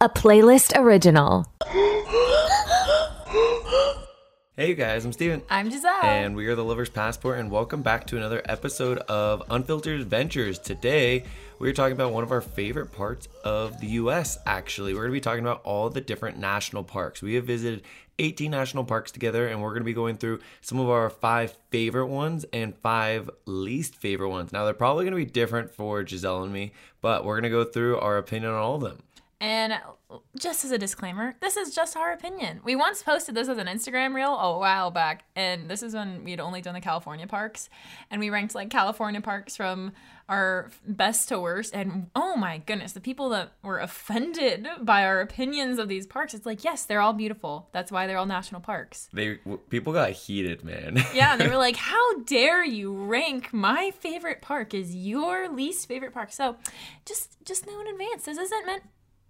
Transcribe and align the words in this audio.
a 0.00 0.10
playlist 0.10 0.78
original. 0.78 1.46
Hey, 4.56 4.68
you 4.68 4.74
guys, 4.74 5.04
I'm 5.04 5.12
Steven. 5.12 5.42
I'm 5.48 5.70
Giselle. 5.70 6.02
And 6.02 6.36
we 6.36 6.46
are 6.48 6.54
the 6.54 6.64
Lover's 6.64 6.90
Passport, 6.90 7.38
and 7.38 7.50
welcome 7.50 7.82
back 7.82 8.06
to 8.08 8.16
another 8.16 8.42
episode 8.46 8.98
of 8.98 9.42
Unfiltered 9.48 10.00
Adventures. 10.00 10.58
Today, 10.58 11.24
we're 11.58 11.72
talking 11.72 11.94
about 11.94 12.12
one 12.12 12.24
of 12.24 12.30
our 12.32 12.42
favorite 12.42 12.92
parts 12.92 13.28
of 13.42 13.80
the 13.80 13.86
US, 13.88 14.38
actually. 14.46 14.92
We're 14.92 15.00
going 15.00 15.12
to 15.12 15.16
be 15.16 15.20
talking 15.20 15.44
about 15.44 15.62
all 15.64 15.88
the 15.88 16.02
different 16.02 16.38
national 16.38 16.84
parks. 16.84 17.22
We 17.22 17.34
have 17.34 17.44
visited 17.44 17.82
18 18.18 18.50
national 18.50 18.84
parks 18.84 19.12
together, 19.12 19.46
and 19.46 19.62
we're 19.62 19.70
going 19.70 19.82
to 19.82 19.86
be 19.86 19.94
going 19.94 20.16
through 20.16 20.40
some 20.60 20.78
of 20.78 20.90
our 20.90 21.08
five 21.08 21.56
favorite 21.70 22.08
ones 22.08 22.44
and 22.52 22.76
five 22.78 23.30
least 23.46 23.94
favorite 23.94 24.30
ones. 24.30 24.52
Now, 24.52 24.64
they're 24.66 24.74
probably 24.74 25.04
going 25.04 25.18
to 25.18 25.24
be 25.24 25.30
different 25.30 25.70
for 25.70 26.06
Giselle 26.06 26.42
and 26.42 26.52
me, 26.52 26.72
but 27.00 27.24
we're 27.24 27.40
going 27.40 27.50
to 27.50 27.50
go 27.50 27.64
through 27.64 27.98
our 27.98 28.18
opinion 28.18 28.52
on 28.52 28.58
all 28.58 28.74
of 28.76 28.82
them. 28.82 29.02
And 29.38 29.74
just 30.38 30.64
as 30.64 30.70
a 30.70 30.78
disclaimer, 30.78 31.34
this 31.40 31.58
is 31.58 31.74
just 31.74 31.94
our 31.94 32.12
opinion. 32.12 32.60
We 32.64 32.74
once 32.74 33.02
posted 33.02 33.34
this 33.34 33.48
as 33.48 33.58
an 33.58 33.66
Instagram 33.66 34.14
reel 34.14 34.34
a 34.34 34.58
while 34.58 34.90
back, 34.90 35.24
and 35.36 35.68
this 35.68 35.82
is 35.82 35.92
when 35.94 36.24
we'd 36.24 36.40
only 36.40 36.62
done 36.62 36.72
the 36.72 36.80
California 36.80 37.26
parks, 37.26 37.68
and 38.10 38.18
we 38.18 38.30
ranked 38.30 38.54
like 38.54 38.70
California 38.70 39.20
parks 39.20 39.54
from 39.54 39.92
our 40.28 40.70
best 40.86 41.28
to 41.28 41.38
worst. 41.38 41.74
And 41.74 42.08
oh 42.16 42.34
my 42.36 42.58
goodness, 42.58 42.92
the 42.92 43.00
people 43.00 43.28
that 43.28 43.52
were 43.62 43.78
offended 43.78 44.66
by 44.80 45.04
our 45.04 45.20
opinions 45.20 45.78
of 45.78 45.88
these 45.88 46.06
parks, 46.06 46.32
it's 46.32 46.46
like, 46.46 46.64
yes, 46.64 46.84
they're 46.84 47.02
all 47.02 47.12
beautiful. 47.12 47.68
That's 47.72 47.92
why 47.92 48.06
they're 48.06 48.18
all 48.18 48.26
national 48.26 48.62
parks. 48.62 49.08
They 49.12 49.38
people 49.68 49.92
got 49.92 50.12
heated, 50.12 50.64
man. 50.64 51.04
yeah, 51.14 51.36
they 51.36 51.46
were 51.46 51.56
like, 51.58 51.76
"How 51.76 52.20
dare 52.20 52.64
you 52.64 52.94
rank 52.94 53.52
my 53.52 53.92
favorite 54.00 54.40
park 54.40 54.72
as 54.72 54.96
your 54.96 55.50
least 55.50 55.86
favorite 55.88 56.14
park?" 56.14 56.32
So, 56.32 56.56
just 57.04 57.36
just 57.44 57.66
know 57.66 57.78
in 57.82 57.86
advance, 57.88 58.24
this 58.24 58.38
isn't 58.38 58.66
meant 58.66 58.82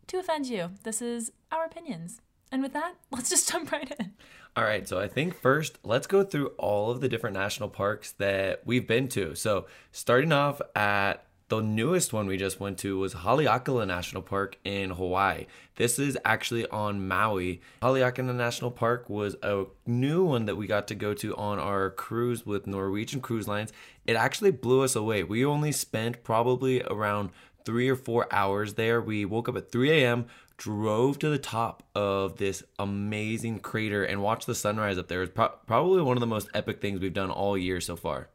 to 0.09 0.19
offend 0.19 0.47
you. 0.47 0.71
This 0.83 1.03
is 1.03 1.33
our 1.51 1.65
opinions. 1.65 2.21
And 2.53 2.63
with 2.63 2.73
that, 2.73 2.95
let's 3.11 3.31
just 3.31 3.51
jump 3.51 3.73
right 3.73 3.95
in. 3.99 4.13
All 4.57 4.65
right, 4.65 4.89
so 4.89 4.99
I 4.99 5.09
think 5.09 5.35
first, 5.35 5.79
let's 5.83 6.07
go 6.07 6.25
through 6.25 6.49
all 6.59 6.91
of 6.91 7.01
the 7.01 7.09
different 7.09 7.37
national 7.37 7.69
parks 7.69 8.13
that 8.13 8.63
we've 8.65 8.87
been 8.87 9.09
to. 9.09 9.35
So, 9.35 9.67
starting 9.93 10.33
off 10.33 10.63
at 10.75 11.27
the 11.49 11.61
newest 11.61 12.13
one 12.13 12.27
we 12.27 12.37
just 12.37 12.59
went 12.59 12.77
to 12.79 12.99
was 12.99 13.15
Haleakala 13.15 13.87
National 13.87 14.21
Park 14.21 14.59
in 14.65 14.91
Hawaii. 14.91 15.47
This 15.77 15.99
is 15.99 16.19
actually 16.25 16.67
on 16.71 17.07
Maui. 17.07 17.61
Haleakala 17.81 18.35
National 18.35 18.71
Park 18.71 19.09
was 19.09 19.37
a 19.43 19.67
new 19.87 20.25
one 20.25 20.47
that 20.47 20.57
we 20.57 20.67
got 20.67 20.89
to 20.89 20.97
go 20.97 21.15
to 21.15 21.37
on 21.37 21.61
our 21.61 21.91
cruise 21.91 22.45
with 22.45 22.67
Norwegian 22.67 23.21
Cruise 23.21 23.47
Lines. 23.47 23.73
It 24.07 24.17
actually 24.17 24.51
blew 24.51 24.83
us 24.83 24.97
away. 24.97 25.23
We 25.23 25.45
only 25.45 25.71
spent 25.71 26.25
probably 26.25 26.83
around 26.83 27.31
three 27.67 27.91
or 27.91 27.97
four 27.97 28.33
hours 28.33 28.75
there. 28.75 29.03
We 29.03 29.27
woke 29.27 29.49
up 29.49 29.57
at 29.57 29.71
3 29.71 29.91
a.m., 29.91 30.27
drove 30.57 31.19
to 31.19 31.29
the 31.29 31.39
top 31.39 31.83
of 31.95 32.39
this 32.39 32.63
amazing 32.79 33.59
crater, 33.59 34.05
and 34.05 34.23
watched 34.23 34.47
the 34.47 34.55
sunrise 34.55 34.97
up 34.97 35.09
there. 35.09 35.19
It 35.19 35.23
was 35.23 35.31
pro- 35.31 35.59
probably 35.67 36.01
one 36.01 36.17
of 36.17 36.23
the 36.23 36.27
most 36.27 36.49
epic 36.55 36.81
things 36.81 37.01
we've 37.01 37.13
done 37.13 37.31
all 37.31 37.59
year 37.59 37.81
so 37.83 37.97
far. 37.97 38.31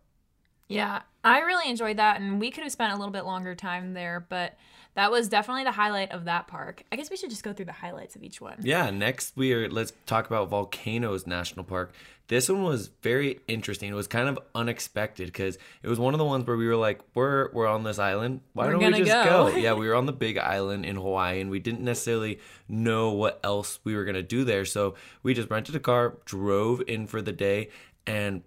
Yeah, 0.67 1.01
I 1.23 1.39
really 1.39 1.69
enjoyed 1.69 1.97
that, 1.97 2.21
and 2.21 2.39
we 2.39 2.51
could 2.51 2.63
have 2.63 2.71
spent 2.71 2.93
a 2.93 2.95
little 2.95 3.11
bit 3.11 3.25
longer 3.25 3.55
time 3.55 3.93
there, 3.93 4.25
but 4.29 4.55
that 4.95 5.11
was 5.11 5.29
definitely 5.29 5.63
the 5.63 5.71
highlight 5.71 6.11
of 6.11 6.25
that 6.25 6.47
park. 6.47 6.83
I 6.91 6.95
guess 6.95 7.09
we 7.09 7.17
should 7.17 7.29
just 7.29 7.43
go 7.43 7.53
through 7.53 7.65
the 7.65 7.71
highlights 7.71 8.15
of 8.15 8.23
each 8.23 8.41
one. 8.41 8.57
Yeah, 8.61 8.89
next 8.89 9.35
we 9.35 9.53
are 9.53 9.69
let's 9.69 9.93
talk 10.05 10.27
about 10.27 10.49
Volcanoes 10.49 11.25
National 11.25 11.63
Park. 11.63 11.93
This 12.27 12.47
one 12.47 12.63
was 12.63 12.89
very 13.01 13.41
interesting. 13.49 13.91
It 13.91 13.95
was 13.95 14.07
kind 14.07 14.29
of 14.29 14.39
unexpected 14.55 15.25
because 15.27 15.57
it 15.83 15.89
was 15.89 15.99
one 15.99 16.13
of 16.13 16.17
the 16.17 16.25
ones 16.25 16.47
where 16.47 16.55
we 16.55 16.65
were 16.65 16.77
like, 16.77 17.01
we're 17.13 17.51
we're 17.51 17.67
on 17.67 17.83
this 17.83 17.99
island. 17.99 18.41
Why 18.53 18.67
We're 18.67 18.71
don't 18.73 18.93
we 18.93 18.99
just 19.03 19.11
go." 19.11 19.51
go? 19.51 19.55
yeah, 19.57 19.73
we 19.73 19.87
were 19.87 19.95
on 19.95 20.05
the 20.05 20.13
big 20.27 20.37
island 20.37 20.85
in 20.85 20.95
Hawaii 20.95 21.41
and 21.41 21.49
we 21.49 21.59
didn't 21.59 21.81
necessarily 21.81 22.39
know 22.69 23.11
what 23.11 23.39
else 23.43 23.79
we 23.83 23.95
were 23.95 24.05
gonna 24.05 24.23
do 24.23 24.43
there. 24.43 24.63
So 24.65 24.95
we 25.23 25.33
just 25.33 25.49
rented 25.49 25.75
a 25.75 25.79
car, 25.79 26.17
drove 26.25 26.81
in 26.87 27.07
for 27.07 27.21
the 27.21 27.33
day, 27.33 27.69
and 28.07 28.43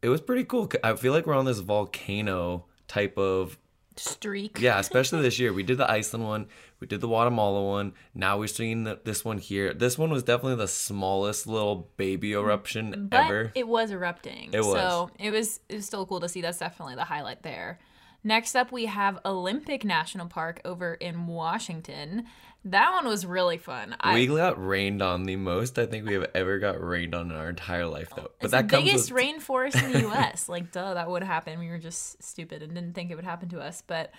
it 0.00 0.08
was 0.08 0.20
pretty 0.20 0.42
cool. 0.44 0.68
I 0.82 0.94
feel 0.94 1.12
like 1.12 1.26
we're 1.26 1.34
on 1.34 1.44
this 1.44 1.60
volcano 1.60 2.64
type 2.88 3.16
of 3.16 3.56
Streak. 3.96 4.60
yeah, 4.60 4.78
especially 4.78 5.22
this 5.22 5.38
year. 5.38 5.52
We 5.52 5.62
did 5.62 5.78
the 5.78 5.90
Iceland 5.90 6.26
one, 6.26 6.46
we 6.80 6.86
did 6.86 7.00
the 7.00 7.06
Guatemala 7.06 7.62
one. 7.62 7.92
Now 8.14 8.38
we're 8.38 8.48
seeing 8.48 8.84
the, 8.84 8.98
this 9.04 9.24
one 9.24 9.38
here. 9.38 9.72
This 9.72 9.96
one 9.96 10.10
was 10.10 10.22
definitely 10.22 10.56
the 10.56 10.68
smallest 10.68 11.46
little 11.46 11.90
baby 11.96 12.32
eruption 12.32 13.08
but 13.08 13.26
ever. 13.26 13.52
it 13.54 13.68
was 13.68 13.90
erupting. 13.90 14.50
It 14.52 14.64
was. 14.64 14.74
So 14.74 15.10
it 15.18 15.30
was 15.30 15.60
it 15.68 15.76
was 15.76 15.86
still 15.86 16.06
cool 16.06 16.20
to 16.20 16.28
see. 16.28 16.40
That's 16.40 16.58
definitely 16.58 16.96
the 16.96 17.04
highlight 17.04 17.42
there. 17.42 17.78
Next 18.24 18.54
up, 18.54 18.70
we 18.70 18.86
have 18.86 19.18
Olympic 19.24 19.84
National 19.84 20.26
Park 20.26 20.60
over 20.64 20.94
in 20.94 21.26
Washington. 21.26 22.26
That 22.64 22.92
one 22.92 23.08
was 23.08 23.26
really 23.26 23.58
fun. 23.58 23.96
I, 23.98 24.14
we 24.14 24.26
got 24.26 24.64
rained 24.64 25.02
on 25.02 25.24
the 25.24 25.34
most 25.34 25.78
I 25.78 25.86
think 25.86 26.06
we 26.06 26.14
have 26.14 26.30
ever 26.34 26.58
got 26.58 26.80
rained 26.80 27.14
on 27.14 27.30
in 27.30 27.36
our 27.36 27.48
entire 27.48 27.86
life, 27.86 28.10
though. 28.14 28.30
But 28.38 28.44
it's 28.44 28.50
that 28.52 28.68
the 28.68 28.76
biggest 28.76 29.12
with, 29.12 29.22
rainforest 29.22 29.82
in 29.82 29.92
the 29.92 30.00
U.S. 30.02 30.48
like, 30.48 30.70
duh, 30.70 30.94
that 30.94 31.10
would 31.10 31.24
happen. 31.24 31.58
We 31.58 31.68
were 31.68 31.78
just 31.78 32.22
stupid 32.22 32.62
and 32.62 32.74
didn't 32.74 32.94
think 32.94 33.10
it 33.10 33.16
would 33.16 33.24
happen 33.24 33.48
to 33.48 33.60
us. 33.60 33.82
But 33.84 34.12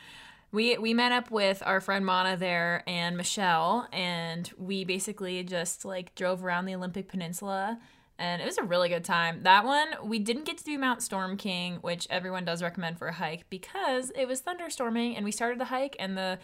we 0.51 0.77
we 0.77 0.93
met 0.93 1.13
up 1.13 1.31
with 1.31 1.63
our 1.65 1.79
friend 1.79 2.05
Mana 2.05 2.35
there 2.35 2.83
and 2.85 3.15
Michelle, 3.15 3.87
and 3.93 4.51
we 4.57 4.83
basically 4.83 5.41
just 5.43 5.85
like 5.85 6.13
drove 6.15 6.43
around 6.43 6.65
the 6.65 6.75
Olympic 6.75 7.07
Peninsula. 7.07 7.79
And 8.19 8.41
it 8.41 8.45
was 8.45 8.59
a 8.59 8.63
really 8.63 8.89
good 8.89 9.03
time. 9.03 9.41
That 9.41 9.65
one, 9.65 9.87
we 10.03 10.19
didn't 10.19 10.45
get 10.45 10.57
to 10.59 10.63
do 10.63 10.77
Mount 10.77 11.01
Storm 11.01 11.35
King, 11.35 11.77
which 11.77 12.07
everyone 12.11 12.45
does 12.45 12.61
recommend 12.61 12.99
for 12.99 13.07
a 13.07 13.13
hike 13.13 13.49
because 13.49 14.11
it 14.15 14.27
was 14.27 14.41
thunderstorming 14.41 15.15
and 15.15 15.25
we 15.25 15.31
started 15.31 15.59
the 15.59 15.65
hike 15.65 15.95
and 15.97 16.15
the 16.15 16.37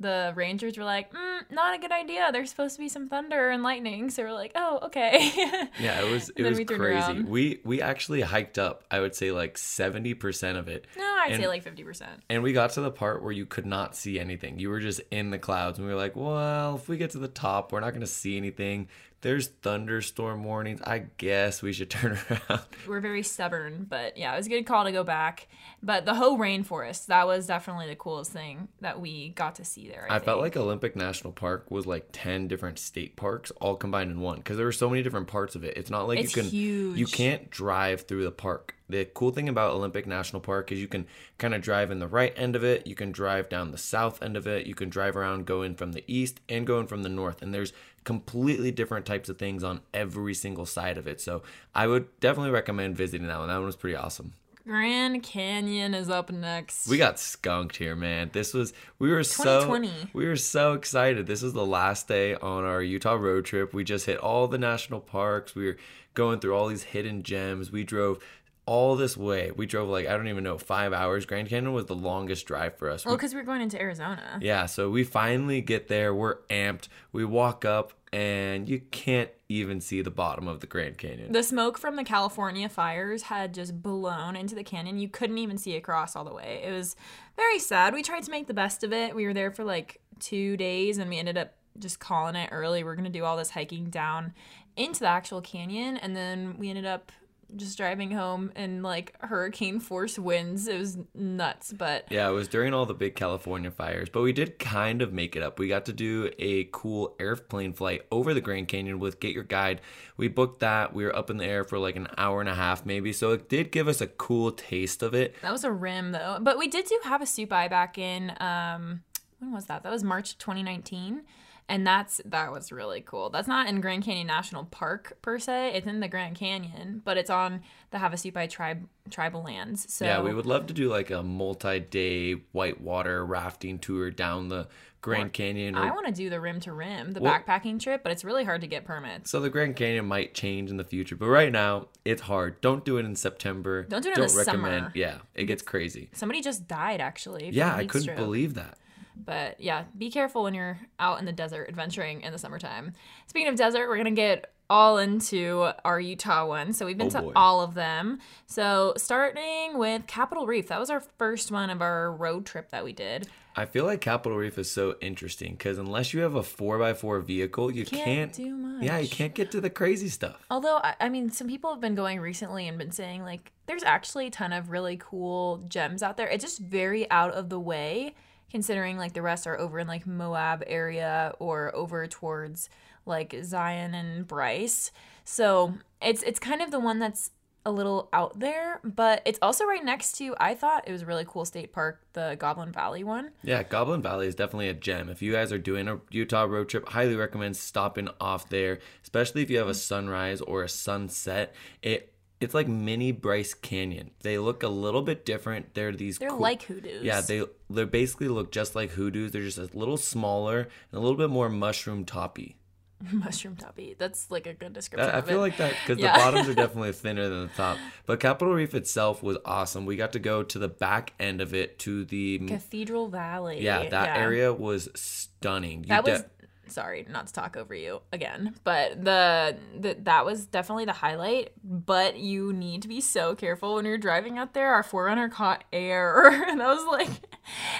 the 0.00 0.32
rangers 0.34 0.76
were 0.76 0.84
like, 0.84 1.12
mm, 1.12 1.40
not 1.50 1.74
a 1.74 1.78
good 1.78 1.92
idea. 1.92 2.30
There's 2.32 2.50
supposed 2.50 2.74
to 2.76 2.80
be 2.80 2.88
some 2.88 3.08
thunder 3.08 3.50
and 3.50 3.62
lightning. 3.62 4.10
So 4.10 4.22
we're 4.24 4.32
like, 4.32 4.52
oh, 4.54 4.80
okay. 4.84 5.30
Yeah, 5.80 6.00
it 6.02 6.10
was 6.10 6.30
it 6.36 6.42
was 6.42 6.58
we 6.58 6.64
crazy. 6.64 7.22
We 7.22 7.60
we 7.64 7.80
actually 7.82 8.20
hiked 8.20 8.58
up. 8.58 8.84
I 8.90 9.00
would 9.00 9.14
say 9.14 9.30
like 9.32 9.56
seventy 9.58 10.14
percent 10.14 10.58
of 10.58 10.68
it. 10.68 10.86
no, 10.96 11.02
I'd 11.22 11.32
And- 11.32 11.42
say 11.42 11.48
like 11.48 11.64
50%. 11.64 12.02
And 12.28 12.42
we 12.42 12.52
got 12.52 12.70
to 12.70 12.80
the 12.80 12.90
part 12.90 13.22
where 13.22 13.32
you 13.32 13.46
could 13.46 13.66
not 13.66 13.96
see 13.96 14.18
anything. 14.20 14.58
You 14.58 14.68
were 14.70 14.80
just 14.80 15.00
in 15.10 15.30
the 15.30 15.38
clouds. 15.38 15.78
And 15.78 15.86
we 15.86 15.92
were 15.94 15.98
like, 16.00 16.16
well, 16.16 16.74
if 16.76 16.88
we 16.88 16.96
get 16.96 17.10
to 17.10 17.18
the 17.18 17.28
top, 17.28 17.72
we're 17.72 17.80
not 17.80 17.90
going 17.90 18.00
to 18.00 18.06
see 18.06 18.36
anything. 18.36 18.88
There's 19.24 19.48
thunderstorm 19.48 20.44
warnings. 20.44 20.82
I 20.82 21.06
guess 21.16 21.62
we 21.62 21.72
should 21.72 21.88
turn 21.90 22.18
around. 22.30 22.60
we're 22.86 23.00
very 23.00 23.22
stubborn, 23.22 23.86
but 23.88 24.18
yeah, 24.18 24.34
it 24.34 24.36
was 24.36 24.46
a 24.46 24.50
good 24.50 24.66
call 24.66 24.84
to 24.84 24.92
go 24.92 25.02
back. 25.02 25.48
But 25.82 26.04
the 26.04 26.12
whole 26.12 26.38
rainforest, 26.38 27.06
that 27.06 27.26
was 27.26 27.46
definitely 27.46 27.88
the 27.88 27.96
coolest 27.96 28.32
thing 28.32 28.68
that 28.82 29.00
we 29.00 29.30
got 29.30 29.54
to 29.54 29.64
see 29.64 29.88
there. 29.88 30.06
I, 30.10 30.16
I 30.16 30.18
felt 30.18 30.40
like 30.40 30.58
Olympic 30.58 30.94
National 30.94 31.32
Park 31.32 31.70
was 31.70 31.86
like 31.86 32.10
10 32.12 32.48
different 32.48 32.78
state 32.78 33.16
parks 33.16 33.50
all 33.62 33.76
combined 33.76 34.10
in 34.10 34.20
one 34.20 34.36
because 34.36 34.58
there 34.58 34.66
were 34.66 34.72
so 34.72 34.90
many 34.90 35.02
different 35.02 35.28
parts 35.28 35.54
of 35.54 35.64
it. 35.64 35.78
It's 35.78 35.88
not 35.88 36.06
like 36.06 36.18
It's 36.18 36.36
you 36.36 36.42
can 36.90 36.98
you 36.98 37.06
can't 37.06 37.48
drive 37.48 38.02
through 38.02 38.24
the 38.24 38.30
park. 38.30 38.74
The 38.88 39.06
cool 39.14 39.30
thing 39.30 39.48
about 39.48 39.72
Olympic 39.72 40.06
National 40.06 40.40
Park 40.40 40.70
is 40.70 40.78
you 40.78 40.88
can 40.88 41.06
kind 41.38 41.54
of 41.54 41.62
drive 41.62 41.90
in 41.90 41.98
the 41.98 42.08
right 42.08 42.32
end 42.36 42.54
of 42.54 42.64
it, 42.64 42.86
you 42.86 42.94
can 42.94 43.12
drive 43.12 43.48
down 43.48 43.70
the 43.70 43.78
south 43.78 44.22
end 44.22 44.36
of 44.36 44.46
it, 44.46 44.66
you 44.66 44.74
can 44.74 44.90
drive 44.90 45.16
around 45.16 45.46
going 45.46 45.74
from 45.74 45.92
the 45.92 46.04
east 46.06 46.40
and 46.48 46.66
going 46.66 46.86
from 46.86 47.02
the 47.02 47.08
north 47.08 47.40
and 47.42 47.54
there's 47.54 47.72
completely 48.04 48.70
different 48.70 49.06
types 49.06 49.30
of 49.30 49.38
things 49.38 49.64
on 49.64 49.80
every 49.94 50.34
single 50.34 50.66
side 50.66 50.98
of 50.98 51.06
it. 51.06 51.20
So, 51.20 51.42
I 51.74 51.86
would 51.86 52.20
definitely 52.20 52.50
recommend 52.50 52.96
visiting 52.96 53.26
that 53.28 53.38
one. 53.38 53.48
That 53.48 53.56
one 53.56 53.66
was 53.66 53.76
pretty 53.76 53.96
awesome. 53.96 54.34
Grand 54.66 55.22
Canyon 55.22 55.92
is 55.92 56.08
up 56.08 56.30
next. 56.32 56.88
We 56.88 56.96
got 56.96 57.18
skunked 57.18 57.76
here, 57.76 57.94
man. 57.94 58.30
This 58.32 58.54
was 58.54 58.72
we 58.98 59.10
were 59.10 59.22
so 59.22 59.78
we 60.14 60.26
were 60.26 60.36
so 60.36 60.72
excited. 60.72 61.26
This 61.26 61.42
was 61.42 61.52
the 61.52 61.66
last 61.66 62.08
day 62.08 62.34
on 62.34 62.64
our 62.64 62.82
Utah 62.82 63.14
road 63.14 63.44
trip. 63.44 63.74
We 63.74 63.84
just 63.84 64.06
hit 64.06 64.16
all 64.16 64.48
the 64.48 64.56
national 64.56 65.00
parks. 65.00 65.54
We 65.54 65.66
were 65.66 65.76
going 66.14 66.40
through 66.40 66.54
all 66.56 66.68
these 66.68 66.84
hidden 66.84 67.22
gems. 67.22 67.72
We 67.72 67.84
drove 67.84 68.24
all 68.66 68.96
this 68.96 69.16
way. 69.16 69.50
We 69.50 69.66
drove 69.66 69.88
like 69.88 70.06
I 70.06 70.16
don't 70.16 70.28
even 70.28 70.44
know 70.44 70.58
five 70.58 70.92
hours. 70.92 71.26
Grand 71.26 71.48
Canyon 71.48 71.72
was 71.72 71.86
the 71.86 71.94
longest 71.94 72.46
drive 72.46 72.76
for 72.76 72.90
us. 72.90 73.04
well, 73.04 73.16
because 73.16 73.34
we 73.34 73.40
were 73.40 73.46
going 73.46 73.60
into 73.60 73.80
Arizona. 73.80 74.38
yeah, 74.40 74.66
so 74.66 74.90
we 74.90 75.04
finally 75.04 75.60
get 75.60 75.88
there. 75.88 76.14
We're 76.14 76.38
amped. 76.48 76.88
We 77.12 77.24
walk 77.24 77.64
up, 77.64 77.92
and 78.12 78.68
you 78.68 78.80
can't 78.90 79.30
even 79.48 79.80
see 79.80 80.00
the 80.02 80.10
bottom 80.10 80.48
of 80.48 80.60
the 80.60 80.66
Grand 80.66 80.98
Canyon. 80.98 81.32
The 81.32 81.42
smoke 81.42 81.78
from 81.78 81.96
the 81.96 82.04
California 82.04 82.68
fires 82.68 83.22
had 83.24 83.52
just 83.52 83.82
blown 83.82 84.36
into 84.36 84.54
the 84.54 84.64
canyon. 84.64 84.98
You 84.98 85.08
couldn't 85.08 85.38
even 85.38 85.58
see 85.58 85.76
across 85.76 86.16
all 86.16 86.24
the 86.24 86.32
way. 86.34 86.62
It 86.64 86.72
was 86.72 86.96
very 87.36 87.58
sad. 87.58 87.92
We 87.92 88.02
tried 88.02 88.22
to 88.24 88.30
make 88.30 88.46
the 88.46 88.54
best 88.54 88.82
of 88.82 88.92
it. 88.92 89.14
We 89.14 89.26
were 89.26 89.34
there 89.34 89.50
for 89.50 89.62
like 89.64 90.00
two 90.20 90.56
days 90.56 90.98
and 90.98 91.10
we 91.10 91.18
ended 91.18 91.36
up 91.36 91.54
just 91.78 91.98
calling 92.00 92.36
it 92.36 92.48
early. 92.52 92.82
We 92.82 92.90
are 92.90 92.94
going 92.94 93.04
to 93.04 93.10
do 93.10 93.24
all 93.24 93.36
this 93.36 93.50
hiking 93.50 93.90
down 93.90 94.32
into 94.76 95.00
the 95.00 95.08
actual 95.08 95.40
canyon. 95.40 95.96
And 95.98 96.16
then 96.16 96.56
we 96.58 96.70
ended 96.70 96.86
up 96.86 97.12
just 97.56 97.76
driving 97.76 98.10
home 98.10 98.52
in 98.56 98.82
like 98.82 99.14
hurricane 99.20 99.80
force 99.80 100.18
winds. 100.18 100.66
It 100.66 100.78
was 100.78 100.98
nuts, 101.14 101.72
but 101.72 102.06
Yeah, 102.10 102.28
it 102.28 102.32
was 102.32 102.48
during 102.48 102.74
all 102.74 102.86
the 102.86 102.94
big 102.94 103.14
California 103.14 103.70
fires, 103.70 104.08
but 104.08 104.22
we 104.22 104.32
did 104.32 104.58
kind 104.58 105.02
of 105.02 105.12
make 105.12 105.36
it 105.36 105.42
up. 105.42 105.58
We 105.58 105.68
got 105.68 105.84
to 105.86 105.92
do 105.92 106.30
a 106.38 106.68
cool 106.72 107.14
airplane 107.18 107.72
flight 107.72 108.02
over 108.10 108.34
the 108.34 108.40
Grand 108.40 108.68
Canyon 108.68 108.98
with 108.98 109.20
Get 109.20 109.32
Your 109.32 109.44
Guide. 109.44 109.80
We 110.16 110.28
booked 110.28 110.60
that. 110.60 110.94
We 110.94 111.04
were 111.04 111.14
up 111.14 111.30
in 111.30 111.36
the 111.36 111.44
air 111.46 111.64
for 111.64 111.78
like 111.78 111.96
an 111.96 112.08
hour 112.16 112.40
and 112.40 112.48
a 112.48 112.54
half, 112.54 112.84
maybe. 112.86 113.12
So 113.12 113.32
it 113.32 113.48
did 113.48 113.72
give 113.72 113.88
us 113.88 114.00
a 114.00 114.06
cool 114.06 114.52
taste 114.52 115.02
of 115.02 115.14
it. 115.14 115.34
that 115.42 115.52
was 115.52 115.64
a 115.64 115.72
rim 115.72 116.12
though. 116.12 116.38
But 116.40 116.58
we 116.58 116.68
did 116.68 116.86
do 116.86 116.98
Havasupai 117.04 117.68
back 117.70 117.98
in 117.98 118.32
um 118.40 119.02
when 119.40 119.52
was 119.52 119.66
that? 119.66 119.82
That 119.82 119.92
was 119.92 120.02
March 120.02 120.38
2019. 120.38 121.22
And 121.68 121.86
that's 121.86 122.20
that 122.24 122.52
was 122.52 122.70
really 122.72 123.00
cool. 123.00 123.30
That's 123.30 123.48
not 123.48 123.68
in 123.68 123.80
Grand 123.80 124.04
Canyon 124.04 124.26
National 124.26 124.64
Park 124.64 125.16
per 125.22 125.38
se. 125.38 125.72
It's 125.74 125.86
in 125.86 126.00
the 126.00 126.08
Grand 126.08 126.36
Canyon, 126.36 127.00
but 127.04 127.16
it's 127.16 127.30
on 127.30 127.62
the 127.90 127.98
Havasupai 127.98 128.48
tribe 128.50 128.86
tribal 129.10 129.42
lands. 129.42 129.92
So 129.92 130.04
yeah, 130.04 130.20
we 130.20 130.34
would 130.34 130.46
love 130.46 130.66
to 130.66 130.74
do 130.74 130.88
like 130.88 131.10
a 131.10 131.22
multi-day 131.22 132.34
whitewater 132.52 133.24
rafting 133.24 133.78
tour 133.78 134.10
down 134.10 134.48
the 134.48 134.68
Grand 135.00 135.32
Canyon. 135.34 135.74
I 135.74 135.90
want 135.90 136.06
to 136.06 136.12
do 136.12 136.30
the 136.30 136.40
rim 136.40 136.60
to 136.60 136.72
rim, 136.72 137.12
the 137.12 137.20
Well- 137.20 137.32
backpacking 137.38 137.78
trip, 137.80 138.02
but 138.02 138.10
it's 138.12 138.24
really 138.24 138.44
hard 138.44 138.62
to 138.62 138.66
get 138.66 138.84
permits. 138.86 139.30
so 139.30 139.38
the 139.40 139.50
Grand 139.50 139.76
Canyon 139.76 140.06
might 140.06 140.34
change 140.34 140.70
in 140.70 140.76
the 140.78 140.84
future, 140.84 141.14
but 141.16 141.26
right 141.26 141.52
now 141.52 141.88
it's 142.04 142.22
hard. 142.22 142.60
Don't 142.62 142.84
do 142.84 142.96
it 142.96 143.04
in 143.04 143.14
September. 143.14 143.82
Don't 143.84 144.02
do 144.02 144.10
it 144.10 144.16
in 144.16 144.22
the 144.22 144.28
summer. 144.28 144.90
Yeah, 144.94 145.18
it 145.34 145.44
gets 145.44 145.62
crazy. 145.62 146.08
Somebody 146.12 146.40
just 146.40 146.66
died 146.66 147.00
actually. 147.02 147.50
Yeah, 147.50 147.74
I 147.74 147.84
couldn't 147.86 148.02
stroke. 148.04 148.16
believe 148.18 148.54
that. 148.54 148.78
But 149.16 149.60
yeah, 149.60 149.84
be 149.96 150.10
careful 150.10 150.42
when 150.44 150.54
you're 150.54 150.78
out 150.98 151.18
in 151.18 151.24
the 151.24 151.32
desert 151.32 151.68
adventuring 151.68 152.22
in 152.22 152.32
the 152.32 152.38
summertime. 152.38 152.92
Speaking 153.26 153.48
of 153.48 153.56
desert, 153.56 153.88
we're 153.88 153.96
gonna 153.96 154.10
get 154.10 154.50
all 154.70 154.96
into 154.98 155.70
our 155.84 156.00
Utah 156.00 156.46
one. 156.46 156.72
So 156.72 156.86
we've 156.86 156.96
been 156.96 157.08
Oh, 157.08 157.10
to 157.10 157.22
boy. 157.22 157.32
all 157.36 157.60
of 157.60 157.74
them. 157.74 158.18
So 158.46 158.94
starting 158.96 159.76
with 159.78 160.06
Capitol 160.06 160.46
Reef, 160.46 160.68
that 160.68 160.80
was 160.80 160.88
our 160.90 161.00
first 161.18 161.52
one 161.52 161.68
of 161.70 161.82
our 161.82 162.10
road 162.12 162.46
trip 162.46 162.70
that 162.70 162.82
we 162.84 162.92
did. 162.92 163.28
I 163.56 163.66
feel 163.66 163.84
like 163.84 164.00
Capitol 164.00 164.36
Reef 164.38 164.58
is 164.58 164.68
so 164.70 164.96
interesting 165.00 165.52
because 165.52 165.78
unless 165.78 166.12
you 166.12 166.22
have 166.22 166.34
a 166.34 166.42
four 166.42 166.82
x 166.82 167.00
four 167.00 167.20
vehicle, 167.20 167.70
you 167.70 167.84
Can't 167.84 168.04
can't, 168.04 168.32
do 168.32 168.52
much. 168.56 168.82
Yeah, 168.82 168.98
you 168.98 169.08
can't 169.08 169.32
get 169.34 169.52
to 169.52 169.60
the 169.60 169.70
crazy 169.70 170.08
stuff. 170.08 170.44
Although 170.50 170.80
I 170.98 171.08
mean, 171.08 171.30
some 171.30 171.46
people 171.46 171.70
have 171.70 171.80
been 171.80 171.94
going 171.94 172.18
recently 172.18 172.66
and 172.66 172.76
been 172.78 172.90
saying 172.90 173.22
like 173.22 173.52
there's 173.66 173.84
actually 173.84 174.26
a 174.26 174.30
ton 174.30 174.52
of 174.52 174.70
really 174.70 174.96
cool 174.96 175.58
gems 175.68 176.02
out 176.02 176.16
there. 176.16 176.26
It's 176.26 176.42
just 176.42 176.58
very 176.58 177.08
out 177.12 177.30
of 177.32 177.48
the 177.48 177.60
way, 177.60 178.14
considering 178.50 178.96
like 178.96 179.12
the 179.12 179.22
rest 179.22 179.46
are 179.46 179.58
over 179.58 179.78
in 179.78 179.86
like 179.86 180.06
Moab 180.06 180.62
area 180.66 181.34
or 181.38 181.74
over 181.74 182.06
towards 182.06 182.68
like 183.06 183.34
Zion 183.42 183.94
and 183.94 184.26
Bryce. 184.26 184.90
So 185.24 185.74
it's 186.00 186.22
it's 186.22 186.38
kind 186.38 186.62
of 186.62 186.70
the 186.70 186.80
one 186.80 186.98
that's 186.98 187.30
a 187.66 187.72
little 187.72 188.08
out 188.12 188.38
there, 188.38 188.80
but 188.84 189.22
it's 189.24 189.38
also 189.40 189.64
right 189.64 189.84
next 189.84 190.12
to. 190.18 190.34
I 190.38 190.54
thought 190.54 190.86
it 190.86 190.92
was 190.92 191.02
a 191.02 191.06
really 191.06 191.24
cool 191.26 191.44
state 191.44 191.72
park, 191.72 192.02
the 192.12 192.36
Goblin 192.38 192.72
Valley 192.72 193.04
one. 193.04 193.30
Yeah, 193.42 193.62
Goblin 193.62 194.02
Valley 194.02 194.26
is 194.26 194.34
definitely 194.34 194.68
a 194.68 194.74
gem. 194.74 195.08
If 195.08 195.22
you 195.22 195.32
guys 195.32 195.50
are 195.50 195.58
doing 195.58 195.88
a 195.88 196.00
Utah 196.10 196.44
road 196.44 196.68
trip, 196.68 196.90
highly 196.90 197.16
recommend 197.16 197.56
stopping 197.56 198.08
off 198.20 198.48
there, 198.50 198.80
especially 199.02 199.42
if 199.42 199.50
you 199.50 199.58
have 199.58 199.68
a 199.68 199.74
sunrise 199.74 200.42
or 200.42 200.62
a 200.62 200.68
sunset. 200.68 201.54
It 201.82 202.13
it's 202.44 202.54
like 202.54 202.68
mini 202.68 203.10
Bryce 203.10 203.54
Canyon. 203.54 204.10
They 204.22 204.38
look 204.38 204.62
a 204.62 204.68
little 204.68 205.02
bit 205.02 205.24
different. 205.24 205.74
They're 205.74 205.90
these 205.92 206.18
They're 206.18 206.30
cool- 206.30 206.38
like 206.38 206.62
hoodoos. 206.62 207.02
Yeah, 207.02 207.20
they 207.20 207.42
they 207.68 207.84
basically 207.84 208.28
look 208.28 208.52
just 208.52 208.74
like 208.76 208.90
hoodoos. 208.90 209.32
They're 209.32 209.42
just 209.42 209.58
a 209.58 209.68
little 209.72 209.96
smaller 209.96 210.60
and 210.60 210.68
a 210.92 211.00
little 211.00 211.16
bit 211.18 211.30
more 211.30 211.48
mushroom 211.48 212.04
toppy. 212.04 212.56
mushroom 213.12 213.56
toppy. 213.56 213.94
That's 213.98 214.30
like 214.30 214.46
a 214.46 214.54
good 214.54 214.72
description. 214.72 215.10
I, 215.10 215.18
I 215.18 215.20
feel 215.20 215.38
it. 215.38 215.40
like 215.40 215.56
that 215.58 215.74
because 215.84 216.00
Yeah. 216.02 216.12
the 216.16 216.18
bottoms 216.24 216.48
are 216.48 216.54
definitely 216.64 216.92
thinner 216.92 217.28
than 217.28 217.42
the 217.48 217.52
top. 217.54 217.76
But 218.06 218.20
Capitol 218.20 218.54
Reef 218.54 218.74
itself 218.74 219.22
was 219.22 219.36
awesome. 219.44 219.84
We 219.84 219.96
got 219.96 220.12
to 220.12 220.18
go 220.18 220.42
to 220.42 220.58
the 220.58 220.68
back 220.68 221.12
end 221.18 221.40
of 221.40 221.52
it 221.52 221.78
to 221.80 222.04
the 222.04 222.38
Cathedral 222.46 223.08
Valley. 223.08 223.60
yeah 223.62 223.88
that 223.88 224.16
area 224.16 224.52
was 224.54 224.88
stunning. 224.94 225.80
You 225.80 225.88
That 225.88 226.04
de- 226.04 226.12
was 226.12 226.24
sorry, 226.68 227.06
not 227.08 227.26
to 227.28 227.32
talk 227.32 227.56
over 227.56 227.74
you 227.74 228.00
again, 228.12 228.54
but 228.64 229.04
the, 229.04 229.56
the 229.78 229.96
that 230.02 230.24
was 230.24 230.46
definitely 230.46 230.84
the 230.84 230.92
highlight. 230.92 231.52
But 231.62 232.18
you 232.18 232.52
need 232.52 232.82
to 232.82 232.88
be 232.88 233.00
so 233.00 233.34
careful 233.34 233.74
when 233.74 233.84
you're 233.84 233.98
driving 233.98 234.38
out 234.38 234.54
there. 234.54 234.72
Our 234.72 234.82
4Runner 234.82 235.30
caught 235.30 235.64
air, 235.72 236.44
and 236.48 236.60
that 236.60 236.68
was 236.68 236.86
like 236.86 237.10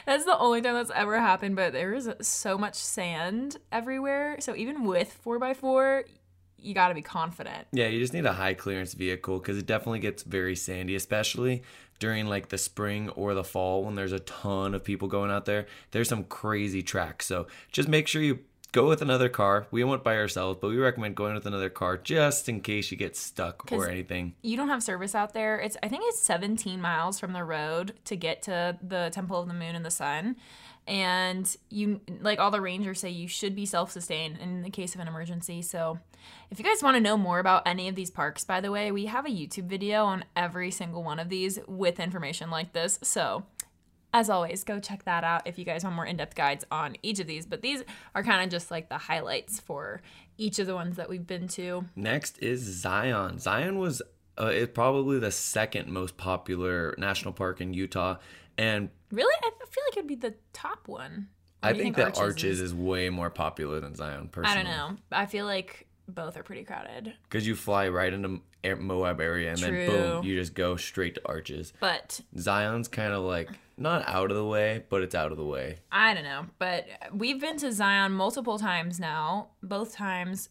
that's 0.06 0.24
the 0.24 0.38
only 0.38 0.62
time 0.62 0.74
that's 0.74 0.90
ever 0.94 1.18
happened. 1.18 1.56
But 1.56 1.72
there 1.72 1.94
is 1.94 2.10
so 2.20 2.58
much 2.58 2.74
sand 2.74 3.56
everywhere, 3.72 4.36
so 4.40 4.54
even 4.56 4.84
with 4.84 5.12
four 5.12 5.42
x 5.42 5.58
four, 5.58 6.04
you 6.58 6.74
got 6.74 6.88
to 6.88 6.94
be 6.94 7.02
confident. 7.02 7.66
Yeah, 7.72 7.88
you 7.88 8.00
just 8.00 8.14
need 8.14 8.26
a 8.26 8.32
high 8.32 8.54
clearance 8.54 8.94
vehicle 8.94 9.38
because 9.38 9.58
it 9.58 9.66
definitely 9.66 10.00
gets 10.00 10.22
very 10.22 10.56
sandy, 10.56 10.94
especially 10.94 11.62
during 11.98 12.26
like 12.26 12.48
the 12.48 12.58
spring 12.58 13.08
or 13.10 13.34
the 13.34 13.44
fall 13.44 13.84
when 13.84 13.94
there's 13.94 14.12
a 14.12 14.18
ton 14.20 14.74
of 14.74 14.82
people 14.82 15.08
going 15.08 15.30
out 15.30 15.44
there. 15.44 15.66
There's 15.92 16.08
some 16.08 16.24
crazy 16.24 16.82
tracks. 16.82 17.26
So 17.26 17.46
just 17.70 17.88
make 17.88 18.08
sure 18.08 18.22
you 18.22 18.40
go 18.74 18.88
with 18.88 19.00
another 19.00 19.28
car. 19.28 19.66
We 19.70 19.84
went 19.84 20.02
by 20.02 20.16
ourselves, 20.16 20.58
but 20.60 20.68
we 20.68 20.76
recommend 20.76 21.14
going 21.14 21.34
with 21.34 21.46
another 21.46 21.70
car 21.70 21.96
just 21.96 22.48
in 22.48 22.60
case 22.60 22.90
you 22.90 22.96
get 22.96 23.16
stuck 23.16 23.70
or 23.72 23.88
anything. 23.88 24.34
you 24.42 24.56
don't 24.56 24.68
have 24.68 24.82
service 24.82 25.14
out 25.14 25.32
there. 25.32 25.58
It's 25.60 25.76
I 25.82 25.88
think 25.88 26.02
it's 26.06 26.20
17 26.20 26.80
miles 26.80 27.18
from 27.18 27.32
the 27.32 27.44
road 27.44 27.94
to 28.06 28.16
get 28.16 28.42
to 28.42 28.76
the 28.82 29.10
Temple 29.12 29.40
of 29.40 29.46
the 29.46 29.54
Moon 29.54 29.76
and 29.76 29.84
the 29.84 29.90
Sun. 29.90 30.36
And 30.86 31.56
you 31.70 32.00
like 32.20 32.40
all 32.40 32.50
the 32.50 32.60
rangers 32.60 33.00
say 33.00 33.08
you 33.08 33.28
should 33.28 33.54
be 33.54 33.64
self-sustained 33.64 34.38
in 34.38 34.62
the 34.62 34.70
case 34.70 34.94
of 34.94 35.00
an 35.00 35.08
emergency. 35.08 35.62
So 35.62 36.00
if 36.50 36.58
you 36.58 36.64
guys 36.64 36.82
want 36.82 36.96
to 36.96 37.00
know 37.00 37.16
more 37.16 37.38
about 37.38 37.62
any 37.64 37.88
of 37.88 37.94
these 37.94 38.10
parks, 38.10 38.44
by 38.44 38.60
the 38.60 38.70
way, 38.70 38.90
we 38.92 39.06
have 39.06 39.24
a 39.24 39.30
YouTube 39.30 39.66
video 39.66 40.04
on 40.04 40.24
every 40.36 40.70
single 40.70 41.02
one 41.02 41.18
of 41.18 41.30
these 41.30 41.58
with 41.66 42.00
information 42.00 42.50
like 42.50 42.72
this. 42.72 42.98
So 43.02 43.44
as 44.14 44.30
always, 44.30 44.62
go 44.64 44.78
check 44.78 45.04
that 45.04 45.24
out 45.24 45.42
if 45.44 45.58
you 45.58 45.64
guys 45.64 45.82
want 45.82 45.96
more 45.96 46.06
in-depth 46.06 46.36
guides 46.36 46.64
on 46.70 46.96
each 47.02 47.18
of 47.18 47.26
these. 47.26 47.44
But 47.44 47.60
these 47.62 47.82
are 48.14 48.22
kind 48.22 48.42
of 48.42 48.48
just 48.48 48.70
like 48.70 48.88
the 48.88 48.96
highlights 48.96 49.58
for 49.60 50.00
each 50.38 50.58
of 50.60 50.66
the 50.68 50.74
ones 50.74 50.96
that 50.96 51.08
we've 51.10 51.26
been 51.26 51.48
to. 51.48 51.84
Next 51.96 52.38
is 52.38 52.60
Zion. 52.60 53.38
Zion 53.40 53.78
was 53.78 54.00
uh, 54.40 54.46
it's 54.46 54.72
probably 54.72 55.18
the 55.18 55.30
second 55.32 55.88
most 55.88 56.16
popular 56.16 56.94
national 56.96 57.34
park 57.34 57.60
in 57.60 57.74
Utah, 57.74 58.16
and 58.56 58.88
Really? 59.10 59.34
I 59.42 59.50
feel 59.68 59.84
like 59.88 59.96
it'd 59.96 60.08
be 60.08 60.14
the 60.14 60.34
top 60.52 60.86
one. 60.88 61.28
Or 61.62 61.68
I 61.68 61.72
you 61.72 61.82
think, 61.82 61.96
that 61.96 62.18
Arches, 62.18 62.60
is 62.60 62.74
way 62.74 63.10
more 63.10 63.30
popular 63.30 63.80
than 63.80 63.94
Zion. 63.94 64.28
Personally, 64.28 64.60
I 64.60 64.62
don't 64.62 64.70
know. 64.70 64.96
I 65.10 65.26
feel 65.26 65.46
like 65.46 65.86
both 66.06 66.36
are 66.36 66.42
pretty 66.42 66.62
crowded. 66.64 67.14
because 67.24 67.46
you 67.46 67.54
fly 67.56 67.88
right 67.88 68.12
into 68.12 68.40
Moab 68.78 69.20
area 69.20 69.50
and 69.50 69.58
then 69.58 69.86
boom, 69.86 70.24
you 70.24 70.38
just 70.38 70.54
go 70.54 70.76
straight 70.76 71.14
to 71.16 71.22
Arches. 71.24 71.72
But 71.80 72.20
Zion's 72.38 72.88
kind 72.88 73.12
of 73.12 73.22
like 73.22 73.50
not 73.76 74.08
out 74.08 74.30
of 74.30 74.36
the 74.36 74.44
way, 74.44 74.84
but 74.88 75.02
it's 75.02 75.14
out 75.14 75.32
of 75.32 75.38
the 75.38 75.44
way. 75.44 75.76
I 75.90 76.14
don't 76.14 76.24
know. 76.24 76.46
But 76.58 76.86
we've 77.12 77.40
been 77.40 77.56
to 77.58 77.72
Zion 77.72 78.12
multiple 78.12 78.58
times 78.58 79.00
now. 79.00 79.48
Both 79.62 79.94
times 79.94 80.48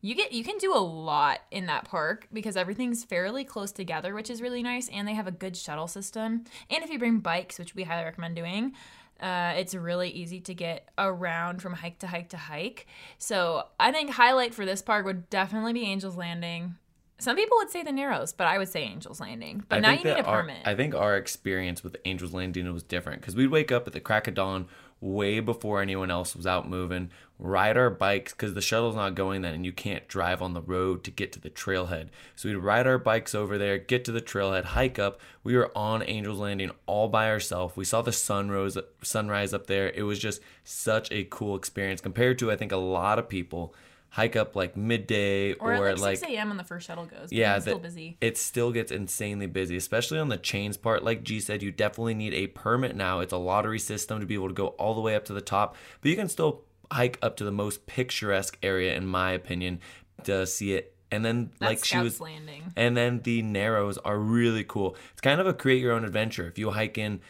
you 0.00 0.14
get 0.14 0.32
you 0.32 0.44
can 0.44 0.58
do 0.58 0.72
a 0.74 0.78
lot 0.78 1.40
in 1.50 1.66
that 1.66 1.84
park 1.84 2.28
because 2.32 2.56
everything's 2.56 3.04
fairly 3.04 3.44
close 3.44 3.72
together, 3.72 4.14
which 4.14 4.30
is 4.30 4.42
really 4.42 4.62
nice, 4.62 4.88
and 4.88 5.08
they 5.08 5.14
have 5.14 5.26
a 5.26 5.32
good 5.32 5.56
shuttle 5.56 5.88
system. 5.88 6.44
And 6.70 6.84
if 6.84 6.90
you 6.90 6.98
bring 6.98 7.18
bikes, 7.18 7.58
which 7.58 7.74
we 7.74 7.82
highly 7.82 8.04
recommend 8.04 8.36
doing, 8.36 8.74
uh, 9.20 9.54
it's 9.56 9.74
really 9.74 10.10
easy 10.10 10.40
to 10.40 10.54
get 10.54 10.90
around 10.98 11.62
from 11.62 11.72
hike 11.72 11.98
to 12.00 12.06
hike 12.06 12.28
to 12.30 12.36
hike. 12.36 12.86
So 13.18 13.64
I 13.80 13.90
think 13.90 14.10
highlight 14.10 14.54
for 14.54 14.66
this 14.66 14.82
park 14.82 15.06
would 15.06 15.30
definitely 15.30 15.72
be 15.72 15.84
Angels 15.84 16.16
Landing. 16.16 16.76
Some 17.18 17.36
people 17.36 17.56
would 17.58 17.70
say 17.70 17.82
the 17.82 17.92
Narrows, 17.92 18.32
but 18.32 18.46
I 18.46 18.58
would 18.58 18.68
say 18.68 18.82
Angels 18.82 19.20
Landing. 19.20 19.64
But 19.68 19.76
I 19.76 19.80
now 19.80 19.90
you 19.92 20.04
need 20.04 20.10
a 20.10 20.24
our- 20.24 20.42
permit. 20.42 20.58
I 20.66 20.74
think 20.74 20.94
our 20.94 21.16
experience 21.16 21.82
with 21.82 21.96
Angels 22.04 22.32
Landing 22.32 22.70
was 22.72 22.82
different 22.82 23.20
because 23.22 23.34
we'd 23.34 23.48
wake 23.48 23.72
up 23.72 23.86
at 23.86 23.92
the 23.92 24.00
crack 24.00 24.28
of 24.28 24.34
dawn 24.34 24.66
way 25.00 25.40
before 25.40 25.82
anyone 25.82 26.10
else 26.10 26.34
was 26.34 26.46
out 26.46 26.68
moving, 26.68 27.10
ride 27.38 27.76
our 27.76 27.90
bikes 27.90 28.32
because 28.32 28.54
the 28.54 28.62
shuttle's 28.62 28.96
not 28.96 29.14
going 29.14 29.42
then 29.42 29.52
and 29.52 29.64
you 29.64 29.72
can't 29.72 30.08
drive 30.08 30.40
on 30.40 30.54
the 30.54 30.62
road 30.62 31.04
to 31.04 31.10
get 31.10 31.32
to 31.32 31.40
the 31.40 31.50
trailhead. 31.50 32.08
So 32.34 32.48
we'd 32.48 32.56
ride 32.56 32.86
our 32.86 32.98
bikes 32.98 33.34
over 33.34 33.58
there, 33.58 33.76
get 33.78 34.04
to 34.06 34.12
the 34.12 34.22
trailhead, 34.22 34.64
hike 34.64 34.98
up. 34.98 35.20
We 35.44 35.54
were 35.56 35.70
on 35.76 36.02
Angels 36.02 36.38
Landing 36.38 36.70
all 36.86 37.08
by 37.08 37.28
ourselves. 37.28 37.76
We 37.76 37.84
saw 37.84 38.00
the 38.02 38.12
sunrise 38.12 38.78
sunrise 39.02 39.52
up 39.52 39.66
there. 39.66 39.90
It 39.90 40.02
was 40.02 40.18
just 40.18 40.40
such 40.64 41.10
a 41.12 41.24
cool 41.24 41.56
experience 41.56 42.00
compared 42.00 42.38
to 42.38 42.50
I 42.50 42.56
think 42.56 42.72
a 42.72 42.76
lot 42.76 43.18
of 43.18 43.28
people 43.28 43.74
hike 44.16 44.34
up 44.34 44.56
like 44.56 44.78
midday 44.78 45.52
or, 45.52 45.74
or, 45.74 45.90
like, 45.90 45.98
like 45.98 46.16
6 46.16 46.32
a.m. 46.32 46.48
when 46.48 46.56
the 46.56 46.64
first 46.64 46.86
shuttle 46.86 47.04
goes. 47.04 47.30
yeah, 47.30 47.56
it's 47.56 47.66
still 47.66 47.78
busy. 47.78 48.16
It 48.22 48.38
still 48.38 48.72
gets 48.72 48.90
insanely 48.90 49.46
busy, 49.46 49.76
especially 49.76 50.18
on 50.18 50.30
the 50.30 50.38
chains 50.38 50.78
part. 50.78 51.04
Like 51.04 51.22
G 51.22 51.38
said, 51.38 51.62
you 51.62 51.70
definitely 51.70 52.14
need 52.14 52.32
a 52.32 52.46
permit 52.46 52.96
now. 52.96 53.20
It's 53.20 53.34
a 53.34 53.36
lottery 53.36 53.78
system 53.78 54.20
to 54.20 54.24
be 54.26 54.32
able 54.32 54.48
to 54.48 54.54
go 54.54 54.68
all 54.68 54.94
the 54.94 55.02
way 55.02 55.14
up 55.16 55.26
to 55.26 55.34
the 55.34 55.42
top, 55.42 55.76
but 56.00 56.08
you 56.10 56.16
can 56.16 56.30
still 56.30 56.62
hike 56.90 57.18
up 57.20 57.36
to 57.36 57.44
the 57.44 57.52
most 57.52 57.84
picturesque 57.86 58.56
area, 58.62 58.96
in 58.96 59.06
my 59.06 59.32
opinion, 59.32 59.80
to 60.24 60.46
see 60.46 60.72
it. 60.72 60.94
And 61.10 61.22
then, 61.22 61.50
That's 61.60 61.70
like 61.70 61.84
she 61.84 61.98
was, 61.98 62.18
Landing. 62.18 62.72
and 62.74 62.96
then 62.96 63.20
the 63.20 63.42
narrows 63.42 63.98
are 63.98 64.18
really 64.18 64.64
cool. 64.64 64.96
It's 65.12 65.20
kind 65.20 65.42
of 65.42 65.46
a 65.46 65.52
create 65.52 65.82
your 65.82 65.92
own 65.92 66.04
adventure. 66.06 66.48
If 66.48 66.58
you 66.58 66.70
hike 66.70 66.96
in 66.96 67.20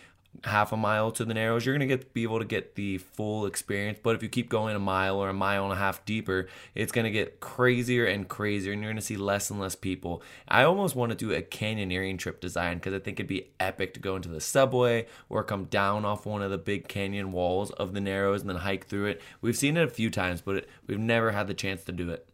half 0.44 0.72
a 0.72 0.76
mile 0.76 1.10
to 1.12 1.24
the 1.24 1.34
narrows, 1.34 1.64
you're 1.64 1.74
gonna 1.74 1.86
get 1.86 2.12
be 2.14 2.22
able 2.22 2.38
to 2.38 2.44
get 2.44 2.74
the 2.74 2.98
full 2.98 3.46
experience. 3.46 3.98
But 4.02 4.16
if 4.16 4.22
you 4.22 4.28
keep 4.28 4.48
going 4.48 4.76
a 4.76 4.78
mile 4.80 5.16
or 5.16 5.28
a 5.28 5.34
mile 5.34 5.64
and 5.64 5.72
a 5.72 5.76
half 5.76 6.04
deeper, 6.04 6.48
it's 6.74 6.92
gonna 6.92 7.10
get 7.10 7.40
crazier 7.40 8.04
and 8.06 8.28
crazier, 8.28 8.72
and 8.72 8.82
you're 8.82 8.90
gonna 8.90 9.00
see 9.00 9.16
less 9.16 9.50
and 9.50 9.60
less 9.60 9.74
people. 9.74 10.22
I 10.48 10.62
almost 10.64 10.96
want 10.96 11.10
to 11.10 11.16
do 11.16 11.32
a 11.32 11.42
canyoneering 11.42 12.18
trip 12.18 12.40
design 12.40 12.78
because 12.78 12.94
I 12.94 12.98
think 12.98 13.18
it'd 13.18 13.28
be 13.28 13.50
epic 13.60 13.94
to 13.94 14.00
go 14.00 14.16
into 14.16 14.28
the 14.28 14.40
subway 14.40 15.06
or 15.28 15.42
come 15.44 15.64
down 15.64 16.04
off 16.04 16.26
one 16.26 16.42
of 16.42 16.50
the 16.50 16.58
big 16.58 16.88
canyon 16.88 17.32
walls 17.32 17.70
of 17.72 17.94
the 17.94 18.00
narrows 18.00 18.40
and 18.42 18.50
then 18.50 18.56
hike 18.56 18.86
through 18.86 19.06
it. 19.06 19.22
We've 19.40 19.56
seen 19.56 19.76
it 19.76 19.84
a 19.84 19.90
few 19.90 20.10
times, 20.10 20.40
but 20.40 20.56
it, 20.56 20.68
we've 20.86 20.98
never 20.98 21.32
had 21.32 21.46
the 21.46 21.54
chance 21.54 21.84
to 21.84 21.92
do 21.92 22.10
it. 22.10 22.26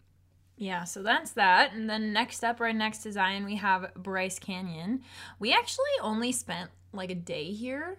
Yeah, 0.57 0.85
so 0.85 1.03
that's 1.03 1.33
that. 1.33 1.73
And 1.73 1.89
then 1.89 2.13
next 2.13 2.45
up, 2.45 2.61
right 2.61 2.75
next 2.75 2.99
to 2.99 3.13
Zion, 3.13 3.45
we 3.45 3.57
have 3.57 3.93
Bryce 3.95 4.39
Canyon. 4.39 5.03
We 5.39 5.53
actually 5.53 5.85
only 6.01 6.33
spent 6.33 6.71
like 6.93 7.11
a 7.11 7.17
day 7.17 7.53
here. 7.53 7.99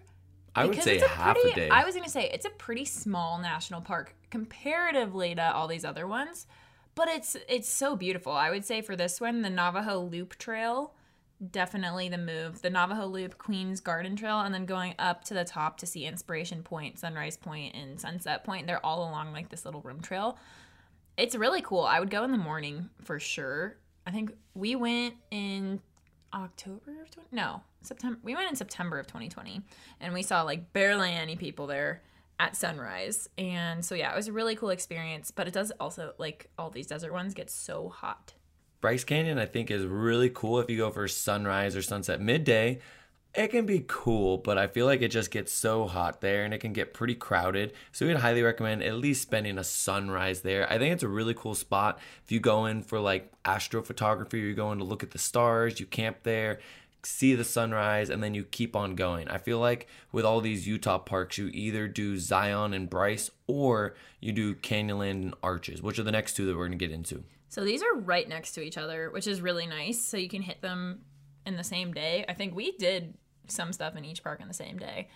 I 0.56 0.66
would 0.66 0.82
say 0.82 0.98
a 0.98 1.08
half 1.08 1.34
pretty, 1.34 1.50
a 1.50 1.54
day. 1.54 1.68
I 1.68 1.84
was 1.84 1.94
gonna 1.94 2.08
say 2.08 2.30
it's 2.30 2.46
a 2.46 2.50
pretty 2.50 2.84
small 2.84 3.38
national 3.38 3.80
park 3.80 4.14
comparatively 4.30 5.34
to 5.34 5.42
all 5.42 5.66
these 5.66 5.84
other 5.84 6.06
ones, 6.06 6.46
but 6.94 7.08
it's 7.08 7.36
it's 7.48 7.68
so 7.68 7.96
beautiful. 7.96 8.32
I 8.32 8.50
would 8.50 8.64
say 8.64 8.80
for 8.80 8.94
this 8.94 9.20
one, 9.20 9.42
the 9.42 9.50
Navajo 9.50 10.00
Loop 10.00 10.38
Trail, 10.38 10.94
definitely 11.50 12.08
the 12.08 12.18
move. 12.18 12.62
The 12.62 12.70
Navajo 12.70 13.06
Loop, 13.06 13.36
Queens 13.36 13.80
Garden 13.80 14.14
Trail, 14.14 14.40
and 14.40 14.54
then 14.54 14.64
going 14.64 14.94
up 14.98 15.24
to 15.24 15.34
the 15.34 15.44
top 15.44 15.78
to 15.78 15.86
see 15.86 16.06
Inspiration 16.06 16.62
Point, 16.62 16.98
Sunrise 17.00 17.36
Point, 17.36 17.74
and 17.74 18.00
Sunset 18.00 18.44
Point. 18.44 18.66
They're 18.66 18.84
all 18.84 19.08
along 19.08 19.32
like 19.32 19.48
this 19.48 19.64
little 19.64 19.80
rim 19.80 20.00
trail. 20.00 20.38
It's 21.16 21.36
really 21.36 21.62
cool. 21.62 21.82
I 21.82 22.00
would 22.00 22.10
go 22.10 22.24
in 22.24 22.32
the 22.32 22.38
morning 22.38 22.90
for 23.02 23.20
sure. 23.20 23.76
I 24.06 24.10
think 24.10 24.32
we 24.54 24.76
went 24.76 25.14
in 25.30 25.80
October 26.34 27.00
of 27.02 27.10
20, 27.10 27.28
no 27.32 27.62
September. 27.82 28.18
We 28.22 28.34
went 28.34 28.50
in 28.50 28.56
September 28.56 28.98
of 28.98 29.06
2020, 29.06 29.60
and 30.00 30.12
we 30.12 30.22
saw 30.22 30.42
like 30.42 30.72
barely 30.72 31.12
any 31.12 31.36
people 31.36 31.66
there 31.66 32.02
at 32.40 32.56
sunrise. 32.56 33.28
And 33.38 33.84
so 33.84 33.94
yeah, 33.94 34.12
it 34.12 34.16
was 34.16 34.28
a 34.28 34.32
really 34.32 34.56
cool 34.56 34.70
experience. 34.70 35.30
But 35.30 35.46
it 35.46 35.54
does 35.54 35.70
also 35.78 36.14
like 36.18 36.50
all 36.58 36.70
these 36.70 36.88
desert 36.88 37.12
ones 37.12 37.34
get 37.34 37.50
so 37.50 37.88
hot. 37.88 38.34
Bryce 38.80 39.04
Canyon, 39.04 39.38
I 39.38 39.46
think, 39.46 39.70
is 39.70 39.86
really 39.86 40.28
cool 40.28 40.58
if 40.58 40.68
you 40.68 40.76
go 40.76 40.90
for 40.90 41.08
sunrise 41.08 41.74
or 41.76 41.80
sunset 41.80 42.20
midday. 42.20 42.80
It 43.36 43.48
can 43.48 43.66
be 43.66 43.84
cool, 43.88 44.38
but 44.38 44.58
I 44.58 44.68
feel 44.68 44.86
like 44.86 45.02
it 45.02 45.10
just 45.10 45.32
gets 45.32 45.52
so 45.52 45.88
hot 45.88 46.20
there 46.20 46.44
and 46.44 46.54
it 46.54 46.58
can 46.58 46.72
get 46.72 46.94
pretty 46.94 47.16
crowded. 47.16 47.72
So 47.90 48.06
we'd 48.06 48.18
highly 48.18 48.42
recommend 48.42 48.84
at 48.84 48.94
least 48.94 49.22
spending 49.22 49.58
a 49.58 49.64
sunrise 49.64 50.42
there. 50.42 50.70
I 50.70 50.78
think 50.78 50.92
it's 50.92 51.02
a 51.02 51.08
really 51.08 51.34
cool 51.34 51.56
spot. 51.56 51.98
If 52.24 52.30
you 52.30 52.38
go 52.38 52.66
in 52.66 52.82
for 52.82 53.00
like 53.00 53.32
astrophotography, 53.42 54.34
you're 54.34 54.54
going 54.54 54.78
to 54.78 54.84
look 54.84 55.02
at 55.02 55.10
the 55.10 55.18
stars, 55.18 55.80
you 55.80 55.86
camp 55.86 56.18
there, 56.22 56.60
see 57.02 57.34
the 57.34 57.42
sunrise, 57.42 58.08
and 58.08 58.22
then 58.22 58.34
you 58.34 58.44
keep 58.44 58.76
on 58.76 58.94
going. 58.94 59.26
I 59.26 59.38
feel 59.38 59.58
like 59.58 59.88
with 60.12 60.24
all 60.24 60.40
these 60.40 60.68
Utah 60.68 60.98
parks, 60.98 61.36
you 61.36 61.48
either 61.52 61.88
do 61.88 62.16
Zion 62.18 62.72
and 62.72 62.88
Bryce 62.88 63.30
or 63.48 63.96
you 64.20 64.30
do 64.30 64.54
Canyonland 64.54 65.10
and 65.10 65.34
Arches, 65.42 65.82
which 65.82 65.98
are 65.98 66.04
the 66.04 66.12
next 66.12 66.34
two 66.34 66.46
that 66.46 66.56
we're 66.56 66.68
to 66.68 66.76
get 66.76 66.92
into. 66.92 67.24
So 67.48 67.64
these 67.64 67.82
are 67.82 67.96
right 67.96 68.28
next 68.28 68.52
to 68.52 68.62
each 68.62 68.78
other, 68.78 69.10
which 69.10 69.26
is 69.26 69.40
really 69.40 69.66
nice. 69.66 70.00
So 70.00 70.16
you 70.16 70.28
can 70.28 70.42
hit 70.42 70.62
them 70.62 71.00
in 71.44 71.56
the 71.56 71.64
same 71.64 71.92
day. 71.92 72.24
I 72.28 72.34
think 72.34 72.54
we 72.54 72.72
did 72.78 73.14
some 73.46 73.72
stuff 73.72 73.96
in 73.96 74.04
each 74.04 74.22
park 74.22 74.40
on 74.40 74.48
the 74.48 74.54
same 74.54 74.78
day. 74.78 75.08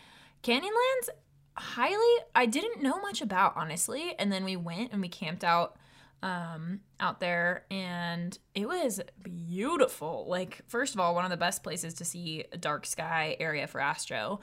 Canyonlands, 0.42 1.08
highly, 1.56 2.24
I 2.34 2.46
didn't 2.46 2.82
know 2.82 3.00
much 3.00 3.20
about 3.20 3.54
honestly, 3.56 4.14
and 4.18 4.30
then 4.32 4.44
we 4.44 4.56
went 4.56 4.92
and 4.92 5.00
we 5.00 5.08
camped 5.08 5.44
out 5.44 5.76
um 6.20 6.80
out 6.98 7.20
there 7.20 7.64
and 7.70 8.38
it 8.54 8.66
was 8.66 9.00
beautiful. 9.22 10.26
Like 10.28 10.62
first 10.66 10.94
of 10.94 11.00
all 11.00 11.14
one 11.14 11.24
of 11.24 11.30
the 11.30 11.36
best 11.36 11.62
places 11.62 11.94
to 11.94 12.04
see 12.04 12.44
a 12.50 12.56
dark 12.56 12.86
sky 12.86 13.36
area 13.38 13.68
for 13.68 13.80
astro. 13.80 14.40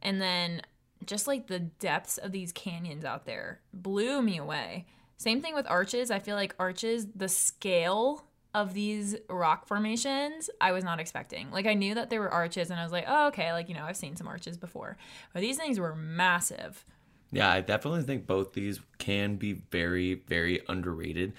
And 0.00 0.22
then 0.22 0.62
just 1.04 1.26
like 1.26 1.46
the 1.46 1.58
depths 1.58 2.18
of 2.18 2.32
these 2.32 2.52
canyons 2.52 3.04
out 3.04 3.26
there 3.26 3.60
blew 3.74 4.22
me 4.22 4.38
away. 4.38 4.86
Same 5.18 5.42
thing 5.42 5.54
with 5.54 5.66
arches. 5.68 6.10
I 6.10 6.18
feel 6.18 6.36
like 6.36 6.54
arches 6.58 7.08
the 7.14 7.28
scale 7.28 8.24
of 8.54 8.74
these 8.74 9.16
rock 9.28 9.66
formations 9.66 10.48
i 10.60 10.72
was 10.72 10.82
not 10.82 10.98
expecting 10.98 11.50
like 11.50 11.66
i 11.66 11.74
knew 11.74 11.94
that 11.94 12.08
there 12.10 12.20
were 12.20 12.30
arches 12.30 12.70
and 12.70 12.80
i 12.80 12.82
was 12.82 12.92
like 12.92 13.04
oh 13.06 13.28
okay 13.28 13.52
like 13.52 13.68
you 13.68 13.74
know 13.74 13.84
i've 13.84 13.96
seen 13.96 14.16
some 14.16 14.26
arches 14.26 14.56
before 14.56 14.96
but 15.32 15.40
these 15.40 15.56
things 15.56 15.78
were 15.78 15.94
massive 15.94 16.84
Yeah, 17.30 17.50
I 17.52 17.60
definitely 17.60 18.04
think 18.04 18.26
both 18.26 18.54
these 18.54 18.80
can 18.96 19.36
be 19.36 19.52
very, 19.52 20.14
very 20.14 20.62
underrated. 20.66 21.34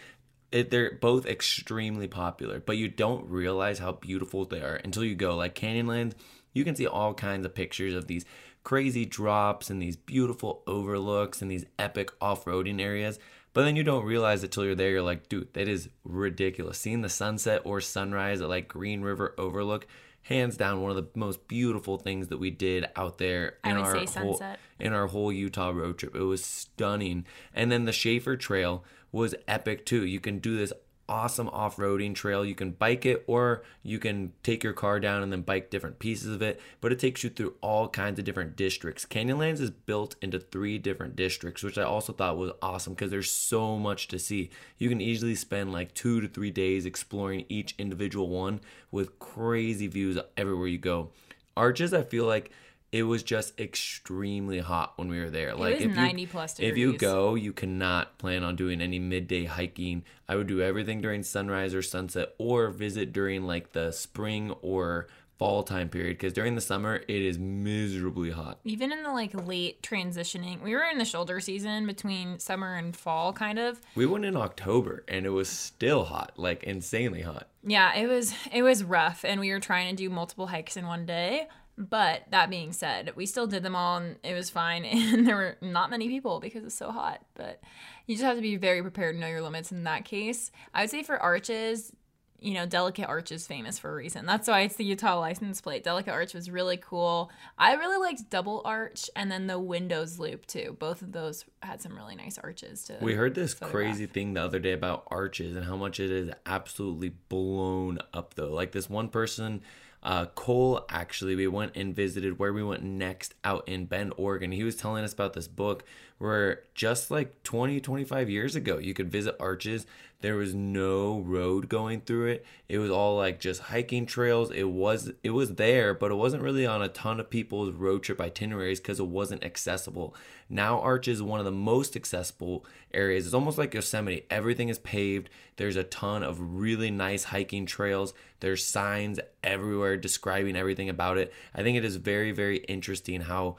It, 0.52 0.70
they're 0.70 0.98
both 1.02 1.26
extremely 1.26 2.08
popular, 2.08 2.60
but 2.60 2.78
you 2.78 2.88
don't 2.88 3.28
realize 3.28 3.80
how 3.80 3.94
beautiful 3.94 4.46
they 4.46 4.62
are 4.62 4.76
until 4.84 5.04
you 5.04 5.16
go. 5.16 5.36
Like 5.36 5.56
Canyonland, 5.56 6.14
you 6.54 6.64
can 6.64 6.76
see 6.76 6.86
all 6.86 7.16
kinds 7.16 7.44
of 7.46 7.56
pictures 7.56 7.96
of 7.96 8.06
these 8.06 8.24
crazy 8.64 9.04
drops 9.06 9.72
and 9.72 9.82
these 9.82 9.96
beautiful 9.96 10.62
overlooks 10.68 11.42
and 11.42 11.50
these 11.50 11.66
epic 11.80 12.12
off-roading 12.22 12.80
areas. 12.80 13.18
But 13.54 13.64
then 13.64 13.76
you 13.76 13.84
don't 13.84 14.06
realize 14.06 14.44
it 14.44 14.52
till 14.52 14.66
you're 14.66 14.76
there. 14.76 14.92
You're 14.92 15.02
like, 15.02 15.28
dude, 15.28 15.54
that 15.54 15.68
is 15.68 15.90
ridiculous. 16.04 16.78
Seeing 16.78 17.02
the 17.02 17.10
sunset 17.10 17.62
or 17.66 17.82
sunrise 17.82 18.42
at 18.42 18.50
like 18.50 18.68
Green 18.68 19.02
River 19.02 19.34
Overlook, 19.38 19.88
hands 20.24 20.58
down 20.58 20.82
one 20.82 20.92
of 20.92 20.98
the 20.98 21.08
most 21.20 21.48
beautiful 21.48 21.98
things 21.98 22.28
that 22.28 22.38
we 22.38 22.52
did 22.52 22.86
out 22.96 23.18
there 23.18 23.58
in 23.64 23.78
our 23.78 24.06
whole 24.06 24.42
in 24.80 24.94
our 24.94 25.08
whole 25.08 25.32
Utah 25.32 25.72
road 25.72 25.98
trip. 25.98 26.16
It 26.16 26.20
was 26.20 26.44
stunning. 26.46 27.26
And 27.54 27.72
then 27.72 27.86
the 27.86 27.92
Shafer 27.92 28.38
Trail 28.38 28.84
was 29.12 29.34
epic 29.48 29.86
too. 29.86 30.06
You 30.06 30.20
can 30.20 30.40
do 30.40 30.56
this 30.56 30.72
awesome 31.10 31.50
off-roading 31.50 32.16
trail. 32.16 32.46
You 32.46 32.56
can 32.56 32.72
bike 32.72 33.06
it 33.06 33.26
or 33.28 33.64
you 33.84 34.00
can 34.00 34.32
take 34.44 34.64
your 34.64 34.74
car 34.74 35.00
down 35.00 35.24
and 35.24 35.32
then 35.32 35.42
bike 35.42 35.70
different 35.70 36.00
pieces 36.00 36.34
of 36.34 36.42
it, 36.42 36.62
but 36.80 36.92
it 36.94 37.00
takes 37.00 37.24
you 37.24 37.30
through 37.30 37.56
all 37.62 37.90
kinds 37.90 38.20
of 38.20 38.26
different 38.26 38.56
districts. 38.56 39.06
Canyonlands 39.06 39.60
is 39.60 39.72
built 39.72 40.16
into 40.22 40.40
3 40.40 40.78
different 40.78 41.16
districts, 41.16 41.64
which 41.64 41.78
I 41.78 41.84
also 41.84 42.14
thought 42.14 42.38
was 42.38 42.52
awesome 42.62 42.94
because 42.94 43.12
there's 43.12 43.32
so 43.32 43.78
much 43.78 44.08
to 44.10 44.20
see. 44.20 44.52
You 44.78 44.88
can 44.88 45.02
easily 45.02 45.36
spend 45.36 45.74
like 45.74 45.94
2 45.96 46.22
to 46.22 46.28
3 46.28 46.52
days 46.52 46.86
exploring 46.86 47.46
each 47.50 47.76
individual 47.78 48.30
one 48.30 48.62
with 48.92 49.20
crazy 49.20 49.88
views 49.88 50.18
everywhere 50.38 50.68
you 50.68 50.78
go. 50.78 51.10
Arches, 51.58 51.94
I 51.94 52.04
feel 52.04 52.26
like 52.26 52.52
it 52.92 53.04
was 53.04 53.22
just 53.24 53.60
extremely 53.60 54.60
hot 54.60 54.94
when 54.98 55.10
we 55.10 55.20
were 55.20 55.30
there. 55.30 55.54
Like 55.56 55.76
was 55.76 55.84
if 55.84 55.96
90 55.96 56.22
you, 56.22 56.28
plus 56.28 56.60
If 56.60 56.78
you 56.78 56.98
go, 56.98 57.36
you 57.36 57.54
cannot 57.54 58.18
plan 58.18 58.44
on 58.44 58.56
doing 58.56 58.82
any 58.82 59.00
midday 59.00 59.46
hiking. 59.46 60.04
I 60.28 60.36
would 60.36 60.48
do 60.48 60.62
everything 60.62 61.02
during 61.02 61.24
sunrise 61.24 61.74
or 61.74 61.82
sunset, 61.82 62.34
or 62.38 62.70
visit 62.70 63.14
during 63.14 63.44
like 63.46 63.74
the 63.74 63.92
spring 63.92 64.52
or 64.62 65.08
fall 65.38 65.64
time 65.64 65.88
period. 65.88 66.18
Because 66.18 66.34
during 66.34 66.56
the 66.56 66.62
summer, 66.62 66.96
it 66.96 67.22
is 67.22 67.38
miserably 67.40 68.32
hot. 68.32 68.60
even 68.66 68.92
in 68.92 69.04
the 69.04 69.12
like 69.12 69.34
late 69.48 69.82
transitioning 69.82 70.62
we 70.62 70.74
were 70.74 70.84
in 70.84 70.98
the 70.98 71.06
shoulder 71.06 71.40
season 71.40 71.86
between 71.86 72.40
summer 72.40 72.76
and 72.76 72.96
fall 72.96 73.32
kind 73.32 73.58
of 73.60 73.80
We 73.96 74.06
went 74.06 74.26
in 74.26 74.36
October 74.36 75.04
and 75.08 75.26
it 75.26 75.30
was 75.30 75.48
still 75.48 76.04
hot, 76.06 76.34
like 76.38 76.64
insanely 76.64 77.22
hot. 77.22 77.48
yeah 77.64 77.96
it 77.96 78.08
was 78.08 78.34
it 78.52 78.64
was 78.64 78.84
rough 78.84 79.24
and 79.24 79.40
we 79.40 79.52
were 79.52 79.60
trying 79.62 79.90
to 79.90 79.96
do 79.96 80.10
multiple 80.10 80.48
hikes 80.48 80.76
in 80.76 80.86
one 80.88 81.06
day 81.06 81.48
but 81.80 82.24
that 82.30 82.50
being 82.50 82.74
said 82.74 83.14
we 83.16 83.26
still 83.26 83.48
did 83.48 83.64
them 83.64 83.76
all 83.76 83.98
and 83.98 84.18
it 84.22 84.34
was 84.34 84.50
fine 84.50 84.84
and 84.86 85.26
there 85.26 85.36
were 85.36 85.58
not 85.62 85.90
many 85.90 86.10
people 86.10 86.40
because 86.40 86.64
it's 86.64 86.76
so 86.76 86.92
hot 86.92 87.22
but 87.36 87.62
you 88.06 88.16
just 88.16 88.26
have 88.26 88.36
to 88.36 88.42
be 88.42 88.58
very 88.58 88.82
prepared 88.82 89.16
to 89.16 89.22
know 89.22 89.28
your 89.28 89.42
limits 89.42 89.72
in 89.72 89.86
that 89.86 90.04
case 90.04 90.52
i 90.74 90.82
would 90.82 90.90
say 90.90 91.02
for 91.02 91.18
arches 91.18 91.94
you 92.42 92.54
know, 92.54 92.66
Delicate 92.66 93.08
Arch 93.08 93.32
is 93.32 93.46
famous 93.48 93.78
for 93.78 93.92
a 93.92 93.96
reason. 93.96 94.26
That's 94.26 94.48
why 94.48 94.62
it's 94.62 94.76
the 94.76 94.86
Utah 94.86 95.20
license 95.20 95.62
plate. 95.62 95.84
Delicate 95.84 96.12
Arch 96.12 96.34
was 96.34 96.50
really 96.50 96.78
cool. 96.78 97.32
I 97.58 97.74
really 97.74 97.98
liked 97.98 98.30
Double 98.30 98.62
Arch 98.66 99.10
and 99.16 99.32
then 99.32 99.48
the 99.48 99.60
Windows 99.60 100.20
Loop 100.20 100.46
too. 100.46 100.76
Both 100.80 101.02
of 101.02 101.12
those 101.12 101.46
had 101.62 101.82
some 101.82 101.96
really 101.96 102.16
nice 102.16 102.38
arches 102.38 102.84
to. 102.86 102.98
We 103.02 103.14
heard 103.14 103.36
this 103.36 103.54
photograph. 103.54 103.72
crazy 103.72 104.06
thing 104.06 104.34
the 104.34 104.44
other 104.44 104.60
day 104.60 104.72
about 104.72 105.04
arches 105.08 105.56
and 105.56 105.66
how 105.66 105.76
much 105.76 106.00
it 106.00 106.12
is 106.12 106.30
absolutely 106.46 107.10
blown 107.10 108.00
up 108.14 108.36
though. 108.36 108.54
Like 108.54 108.72
this 108.72 108.90
one 108.90 109.10
person, 109.10 109.62
uh, 110.02 110.28
Cole, 110.28 110.86
actually, 110.90 111.36
we 111.36 111.48
went 111.48 111.76
and 111.76 111.94
visited 111.94 112.40
where 112.40 112.54
we 112.54 112.64
went 112.64 112.84
next 112.84 113.34
out 113.44 113.68
in 113.68 113.86
Bend, 113.86 114.14
Oregon. 114.18 114.52
He 114.52 114.64
was 114.64 114.76
telling 114.76 115.04
us 115.04 115.14
about 115.14 115.34
this 115.34 115.48
book 115.48 115.84
where 116.20 116.64
just 116.74 117.12
like 117.12 117.44
20, 117.44 117.82
25 117.82 118.30
years 118.30 118.56
ago, 118.56 118.78
you 118.78 118.94
could 118.94 119.12
visit 119.12 119.36
arches. 119.40 119.86
There 120.22 120.36
was 120.36 120.54
no 120.54 121.20
road 121.20 121.70
going 121.70 122.02
through 122.02 122.28
it. 122.28 122.46
It 122.68 122.78
was 122.78 122.92
all 122.92 123.16
like 123.16 123.40
just 123.40 123.62
hiking 123.62 124.06
trails. 124.06 124.52
It 124.52 124.70
was 124.70 125.14
it 125.24 125.30
was 125.30 125.56
there, 125.56 125.94
but 125.94 126.12
it 126.12 126.16
wasn't 126.16 126.44
really 126.44 126.66
on 126.66 126.82
a 126.82 126.90
ton 126.90 127.22
of 127.22 127.30
people's 127.30 127.72
road 127.72 128.04
trip 128.04 128.20
itineraries 128.20 128.82
because 128.82 129.00
it 129.00 129.08
wasn't 129.08 129.46
accessible. 129.46 130.14
Now 130.50 130.82
Arches 130.82 131.18
is 131.18 131.24
one 131.24 131.40
of 131.40 131.46
the 131.46 131.52
most 131.52 131.96
accessible 131.96 132.66
areas. 132.94 133.26
It's 133.26 133.34
almost 133.34 133.58
like 133.58 133.74
Yosemite. 133.74 134.26
Everything 134.30 134.68
is 134.68 134.80
paved. 134.80 135.30
There's 135.56 135.78
a 135.78 135.84
ton 135.84 136.24
of 136.24 136.58
really 136.58 136.92
nice 136.92 137.26
hiking 137.26 137.66
trails. 137.66 138.14
There's 138.42 138.66
signs 138.66 139.22
everywhere 139.42 139.96
describing 139.96 140.58
everything 140.58 140.90
about 140.90 141.18
it. 141.18 141.34
I 141.56 141.64
think 141.64 141.78
it 141.78 141.86
is 141.86 141.96
very 141.96 142.34
very 142.34 142.58
interesting 142.58 143.22
how 143.22 143.56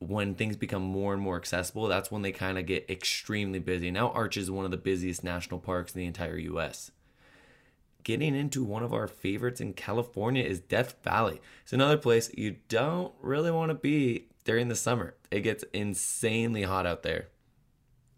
when 0.00 0.34
things 0.34 0.56
become 0.56 0.82
more 0.82 1.12
and 1.12 1.22
more 1.22 1.36
accessible, 1.36 1.88
that's 1.88 2.10
when 2.10 2.22
they 2.22 2.32
kind 2.32 2.58
of 2.58 2.66
get 2.66 2.88
extremely 2.88 3.58
busy. 3.58 3.90
Now, 3.90 4.10
Arches 4.10 4.44
is 4.44 4.50
one 4.50 4.64
of 4.64 4.70
the 4.70 4.76
busiest 4.76 5.24
national 5.24 5.60
parks 5.60 5.94
in 5.94 6.00
the 6.00 6.06
entire 6.06 6.38
US. 6.38 6.90
Getting 8.04 8.34
into 8.34 8.64
one 8.64 8.82
of 8.82 8.92
our 8.92 9.08
favorites 9.08 9.60
in 9.60 9.72
California 9.74 10.44
is 10.44 10.60
Death 10.60 10.94
Valley. 11.02 11.40
It's 11.62 11.72
another 11.72 11.98
place 11.98 12.30
you 12.34 12.56
don't 12.68 13.12
really 13.20 13.50
want 13.50 13.70
to 13.70 13.74
be 13.74 14.28
during 14.44 14.68
the 14.68 14.76
summer. 14.76 15.14
It 15.30 15.40
gets 15.40 15.64
insanely 15.72 16.62
hot 16.62 16.86
out 16.86 17.02
there. 17.02 17.28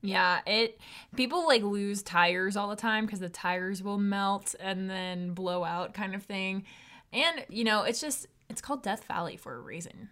Yeah, 0.02 0.40
it 0.46 0.80
people 1.16 1.46
like 1.46 1.62
lose 1.62 2.02
tires 2.02 2.56
all 2.56 2.68
the 2.68 2.76
time 2.76 3.04
because 3.04 3.20
the 3.20 3.28
tires 3.28 3.82
will 3.82 3.98
melt 3.98 4.54
and 4.60 4.88
then 4.88 5.32
blow 5.32 5.64
out, 5.64 5.92
kind 5.92 6.14
of 6.14 6.22
thing. 6.22 6.64
And 7.12 7.44
you 7.48 7.64
know, 7.64 7.82
it's 7.82 8.00
just 8.00 8.26
it's 8.48 8.60
called 8.60 8.82
Death 8.82 9.04
Valley 9.04 9.36
for 9.36 9.54
a 9.54 9.60
reason. 9.60 10.08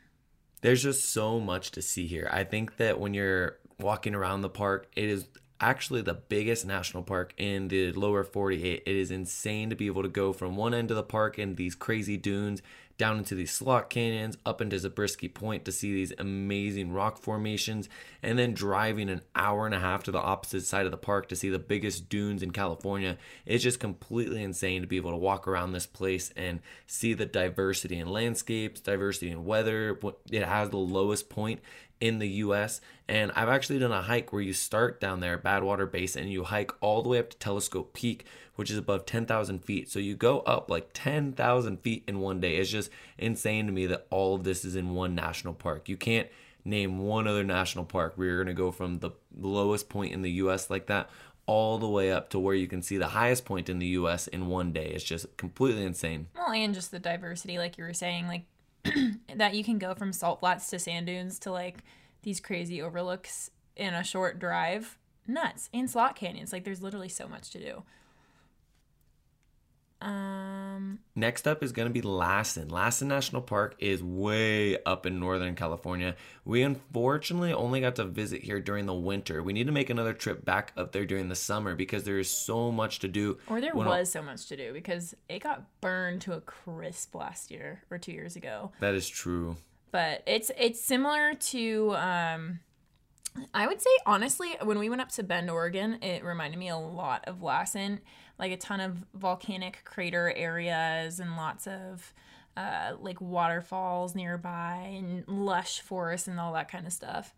There's 0.61 0.83
just 0.83 1.05
so 1.05 1.39
much 1.41 1.71
to 1.73 1.83
see 1.83 2.07
here. 2.07 2.29
I 2.33 2.45
think 2.45 2.77
that 2.79 2.99
when 2.99 3.15
you're 3.15 3.59
walking 3.79 4.15
around 4.15 4.41
the 4.41 4.49
park, 4.49 4.89
it 4.97 5.09
is 5.09 5.29
actually 5.61 6.03
the 6.03 6.15
biggest 6.15 6.67
national 6.67 7.03
park 7.03 7.35
in 7.37 7.69
the 7.69 7.93
lower 7.93 8.25
48. 8.25 8.83
It 8.85 8.97
is 8.97 9.11
insane 9.11 9.71
to 9.71 9.77
be 9.77 9.87
able 9.87 10.03
to 10.03 10.09
go 10.09 10.33
from 10.33 10.57
one 10.57 10.75
end 10.75 10.91
of 10.91 10.97
the 10.97 11.03
park 11.03 11.39
and 11.39 11.57
these 11.57 11.75
crazy 11.75 12.17
dunes 12.17 12.63
down 12.99 13.17
into 13.19 13.35
these 13.35 13.53
slot 13.53 13.89
canyons, 13.89 14.37
up 14.45 14.61
into 14.61 14.79
Zabriskie 14.79 15.29
Point 15.29 15.65
to 15.65 15.73
see 15.73 15.95
these 15.95 16.13
amazing 16.19 16.93
rock 16.93 17.17
formations, 17.17 17.89
and 18.23 18.39
then 18.39 18.53
driving 18.53 19.09
an 19.09 19.23
hour 19.35 19.65
and 19.65 19.75
a 19.75 19.79
half 19.79 20.03
to 20.05 20.11
the 20.11 20.19
opposite 20.19 20.65
side 20.65 20.85
of 20.85 20.91
the 20.91 20.99
park 20.99 21.29
to 21.29 21.37
see 21.37 21.49
the 21.49 21.59
biggest 21.59 22.09
dunes 22.09 22.43
in 22.43 22.51
California. 22.51 23.17
It's 23.47 23.63
just 23.63 23.81
completely 23.81 24.43
insane 24.43 24.83
to 24.83 24.89
be 24.89 24.97
able 24.97 25.13
to 25.13 25.17
walk 25.17 25.47
around 25.47 25.73
this 25.73 25.87
place 25.87 26.33
and 26.37 26.61
see 26.87 27.15
the 27.15 27.27
diversity 27.27 27.99
in 27.99 28.09
landscapes, 28.09 28.81
diversity 28.81 29.31
in 29.31 29.45
weather. 29.45 29.99
It 30.31 30.43
has 30.43 30.71
the 30.71 30.77
lowest 30.77 31.29
point 31.29 31.61
in 32.01 32.19
the 32.19 32.29
US. 32.29 32.81
And 33.09 33.33
I've 33.35 33.49
actually 33.49 33.79
done 33.79 33.93
a 33.93 34.03
hike 34.03 34.33
where 34.33 34.43
you 34.43 34.53
start 34.53 35.01
down 35.01 35.21
there, 35.21 35.39
Badwater 35.39 35.91
Basin, 35.91 36.25
and 36.25 36.33
you 36.33 36.45
hike 36.45 36.73
all 36.81 37.03
the 37.03 37.09
way 37.09 37.19
up 37.19 37.31
to 37.31 37.37
Telescope 37.39 37.95
Peak, 37.95 38.27
which 38.57 38.71
is 38.71 38.79
above 38.79 39.07
10,000 39.07 39.65
feet. 39.65 39.91
So 39.91 39.99
you 39.99 40.15
go 40.15 40.41
up 40.41 40.71
like 40.71 40.91
10,000 40.93 41.81
feet 41.81 42.05
in 42.07 42.21
one 42.21 42.41
day. 42.41 42.57
It's 42.57 42.71
just 42.71 42.91
insane 43.17 43.67
to 43.67 43.73
me 43.73 43.87
that 43.87 44.07
all 44.11 44.35
of 44.35 44.45
this 44.45 44.65
is 44.65 44.77
in 44.77 44.95
one 44.95 45.15
national 45.15 45.55
park. 45.55 45.89
You 45.89 45.97
can't 45.97 46.29
name 46.65 46.99
one 46.99 47.27
other 47.27 47.45
national 47.45 47.85
park 47.85 48.13
where 48.17 48.29
you're 48.29 48.45
going 48.45 48.55
to 48.55 48.63
go 48.63 48.71
from 48.71 48.99
the 48.99 49.11
lowest 49.37 49.89
point 49.89 50.13
in 50.13 50.23
the 50.23 50.33
US 50.33 50.69
like 50.69 50.87
that 50.87 51.09
all 51.47 51.79
the 51.79 51.89
way 51.89 52.13
up 52.13 52.29
to 52.29 52.39
where 52.39 52.55
you 52.55 52.69
can 52.69 52.83
see 52.83 52.99
the 52.99 53.09
highest 53.09 53.47
point 53.47 53.71
in 53.71 53.79
the 53.79 53.87
US 53.87 54.27
in 54.29 54.49
one 54.49 54.71
day. 54.71 54.93
It's 54.95 55.03
just 55.03 55.35
completely 55.39 55.85
insane. 55.85 56.29
Well, 56.37 56.53
and 56.53 56.75
just 56.75 56.91
the 56.91 56.99
diversity, 56.99 57.57
like 57.57 57.79
you 57.79 57.85
were 57.85 57.95
saying, 57.95 58.27
like 58.27 58.45
that 59.37 59.55
you 59.55 59.65
can 59.65 59.79
go 59.79 59.95
from 59.95 60.13
salt 60.13 60.41
flats 60.41 60.71
to 60.71 60.79
sand 60.79 61.07
dunes 61.07 61.39
to 61.41 61.51
like 61.51 61.85
these 62.23 62.41
crazy 62.41 62.83
overlooks 62.83 63.51
in 63.77 63.95
a 63.95 64.05
short 64.05 64.39
drive. 64.39 64.99
Nuts. 65.27 65.69
And 65.75 65.91
slot 65.91 66.17
canyons. 66.17 66.53
Like 66.53 66.65
there's 66.65 66.83
literally 66.83 67.09
so 67.09 67.29
much 67.29 67.51
to 67.51 67.59
do. 67.59 67.83
Um, 70.01 71.01
Next 71.17 71.49
up 71.49 71.63
is 71.65 71.73
going 71.73 71.89
to 71.89 71.93
be 71.93 72.03
Lassen. 72.03 72.69
Lassen 72.69 73.09
National 73.09 73.43
Park 73.43 73.75
is 73.81 74.03
way 74.03 74.81
up 74.85 75.05
in 75.07 75.19
Northern 75.19 75.57
California. 75.57 76.15
We 76.45 76.63
unfortunately 76.63 77.53
only 77.53 77.81
got 77.81 77.97
to 77.97 78.05
visit 78.05 78.43
here 78.43 78.61
during 78.61 78.87
the 78.87 78.95
winter. 78.95 79.43
We 79.43 79.53
need 79.53 79.67
to 79.67 79.73
make 79.73 79.91
another 79.91 80.13
trip 80.13 80.45
back 80.45 80.73
up 80.77 80.93
there 80.93 81.05
during 81.05 81.29
the 81.29 81.35
summer 81.35 81.75
because 81.75 82.05
there 82.05 82.21
is 82.21 82.31
so 82.31 82.71
much 82.71 83.01
to 83.01 83.09
do. 83.09 83.39
Or 83.49 83.61
there 83.61 83.75
was 83.75 84.13
so 84.13 84.23
much 84.23 84.47
to 84.47 84.57
do 84.57 84.73
because 84.73 85.15
it 85.29 85.41
got 85.41 85.65
burned 85.81 86.21
to 86.23 86.35
a 86.35 86.41
crisp 86.41 87.17
last 87.17 87.51
year 87.51 87.83
or 87.91 87.99
two 87.99 88.13
years 88.13 88.37
ago. 88.37 88.71
That 88.79 88.95
is 88.95 89.09
true. 89.09 89.57
But 89.91 90.23
it's 90.27 90.51
it's 90.57 90.81
similar 90.81 91.35
to 91.35 91.97
um, 91.97 92.61
I 93.55 93.67
would 93.67 93.81
say 93.81 93.91
honestly, 94.07 94.57
when 94.63 94.79
we 94.79 94.89
went 94.89 95.01
up 95.01 95.11
to 95.13 95.23
Bend, 95.23 95.51
Oregon, 95.51 95.99
it 96.03 96.25
reminded 96.25 96.59
me 96.59 96.69
a 96.69 96.77
lot 96.77 97.25
of 97.27 97.43
Lassen 97.43 98.01
like 98.39 98.53
a 98.53 98.57
ton 98.57 98.81
of 98.81 99.05
volcanic 99.15 99.83
crater 99.85 100.33
areas 100.35 101.21
and 101.21 101.37
lots 101.37 101.67
of 101.67 102.13
uh, 102.57 102.93
like 103.01 103.21
waterfalls 103.21 104.15
nearby 104.15 104.93
and 104.97 105.27
lush 105.29 105.81
forests 105.81 106.29
and 106.29 106.41
all 106.41 106.53
that 106.53 106.71
kind 106.71 106.87
of 106.87 106.93
stuff. 106.93 107.35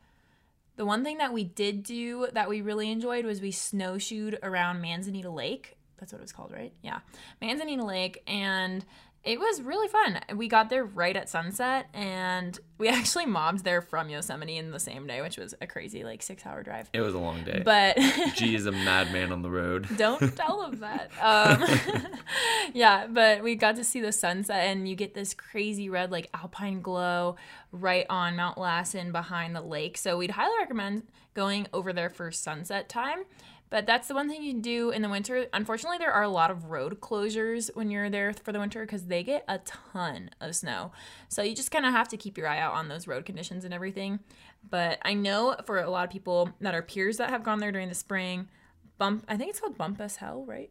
The 0.77 0.85
one 0.85 1.05
thing 1.05 1.19
that 1.19 1.33
we 1.33 1.45
did 1.45 1.83
do 1.83 2.29
that 2.33 2.49
we 2.49 2.63
really 2.63 2.91
enjoyed 2.91 3.25
was 3.27 3.41
we 3.41 3.51
snowshoed 3.51 4.39
around 4.43 4.81
Manzanita 4.81 5.31
Lake. 5.31 5.77
That's 5.99 6.13
what 6.13 6.21
it 6.21 6.23
was 6.23 6.33
called, 6.33 6.53
right? 6.53 6.73
Yeah. 6.83 7.01
Manzanita 7.43 7.85
Lake. 7.85 8.23
And 8.27 8.85
it 9.23 9.39
was 9.39 9.61
really 9.61 9.89
fun. 9.89 10.19
We 10.35 10.49
got 10.49 10.71
there 10.71 10.85
right 10.85 11.15
at 11.15 11.29
sunset 11.29 11.89
and 11.93 12.59
we 12.79 12.89
actually 12.89 13.27
mobbed 13.27 13.65
there 13.65 13.83
from 13.83 14.09
Yosemite 14.09 14.57
in 14.57 14.71
the 14.71 14.81
same 14.81 15.07
day, 15.07 15.21
which 15.21 15.37
was 15.37 15.55
a 15.61 15.67
crazy 15.67 16.05
like 16.05 16.23
six 16.23 16.47
hour 16.47 16.63
drive. 16.63 16.89
It 16.93 17.01
was 17.01 17.15
a 17.15 17.19
long 17.19 17.45
day. 17.45 17.63
But 17.65 17.97
G 18.35 18.55
is 18.55 18.67
a 18.67 18.73
madman 18.73 19.31
on 19.31 19.43
the 19.43 19.51
road. 19.51 19.89
Don't 19.97 20.35
tell 20.37 20.65
him 20.65 20.81
that. 20.81 21.11
Um, 21.21 22.19
yeah, 22.73 23.07
but 23.09 23.43
we 23.43 23.57
got 23.57 23.77
to 23.77 23.85
see 23.85 24.01
the 24.01 24.13
sunset 24.13 24.65
and 24.65 24.89
you 24.89 24.97
get 24.97 25.13
this 25.13 25.35
crazy 25.35 25.91
red 25.91 26.11
like 26.11 26.31
alpine 26.33 26.81
glow 26.81 27.37
right 27.73 28.07
on 28.09 28.37
Mount 28.37 28.57
Lassen 28.57 29.13
behind 29.13 29.55
the 29.55 29.61
lake. 29.61 29.99
So 29.99 30.17
we'd 30.17 30.33
highly 30.33 30.57
recommend 30.59 31.03
going 31.35 31.67
over 31.73 31.93
there 31.93 32.11
for 32.11 32.33
sunset 32.33 32.89
time 32.89 33.25
but 33.71 33.87
that's 33.87 34.09
the 34.09 34.15
one 34.15 34.29
thing 34.29 34.43
you 34.43 34.53
can 34.53 34.61
do 34.61 34.91
in 34.91 35.01
the 35.01 35.09
winter. 35.09 35.47
Unfortunately, 35.53 35.99
there 35.99 36.13
are 36.13 36.25
a 36.25 36.29
lot 36.29 36.51
of 36.51 36.67
road 36.67 37.01
closures 37.01 37.75
when 37.75 37.91
you're 37.91 38.11
there 38.11 38.33
for 38.33 38.53
the 38.53 38.59
winter 38.59 38.85
because 38.85 39.07
they 39.07 39.23
get 39.23 39.45
a 39.49 39.59
ton 39.59 40.31
of 40.41 40.57
snow. 40.57 40.91
So 41.29 41.43
you 41.43 41.55
just 41.55 41.71
kind 41.71 41.87
of 41.87 41.93
have 41.93 42.09
to 42.09 42.17
keep 42.17 42.37
your 42.37 42.49
eye 42.49 42.59
out 42.59 42.75
on 42.75 42.89
those 42.89 43.07
road 43.07 43.25
conditions 43.25 43.65
and 43.65 43.73
everything. 43.73 44.19
But 44.69 44.99
I 45.03 45.15
know 45.15 45.57
for 45.65 45.79
a 45.79 45.89
lot 45.89 46.05
of 46.05 46.11
people 46.11 46.51
that 46.61 46.75
are 46.75 46.83
peers 46.83 47.17
that 47.19 47.31
have 47.31 47.45
gone 47.45 47.61
there 47.61 47.73
during 47.73 47.89
the 47.89 47.95
spring, 47.95 48.49
bump, 48.99 49.25
I 49.29 49.37
think 49.37 49.51
it's 49.51 49.61
called 49.61 49.79
Bumpass 49.79 50.17
Hell, 50.17 50.45
right? 50.47 50.71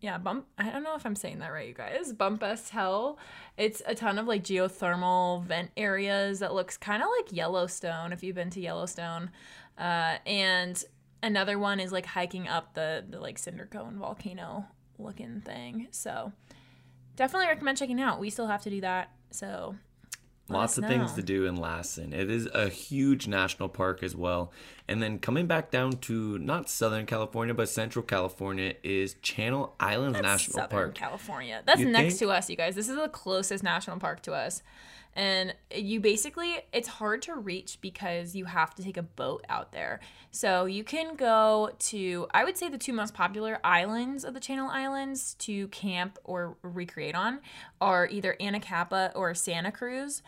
Yeah, 0.00 0.18
bump. 0.18 0.46
I 0.58 0.68
don't 0.68 0.82
know 0.82 0.96
if 0.96 1.06
I'm 1.06 1.16
saying 1.16 1.38
that 1.38 1.50
right, 1.50 1.66
you 1.66 1.72
guys. 1.72 2.12
Bumpass 2.12 2.68
Hell. 2.68 3.18
It's 3.56 3.80
a 3.86 3.94
ton 3.94 4.18
of 4.18 4.26
like 4.26 4.44
geothermal 4.44 5.42
vent 5.44 5.70
areas 5.78 6.40
that 6.40 6.52
looks 6.52 6.76
kind 6.76 7.02
of 7.02 7.08
like 7.18 7.34
Yellowstone 7.34 8.12
if 8.12 8.22
you've 8.22 8.36
been 8.36 8.50
to 8.50 8.60
Yellowstone. 8.60 9.30
Uh, 9.78 10.18
and 10.26 10.84
another 11.24 11.58
one 11.58 11.80
is 11.80 11.90
like 11.92 12.06
hiking 12.06 12.46
up 12.48 12.74
the 12.74 13.04
the 13.08 13.18
like 13.18 13.38
cinder 13.38 13.68
cone 13.70 13.98
volcano 13.98 14.66
looking 14.98 15.40
thing. 15.40 15.88
So 15.90 16.32
definitely 17.16 17.48
recommend 17.48 17.78
checking 17.78 18.00
out. 18.00 18.20
We 18.20 18.30
still 18.30 18.46
have 18.46 18.62
to 18.62 18.70
do 18.70 18.80
that. 18.82 19.10
So 19.30 19.74
Lots 20.48 20.76
of 20.76 20.84
things 20.84 21.14
to 21.14 21.22
do 21.22 21.46
in 21.46 21.56
Lassen. 21.56 22.12
It 22.12 22.30
is 22.30 22.46
a 22.52 22.68
huge 22.68 23.26
national 23.26 23.70
park 23.70 24.02
as 24.02 24.14
well. 24.14 24.52
And 24.86 25.02
then 25.02 25.18
coming 25.18 25.46
back 25.46 25.70
down 25.70 25.92
to 25.92 26.38
not 26.38 26.68
Southern 26.68 27.06
California, 27.06 27.54
but 27.54 27.68
Central 27.70 28.02
California 28.04 28.74
is 28.82 29.14
Channel 29.22 29.74
Islands 29.80 30.14
That's 30.14 30.26
National 30.26 30.54
Southern 30.54 30.68
Park. 30.68 30.94
California. 30.94 31.62
That's 31.64 31.80
You 31.80 31.88
next 31.88 32.18
think? 32.18 32.30
to 32.30 32.36
us, 32.36 32.50
you 32.50 32.56
guys. 32.56 32.74
This 32.74 32.90
is 32.90 32.96
the 32.96 33.08
closest 33.08 33.64
national 33.64 33.98
park 33.98 34.20
to 34.22 34.32
us. 34.34 34.62
And 35.16 35.54
you 35.74 36.00
basically, 36.00 36.56
it's 36.72 36.88
hard 36.88 37.22
to 37.22 37.34
reach 37.36 37.78
because 37.80 38.34
you 38.34 38.46
have 38.46 38.74
to 38.74 38.82
take 38.82 38.96
a 38.96 39.02
boat 39.02 39.44
out 39.48 39.72
there. 39.72 40.00
So 40.32 40.64
you 40.64 40.82
can 40.82 41.14
go 41.14 41.70
to, 41.78 42.26
I 42.32 42.44
would 42.44 42.58
say, 42.58 42.68
the 42.68 42.78
two 42.78 42.92
most 42.92 43.14
popular 43.14 43.60
islands 43.62 44.24
of 44.24 44.34
the 44.34 44.40
Channel 44.40 44.68
Islands 44.68 45.34
to 45.40 45.68
camp 45.68 46.18
or 46.24 46.56
recreate 46.62 47.14
on 47.14 47.40
are 47.80 48.08
either 48.08 48.36
Anacapa 48.40 49.12
or 49.14 49.32
Santa 49.34 49.70
Cruz 49.70 50.22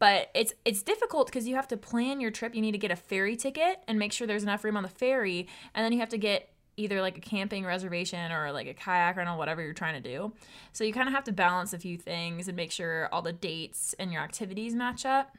but 0.00 0.30
it's 0.34 0.52
it's 0.64 0.82
difficult 0.82 1.28
because 1.28 1.46
you 1.46 1.54
have 1.54 1.68
to 1.68 1.76
plan 1.76 2.20
your 2.20 2.32
trip. 2.32 2.56
You 2.56 2.62
need 2.62 2.72
to 2.72 2.78
get 2.78 2.90
a 2.90 2.96
ferry 2.96 3.36
ticket 3.36 3.84
and 3.86 3.98
make 3.98 4.12
sure 4.12 4.26
there's 4.26 4.42
enough 4.42 4.64
room 4.64 4.76
on 4.76 4.82
the 4.82 4.88
ferry, 4.88 5.46
and 5.72 5.84
then 5.84 5.92
you 5.92 6.00
have 6.00 6.08
to 6.08 6.18
get 6.18 6.48
either 6.76 7.00
like 7.02 7.18
a 7.18 7.20
camping 7.20 7.64
reservation 7.64 8.32
or 8.32 8.50
like 8.50 8.66
a 8.66 8.74
kayak 8.74 9.16
rental, 9.16 9.36
whatever 9.36 9.62
you're 9.62 9.74
trying 9.74 10.02
to 10.02 10.08
do. 10.08 10.32
So 10.72 10.82
you 10.82 10.92
kind 10.92 11.08
of 11.08 11.14
have 11.14 11.24
to 11.24 11.32
balance 11.32 11.72
a 11.72 11.78
few 11.78 11.98
things 11.98 12.48
and 12.48 12.56
make 12.56 12.72
sure 12.72 13.08
all 13.12 13.22
the 13.22 13.32
dates 13.32 13.94
and 13.98 14.10
your 14.10 14.22
activities 14.22 14.74
match 14.74 15.04
up. 15.04 15.36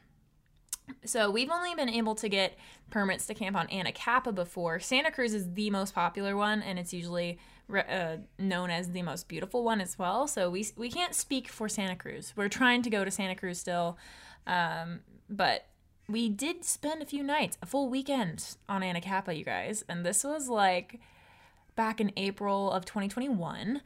So 1.04 1.30
we've 1.30 1.50
only 1.50 1.74
been 1.74 1.88
able 1.88 2.14
to 2.16 2.28
get 2.28 2.56
permits 2.90 3.26
to 3.26 3.34
camp 3.34 3.56
on 3.56 3.66
Anacapa 3.68 4.34
before. 4.34 4.78
Santa 4.78 5.10
Cruz 5.10 5.34
is 5.34 5.52
the 5.54 5.70
most 5.70 5.94
popular 5.94 6.36
one, 6.36 6.62
and 6.62 6.78
it's 6.78 6.92
usually 6.92 7.38
uh, 7.72 8.16
known 8.38 8.70
as 8.70 8.90
the 8.90 9.02
most 9.02 9.28
beautiful 9.28 9.64
one 9.64 9.80
as 9.80 9.98
well. 9.98 10.26
So 10.26 10.50
we 10.50 10.66
we 10.76 10.90
can't 10.90 11.14
speak 11.14 11.48
for 11.48 11.68
Santa 11.68 11.96
Cruz. 11.96 12.32
We're 12.36 12.48
trying 12.48 12.82
to 12.82 12.90
go 12.90 13.04
to 13.04 13.10
Santa 13.10 13.34
Cruz 13.34 13.58
still, 13.58 13.96
um, 14.46 15.00
but 15.28 15.66
we 16.08 16.28
did 16.28 16.64
spend 16.64 17.02
a 17.02 17.06
few 17.06 17.22
nights, 17.22 17.56
a 17.62 17.66
full 17.66 17.88
weekend 17.88 18.56
on 18.68 18.82
Anacapa, 18.82 19.36
you 19.36 19.44
guys, 19.44 19.84
and 19.88 20.04
this 20.04 20.24
was 20.24 20.48
like 20.48 21.00
back 21.76 22.00
in 22.00 22.12
April 22.16 22.70
of 22.70 22.84
2021. 22.84 23.80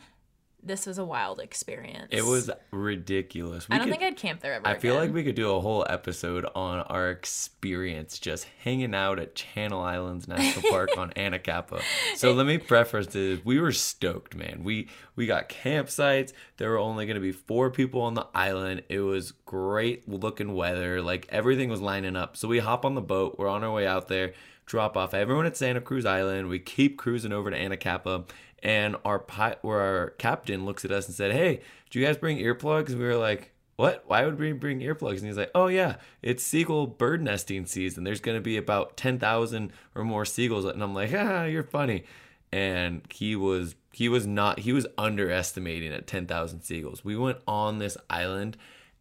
This 0.66 0.84
was 0.86 0.98
a 0.98 1.04
wild 1.04 1.38
experience. 1.40 2.08
It 2.10 2.24
was 2.24 2.50
ridiculous. 2.72 3.68
We 3.68 3.74
I 3.74 3.78
don't 3.78 3.86
could- 3.88 3.98
think 3.98 4.02
I'd 4.12 4.16
camp 4.16 4.40
there 4.40 4.54
ever. 4.54 4.66
I 4.66 4.74
feel 4.74 4.94
like 4.96 5.12
we 5.12 5.22
could 5.24 5.34
do 5.36 5.54
a 5.54 5.60
whole 5.60 5.86
episode 5.88 6.44
on 6.54 6.80
our 6.80 7.10
experience 7.10 8.18
just 8.18 8.46
hanging 8.64 8.94
out 8.94 9.18
at 9.18 9.34
Channel 9.34 9.80
Islands 9.80 10.26
National 10.26 10.68
Park 10.70 10.90
on 10.98 11.10
Anacapa. 11.10 11.80
So 12.16 12.32
let 12.32 12.46
me 12.46 12.58
preface 12.58 13.06
this: 13.08 13.40
we 13.44 13.60
were 13.60 13.72
stoked, 13.72 14.34
man. 14.34 14.62
We 14.64 14.88
we 15.14 15.26
got 15.26 15.48
campsites. 15.48 16.32
There 16.56 16.70
were 16.70 16.78
only 16.78 17.06
going 17.06 17.14
to 17.16 17.20
be 17.20 17.32
four 17.32 17.70
people 17.70 18.02
on 18.02 18.14
the 18.14 18.26
island. 18.34 18.82
It 18.88 19.00
was 19.00 19.32
great 19.32 20.08
looking 20.08 20.54
weather. 20.54 21.00
Like 21.00 21.26
everything 21.30 21.68
was 21.70 21.80
lining 21.80 22.16
up. 22.16 22.36
So 22.36 22.48
we 22.48 22.58
hop 22.58 22.84
on 22.84 22.94
the 22.94 23.00
boat. 23.00 23.36
We're 23.38 23.48
on 23.48 23.62
our 23.62 23.72
way 23.72 23.86
out 23.86 24.08
there. 24.08 24.32
Drop 24.66 24.96
off 24.96 25.14
everyone 25.14 25.46
at 25.46 25.56
Santa 25.56 25.80
Cruz 25.80 26.04
Island. 26.04 26.48
We 26.48 26.58
keep 26.58 26.98
cruising 26.98 27.32
over 27.32 27.50
to 27.52 27.56
Anacapa 27.56 28.24
and 28.66 28.96
our 29.04 29.20
pi- 29.20 29.56
where 29.62 29.78
our 29.80 30.10
captain 30.18 30.66
looks 30.66 30.84
at 30.84 30.90
us 30.90 31.06
and 31.06 31.14
said, 31.14 31.30
"Hey, 31.30 31.60
do 31.88 32.00
you 32.00 32.04
guys 32.04 32.16
bring 32.16 32.38
earplugs?" 32.38 32.88
And 32.90 32.98
we 32.98 33.06
were 33.06 33.16
like, 33.16 33.52
"What? 33.76 34.02
Why 34.08 34.24
would 34.24 34.40
we 34.40 34.52
bring 34.52 34.80
earplugs?" 34.80 35.18
And 35.18 35.28
he's 35.28 35.36
like, 35.36 35.52
"Oh 35.54 35.68
yeah, 35.68 35.96
it's 36.20 36.42
seagull 36.42 36.88
bird 36.88 37.22
nesting 37.22 37.64
season. 37.64 38.02
There's 38.02 38.20
going 38.20 38.36
to 38.36 38.42
be 38.42 38.56
about 38.56 38.96
ten 38.96 39.20
thousand 39.20 39.72
or 39.94 40.02
more 40.02 40.24
seagulls." 40.24 40.64
And 40.64 40.82
I'm 40.82 40.94
like, 40.94 41.12
"Ah, 41.14 41.44
you're 41.44 41.62
funny." 41.62 42.04
And 42.50 43.02
he 43.14 43.36
was 43.36 43.76
he 43.92 44.08
was 44.08 44.26
not 44.26 44.58
he 44.58 44.72
was 44.72 44.86
underestimating 44.98 45.92
at 45.92 46.08
ten 46.08 46.26
thousand 46.26 46.62
seagulls. 46.62 47.04
We 47.04 47.16
went 47.16 47.38
on 47.46 47.78
this 47.78 47.96
island. 48.10 48.56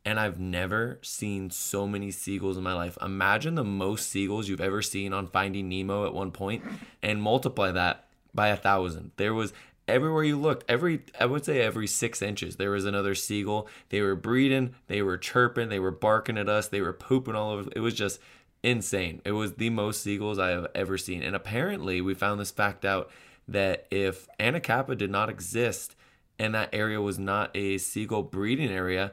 And 0.08 0.20
I've 0.20 0.40
never 0.40 1.00
seen 1.02 1.50
so 1.50 1.88
many 1.88 2.12
seagulls 2.12 2.58
in 2.58 2.64
my 2.64 2.74
life. 2.74 2.96
Imagine 3.02 3.56
the 3.56 3.64
most 3.64 4.08
seagulls 4.08 4.48
you've 4.48 4.62
ever 4.62 4.84
seen 4.84 5.14
on 5.14 5.26
Finding 5.26 5.68
Nemo 5.68 6.06
at 6.06 6.14
one 6.14 6.30
point 6.30 6.64
and 7.02 7.20
multiply 7.20 7.72
that 7.72 8.05
by 8.36 8.50
a 8.50 8.58
thousand. 8.58 9.12
There 9.18 9.34
was 9.34 9.54
everywhere 9.88 10.24
you 10.24 10.40
looked, 10.40 10.70
every 10.70 11.02
I 11.20 11.26
would 11.26 11.46
say 11.46 11.62
every 11.62 11.88
six 11.88 12.22
inches, 12.22 12.58
there 12.58 12.72
was 12.72 12.86
another 12.86 13.16
seagull. 13.16 13.68
They 13.90 14.02
were 14.02 14.16
breeding, 14.16 14.76
they 14.88 15.02
were 15.02 15.18
chirping, 15.18 15.70
they 15.70 15.80
were 15.80 15.92
barking 15.92 16.38
at 16.38 16.50
us, 16.50 16.68
they 16.68 16.82
were 16.82 16.94
pooping 16.94 17.36
all 17.36 17.52
over. 17.52 17.70
It 17.76 17.80
was 17.80 17.94
just 17.94 18.20
insane. 18.64 19.22
It 19.26 19.34
was 19.34 19.54
the 19.54 19.70
most 19.70 20.02
seagulls 20.02 20.40
I 20.40 20.50
have 20.50 20.68
ever 20.76 20.98
seen. 20.98 21.22
And 21.24 21.36
apparently, 21.36 22.02
we 22.02 22.14
found 22.14 22.40
this 22.40 22.52
fact 22.52 22.84
out 22.84 23.10
that 23.48 23.86
if 23.92 24.28
Anacapa 24.40 24.98
did 24.98 25.12
not 25.12 25.30
exist 25.30 25.96
and 26.40 26.54
that 26.56 26.70
area 26.74 27.00
was 27.00 27.20
not 27.20 27.56
a 27.56 27.78
seagull 27.78 28.24
breeding 28.24 28.72
area, 28.72 29.12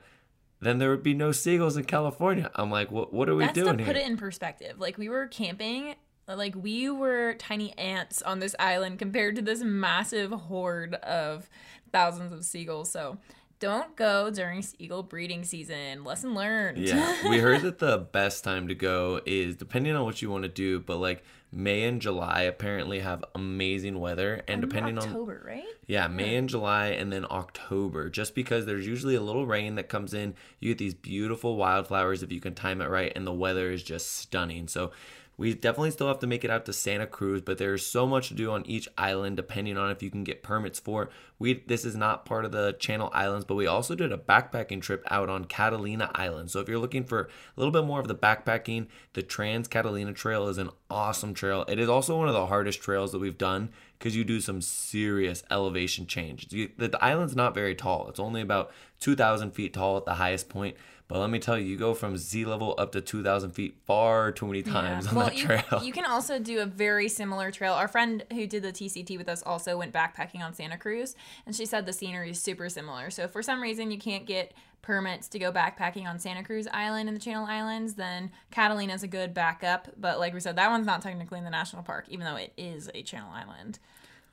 then 0.60 0.78
there 0.78 0.90
would 0.90 1.02
be 1.02 1.12
no 1.12 1.32
seagulls 1.32 1.76
in 1.76 1.84
California. 1.84 2.50
I'm 2.54 2.70
like, 2.70 2.90
what, 2.90 3.12
what 3.12 3.28
are 3.28 3.34
we 3.34 3.44
That's 3.44 3.54
doing 3.54 3.76
to 3.78 3.84
here? 3.84 3.92
put 3.92 4.00
it 4.00 4.06
in 4.06 4.16
perspective. 4.16 4.80
Like 4.80 4.96
we 4.96 5.08
were 5.08 5.26
camping, 5.26 5.96
like 6.28 6.54
we 6.54 6.88
were 6.90 7.34
tiny 7.34 7.76
ants 7.78 8.22
on 8.22 8.40
this 8.40 8.54
island 8.58 8.98
compared 8.98 9.36
to 9.36 9.42
this 9.42 9.62
massive 9.62 10.30
horde 10.30 10.94
of 10.94 11.48
thousands 11.92 12.32
of 12.32 12.44
seagulls. 12.44 12.90
So 12.90 13.18
don't 13.62 13.94
go 13.94 14.28
during 14.30 14.60
seagull 14.62 15.04
breeding 15.04 15.44
season. 15.44 16.02
Lesson 16.02 16.34
learned. 16.34 16.78
Yeah, 16.78 17.28
we 17.28 17.38
heard 17.38 17.62
that 17.62 17.78
the 17.78 17.98
best 17.98 18.42
time 18.42 18.66
to 18.68 18.74
go 18.74 19.20
is 19.24 19.54
depending 19.54 19.94
on 19.94 20.04
what 20.04 20.20
you 20.20 20.30
want 20.30 20.42
to 20.42 20.48
do, 20.48 20.80
but 20.80 20.96
like 20.96 21.22
May 21.52 21.84
and 21.84 22.00
July 22.00 22.42
apparently 22.42 23.00
have 23.00 23.24
amazing 23.34 24.00
weather, 24.00 24.42
and 24.48 24.62
depending 24.62 24.98
on 24.98 25.04
October, 25.04 25.44
right? 25.46 25.62
yeah, 25.86 26.08
May 26.08 26.34
and 26.36 26.48
July, 26.48 26.88
and 26.88 27.12
then 27.12 27.26
October, 27.30 28.08
just 28.08 28.34
because 28.34 28.64
there's 28.64 28.86
usually 28.86 29.14
a 29.14 29.20
little 29.20 29.46
rain 29.46 29.74
that 29.74 29.88
comes 29.88 30.14
in, 30.14 30.34
you 30.58 30.70
get 30.70 30.78
these 30.78 30.94
beautiful 30.94 31.56
wildflowers 31.56 32.22
if 32.22 32.32
you 32.32 32.40
can 32.40 32.54
time 32.54 32.80
it 32.80 32.88
right, 32.88 33.12
and 33.14 33.26
the 33.26 33.32
weather 33.32 33.70
is 33.70 33.82
just 33.82 34.12
stunning. 34.12 34.66
So 34.66 34.92
we 35.36 35.54
definitely 35.54 35.90
still 35.90 36.08
have 36.08 36.18
to 36.20 36.26
make 36.26 36.44
it 36.44 36.50
out 36.50 36.66
to 36.66 36.72
Santa 36.72 37.06
Cruz, 37.06 37.40
but 37.40 37.58
there's 37.58 37.84
so 37.84 38.06
much 38.06 38.28
to 38.28 38.34
do 38.34 38.50
on 38.50 38.66
each 38.66 38.88
island 38.98 39.36
depending 39.36 39.78
on 39.78 39.90
if 39.90 40.02
you 40.02 40.10
can 40.10 40.24
get 40.24 40.42
permits 40.42 40.78
for 40.78 41.04
it. 41.04 41.08
We 41.38 41.54
this 41.66 41.84
is 41.84 41.96
not 41.96 42.24
part 42.24 42.44
of 42.44 42.52
the 42.52 42.76
Channel 42.78 43.10
Islands, 43.12 43.44
but 43.44 43.54
we 43.54 43.66
also 43.66 43.94
did 43.94 44.12
a 44.12 44.18
backpacking 44.18 44.82
trip 44.82 45.02
out 45.10 45.28
on 45.28 45.46
Catalina 45.46 46.10
Island. 46.14 46.50
So 46.50 46.60
if 46.60 46.68
you're 46.68 46.78
looking 46.78 47.04
for 47.04 47.22
a 47.22 47.28
little 47.60 47.72
bit 47.72 47.84
more 47.84 47.98
of 47.98 48.08
the 48.08 48.14
backpacking, 48.14 48.86
the 49.14 49.22
Trans 49.22 49.68
Catalina 49.68 50.12
Trail 50.12 50.48
is 50.48 50.58
an 50.58 50.70
awesome 50.90 51.34
trail. 51.34 51.64
It 51.66 51.78
is 51.78 51.88
also 51.88 52.18
one 52.18 52.28
of 52.28 52.34
the 52.34 52.46
hardest 52.46 52.80
trails 52.82 53.12
that 53.12 53.18
we've 53.18 53.38
done 53.38 53.70
because 53.98 54.14
you 54.14 54.24
do 54.24 54.40
some 54.40 54.60
serious 54.60 55.44
elevation 55.50 56.06
change. 56.06 56.48
The, 56.48 56.70
the 56.76 57.02
island's 57.02 57.36
not 57.36 57.54
very 57.54 57.74
tall. 57.74 58.08
It's 58.08 58.20
only 58.20 58.40
about 58.40 58.72
2,000 59.00 59.52
feet 59.52 59.74
tall 59.74 59.96
at 59.96 60.04
the 60.04 60.14
highest 60.14 60.48
point. 60.48 60.76
But 61.08 61.18
let 61.18 61.30
me 61.30 61.38
tell 61.38 61.58
you, 61.58 61.66
you 61.66 61.76
go 61.76 61.92
from 61.94 62.16
Z 62.16 62.44
level 62.44 62.74
up 62.78 62.92
to 62.92 63.00
2,000 63.00 63.50
feet 63.50 63.76
far 63.84 64.32
too 64.32 64.46
many 64.46 64.62
times 64.62 65.06
on 65.06 65.14
well, 65.14 65.26
that 65.26 65.36
you, 65.36 65.44
trail. 65.44 65.82
you 65.82 65.92
can 65.92 66.06
also 66.06 66.38
do 66.38 66.60
a 66.60 66.66
very 66.66 67.08
similar 67.08 67.50
trail. 67.50 67.74
Our 67.74 67.88
friend 67.88 68.24
who 68.32 68.46
did 68.46 68.62
the 68.62 68.72
TCT 68.72 69.18
with 69.18 69.28
us 69.28 69.42
also 69.42 69.76
went 69.76 69.92
backpacking 69.92 70.40
on 70.40 70.54
Santa 70.54 70.78
Cruz, 70.78 71.14
and 71.44 71.54
she 71.54 71.66
said 71.66 71.84
the 71.84 71.92
scenery 71.92 72.30
is 72.30 72.40
super 72.40 72.68
similar. 72.68 73.10
So 73.10 73.24
if 73.24 73.30
for 73.30 73.42
some 73.42 73.60
reason 73.60 73.90
you 73.90 73.98
can't 73.98 74.26
get 74.26 74.54
permits 74.80 75.28
to 75.28 75.38
go 75.38 75.52
backpacking 75.52 76.06
on 76.06 76.18
Santa 76.18 76.42
Cruz 76.42 76.66
Island 76.72 77.08
in 77.08 77.14
the 77.14 77.20
Channel 77.20 77.46
Islands, 77.46 77.94
then 77.94 78.30
Catalina 78.50 78.94
is 78.94 79.02
a 79.02 79.08
good 79.08 79.32
backup. 79.32 79.88
But 79.96 80.18
like 80.18 80.34
we 80.34 80.40
said, 80.40 80.56
that 80.56 80.70
one's 80.70 80.86
not 80.86 81.02
technically 81.02 81.38
in 81.38 81.44
the 81.44 81.50
national 81.50 81.82
park, 81.82 82.06
even 82.08 82.26
though 82.26 82.36
it 82.36 82.52
is 82.56 82.90
a 82.94 83.02
Channel 83.02 83.30
Island. 83.32 83.78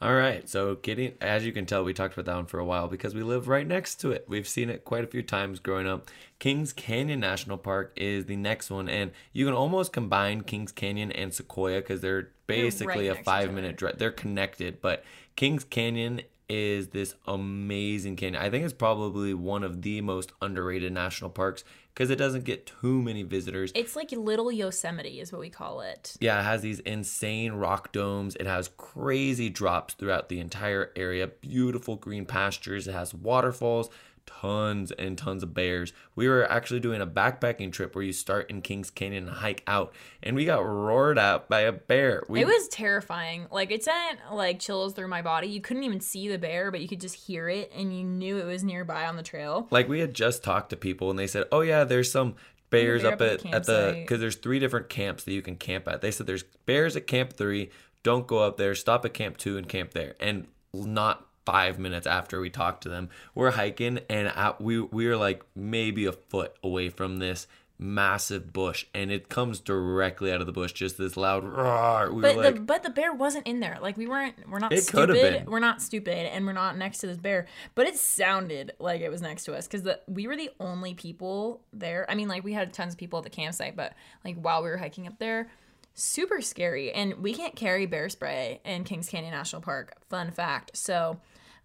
All 0.02 0.16
right, 0.16 0.48
so 0.48 0.76
getting 0.76 1.16
as 1.20 1.46
you 1.46 1.52
can 1.52 1.66
tell, 1.66 1.84
we 1.84 1.94
talked 1.94 2.14
about 2.14 2.26
that 2.26 2.36
one 2.36 2.46
for 2.46 2.58
a 2.58 2.66
while 2.66 2.88
because 2.88 3.14
we 3.14 3.22
live 3.22 3.50
right 3.50 3.68
next 3.68 3.96
to 3.96 4.12
it. 4.12 4.24
We've 4.30 4.48
seen 4.48 4.70
it 4.70 4.86
quite 4.86 5.04
a 5.04 5.08
few 5.08 5.22
times 5.22 5.60
growing 5.60 5.88
up. 5.88 6.10
Kings 6.40 6.72
Canyon 6.72 7.20
National 7.20 7.58
Park 7.58 7.92
is 7.98 8.26
the 8.26 8.38
next 8.38 8.72
one, 8.72 8.88
and 8.88 9.12
you 9.34 9.46
can 9.46 9.54
almost 9.54 9.92
combine 9.92 10.44
Kings 10.44 10.72
Canyon 10.72 11.12
and 11.12 11.34
Sequoia 11.34 11.82
because 11.82 12.00
they're 12.00 12.30
basically 12.48 12.88
right 12.88 13.00
a 13.12 13.14
next 13.14 13.16
to 13.18 13.22
each 13.22 13.26
five 13.26 13.54
minute 13.54 13.76
drive. 13.76 13.98
They're 13.98 14.10
connected, 14.12 14.80
but 14.80 15.04
Kings 15.36 15.66
Canyon 15.66 16.22
is 16.48 16.88
this 16.88 17.16
amazing 17.28 18.16
canyon. 18.16 18.42
I 18.42 18.50
think 18.50 18.64
it's 18.64 18.74
probably 18.74 19.34
one 19.34 19.64
of 19.66 19.82
the 19.82 20.00
most 20.00 20.32
underrated 20.42 20.94
national 20.94 21.30
parks 21.30 21.66
because 22.00 22.10
it 22.10 22.16
doesn't 22.16 22.46
get 22.46 22.66
too 22.66 23.02
many 23.02 23.24
visitors. 23.24 23.74
It's 23.76 23.94
like 23.94 24.14
Little 24.14 24.54
Yosemite, 24.54 25.20
is 25.20 25.34
what 25.34 25.42
we 25.42 25.50
call 25.50 25.82
it. 25.82 26.16
Yeah, 26.22 26.40
it 26.40 26.44
has 26.44 26.62
these 26.62 26.80
insane 26.80 27.52
rock 27.52 27.92
domes. 27.92 28.38
It 28.38 28.46
has 28.46 28.70
crazy 28.78 29.50
drops 29.50 29.96
throughout 29.96 30.30
the 30.30 30.40
entire 30.40 30.94
area. 30.96 31.28
Beautiful 31.28 31.98
green 31.98 32.24
pastures. 32.24 32.88
It 32.88 32.94
has 32.94 33.14
waterfalls, 33.14 33.90
tons 34.30 34.92
and 34.92 35.18
tons 35.18 35.44
of 35.44 35.54
bears. 35.54 35.92
We 36.16 36.28
were 36.28 36.50
actually 36.52 36.80
doing 36.80 37.02
a 37.02 37.08
backpacking 37.08 37.72
trip 37.72 37.96
where 37.96 38.04
you 38.04 38.14
start 38.14 38.50
in 38.50 38.62
Kings 38.62 38.90
Canyon 38.90 39.28
and 39.28 39.38
hike 39.38 39.64
out, 39.66 39.94
and 40.22 40.36
we 40.36 40.46
got 40.46 40.60
roared 40.66 41.18
at 41.18 41.50
by 41.50 41.62
a 41.62 41.72
bear. 41.72 42.24
We, 42.30 42.42
It 42.42 42.48
was 42.48 42.68
terrifying. 42.68 43.48
Like 43.52 43.72
it 43.72 43.84
sent 43.84 44.20
like 44.32 44.60
chills 44.60 44.94
through 44.94 45.08
my 45.08 45.22
body. 45.22 45.48
You 45.48 45.62
couldn't 45.62 45.84
even 45.84 46.00
see 46.00 46.28
the 46.28 46.38
bear, 46.38 46.72
but 46.72 46.82
you 46.82 46.88
could 46.88 47.02
just 47.02 47.16
hear 47.16 47.50
it, 47.50 47.72
and 47.76 47.96
you 47.96 48.04
knew 48.04 48.38
it 48.38 48.46
was 48.46 48.64
nearby 48.64 49.06
on 49.06 49.16
the 49.16 49.24
trail. 49.24 49.68
like 49.72 49.90
we 49.90 50.00
had 50.00 50.14
just 50.14 50.44
talked 50.44 50.70
to 50.70 50.78
people, 50.78 51.10
and 51.10 51.18
they 51.18 51.28
said, 51.28 51.46
"Oh 51.52 51.62
yeah, 51.62 51.84
there's 51.84 52.12
some." 52.12 52.36
Bears 52.72 53.02
bear 53.02 53.14
up 53.14 53.22
up 53.22 53.28
at, 53.28 53.46
at 53.52 53.64
the 53.64 53.96
because 54.00 54.20
there's 54.20 54.36
three 54.36 54.60
different 54.60 54.90
camps 54.90 55.24
that 55.24 55.34
you 55.34 55.42
can 55.42 55.56
camp 55.56 55.88
at. 55.88 56.02
They 56.02 56.12
said 56.12 56.28
there's 56.28 56.44
bears 56.68 56.96
at 56.96 57.08
camp 57.08 57.34
three. 57.34 57.72
Don't 58.04 58.28
go 58.28 58.38
up 58.44 58.58
there. 58.58 58.76
Stop 58.76 59.04
at 59.06 59.14
camp 59.16 59.38
two 59.38 59.58
and 59.58 59.68
camp 59.68 59.94
there. 59.96 60.14
And 60.20 60.46
not 60.72 61.26
five 61.52 61.80
minutes 61.80 62.06
after 62.08 62.40
we 62.40 62.50
talked 62.50 62.84
to 62.84 62.90
them, 62.90 63.10
we're 63.36 63.52
hiking 63.52 64.00
and 64.10 64.32
we 64.60 64.80
we 64.82 65.08
are 65.08 65.18
like 65.18 65.44
maybe 65.56 66.06
a 66.06 66.12
foot 66.12 66.56
away 66.64 66.90
from 66.90 67.18
this 67.18 67.48
massive 67.80 68.52
bush, 68.52 68.86
and 68.94 69.10
it 69.10 69.30
comes 69.30 69.60
directly 69.60 70.32
out 70.32 70.42
of 70.42 70.46
the 70.46 70.52
bush, 70.52 70.74
just 70.74 70.98
this 70.98 71.16
loud 71.16 71.46
roar. 71.46 72.12
We 72.12 72.22
But 72.22 72.36
like, 72.36 72.56
the 72.56 72.62
but 72.62 72.84
the 72.84 72.90
bear 72.90 73.14
wasn't 73.14 73.48
in 73.48 73.62
there. 73.62 73.78
Like 73.82 73.98
we 73.98 74.06
weren't. 74.06 74.36
We're 74.50 74.60
not 74.60 74.74
It 74.74 74.86
could 74.88 75.10
have 75.10 75.18
stupid. 75.18 75.46
been. 75.46 75.52
We're 75.52 75.60
not 75.60 75.82
stupid, 75.82 76.34
and 76.34 76.46
we're 76.46 76.54
not 76.54 76.78
next 76.78 77.00
to 77.00 77.08
this 77.08 77.18
bear. 77.18 77.48
But 77.76 77.88
it 77.88 77.96
sounded 77.98 78.74
like 78.80 79.02
it 79.02 79.10
was 79.10 79.22
next 79.22 79.46
to 79.46 79.56
us 79.56 79.66
because 79.66 79.84
the 79.84 80.02
we 80.08 80.28
were 80.28 80.36
the 80.36 80.52
only 80.60 80.94
people 80.94 81.62
there. 81.72 82.06
I 82.10 82.16
mean, 82.16 82.28
like 82.28 82.44
we 82.44 82.54
had 82.54 82.74
tons 82.74 82.94
of 82.94 83.00
people 83.00 83.20
at 83.20 83.24
the 83.24 83.30
campsite, 83.30 83.76
but 83.76 83.94
like 84.26 84.36
while 84.40 84.62
we 84.62 84.70
were 84.70 84.78
hiking 84.78 85.08
up 85.08 85.18
there, 85.18 85.50
super 85.94 86.42
scary. 86.42 86.92
And 86.92 87.16
we 87.16 87.34
can't 87.34 87.56
carry 87.56 87.86
bear 87.86 88.10
spray 88.10 88.60
in 88.66 88.84
Kings 88.84 89.08
Canyon 89.08 89.32
National 89.32 89.62
Park. 89.62 89.96
Fun 90.10 90.32
fact. 90.32 90.76
So. 90.76 91.20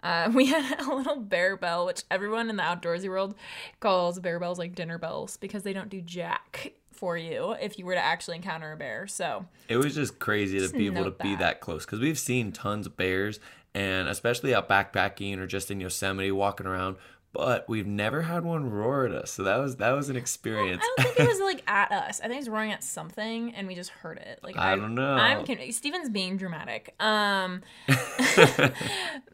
Uh, 0.05 0.31
we 0.35 0.47
had 0.47 0.81
a 0.81 0.95
little 0.95 1.17
bear 1.17 1.57
bell, 1.57 1.87
which 1.87 2.05
everyone 2.11 2.49
in 2.51 2.57
the 2.57 2.62
outdoorsy 2.62 3.09
world 3.09 3.35
calls 3.81 4.21
bear 4.21 4.38
bells 4.38 4.59
like 4.59 4.75
dinner 4.75 4.99
bells 4.99 5.37
because 5.38 5.64
they 5.64 5.73
don't 5.73 5.88
do 5.88 6.01
jack 6.01 6.73
for 6.93 7.17
you 7.17 7.53
if 7.61 7.79
you 7.79 7.85
were 7.85 7.95
to 7.95 8.01
actually 8.05 8.37
encounter 8.37 8.71
a 8.73 8.77
bear. 8.77 9.07
So 9.09 9.47
It 9.69 9.79
was 9.79 9.95
just 9.95 10.19
crazy 10.21 10.61
to 10.61 10.73
be 10.73 10.87
able 10.87 10.99
to 10.99 11.03
note 11.05 11.19
be 11.19 11.31
that. 11.33 11.38
that 11.40 11.61
close 11.61 11.85
because 11.85 12.01
we've 12.01 12.19
seen 12.19 12.53
tons 12.53 12.87
of 12.87 12.97
bears 12.97 13.40
and 13.75 14.07
especially 14.09 14.55
out 14.55 14.69
backpacking 14.69 15.38
or 15.38 15.47
just 15.49 15.71
in 15.71 15.81
Yosemite 15.81 16.31
walking 16.31 16.67
around, 16.67 16.97
but 17.35 17.68
we've 17.68 17.87
never 17.87 18.23
had 18.23 18.44
one 18.44 18.70
roar 18.70 19.07
at 19.07 19.12
us. 19.12 19.33
So 19.33 19.42
that 19.42 19.59
was 19.59 19.77
that 19.77 19.90
was 19.90 20.09
an 20.09 20.16
experience. 20.16 20.83
I 20.83 20.94
don't 21.03 21.14
think 21.14 21.29
it 21.29 21.29
was 21.29 21.40
like 21.44 21.68
at 21.68 21.90
us. 21.90 22.20
I 22.20 22.29
think 22.29 22.35
it 22.35 22.38
was 22.38 22.49
roaring 22.49 22.73
at 22.73 22.83
something, 22.83 23.53
and 23.55 23.66
we 23.66 23.75
just 23.75 23.90
heard 23.90 24.18
it. 24.18 24.38
Like 24.42 24.57
I 24.57 24.77
don't 24.77 24.94
know. 24.94 25.14
I'm 25.14 25.44
con- 25.44 25.59
Steven's 25.73 26.09
being 26.09 26.37
dramatic. 26.37 26.94
Um, 27.01 27.62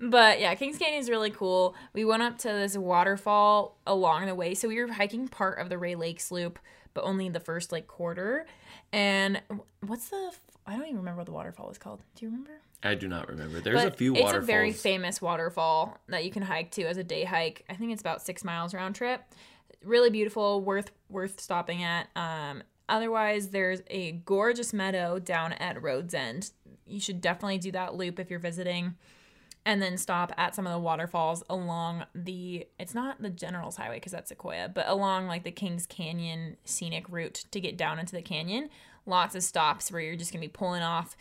but 0.01 0.41
yeah, 0.41 0.55
Kings 0.55 0.79
Canyon 0.79 1.01
is 1.01 1.11
really 1.11 1.31
cool. 1.31 1.77
We 1.93 2.07
went 2.07 2.23
up 2.23 2.39
to 2.39 2.49
this 2.49 2.77
waterfall 2.77 3.77
along 3.87 4.27
the 4.27 4.35
way, 4.35 4.55
so 4.55 4.67
we 4.67 4.81
were 4.81 4.91
hiking 4.91 5.29
part 5.29 5.59
of 5.59 5.69
the 5.69 5.77
Rae 5.77 5.95
Lakes 5.95 6.33
Loop, 6.33 6.59
but 6.95 7.05
only 7.05 7.29
the 7.29 7.41
first 7.41 7.71
like 7.71 7.87
quarter. 7.87 8.47
And 8.93 9.43
what's 9.87 10.09
the? 10.09 10.33
I 10.67 10.73
don't 10.73 10.85
even 10.85 10.97
remember 10.97 11.19
what 11.19 11.27
the 11.27 11.33
waterfall 11.33 11.69
was 11.69 11.79
called. 11.79 12.01
Do 12.17 12.25
you 12.25 12.31
remember? 12.31 12.63
I 12.83 12.95
do 12.95 13.09
not 13.09 13.29
remember. 13.29 13.61
There's 13.61 13.83
a 13.83 13.91
But 13.91 13.97
few 13.97 14.15
it's 14.17 14.33
a 14.33 14.41
very 14.41 14.73
famous 14.73 15.21
waterfall 15.21 15.99
that 16.09 16.25
you 16.25 16.31
can 16.31 16.43
hike 16.43 16.71
to 16.73 16.85
as 16.85 16.97
a 16.97 17.05
day 17.05 17.25
hike. 17.25 17.65
I 17.69 17.75
think 17.75 17.93
it's 17.93 18.01
about 18.01 18.23
six 18.23 18.43
miles 18.43 18.73
round 18.73 18.95
trip. 18.95 19.23
Really 19.85 20.11
beautiful, 20.11 20.63
worth 20.63 20.91
worth 21.09 21.41
stopping 21.41 21.83
at. 21.83 22.09
Um, 22.17 22.63
otherwise, 22.89 23.49
there's 23.49 23.83
a 23.89 24.13
gorgeous 24.13 24.73
meadow 24.73 25.19
down 25.19 25.53
at 25.55 25.83
Road's 25.83 26.15
End. 26.15 26.51
You 26.87 27.01
should 27.01 27.21
definitely 27.21 27.59
do 27.59 27.73
that 27.73 27.95
loop 27.95 28.19
if 28.19 28.31
you're 28.31 28.39
visiting, 28.39 28.95
and 29.67 29.81
then 29.83 29.99
stop 29.99 30.33
at 30.39 30.55
some 30.55 30.67
of 30.67 30.73
the 30.73 30.79
waterfalls 30.79 31.43
along 31.51 32.05
the. 32.15 32.67
It's 32.79 32.95
not 32.95 33.21
the 33.21 33.31
General's 33.31 33.77
Highway 33.77 33.97
because 33.97 34.13
that's 34.13 34.31
Sequoia, 34.31 34.71
but 34.71 34.89
along 34.89 35.27
like 35.27 35.45
the 35.45 35.51
Kings 35.51 35.87
Canyon 35.87 36.57
scenic 36.65 37.05
route 37.11 37.45
to 37.51 37.61
get 37.61 37.77
down 37.77 37.99
into 37.99 38.13
the 38.17 38.23
canyon. 38.23 38.71
Lots 39.05 39.35
of 39.35 39.43
stops 39.43 39.93
where 39.93 40.01
you're 40.01 40.17
just 40.17 40.33
gonna 40.33 40.41
be 40.41 40.49
pulling 40.49 40.83
off, 40.83 41.17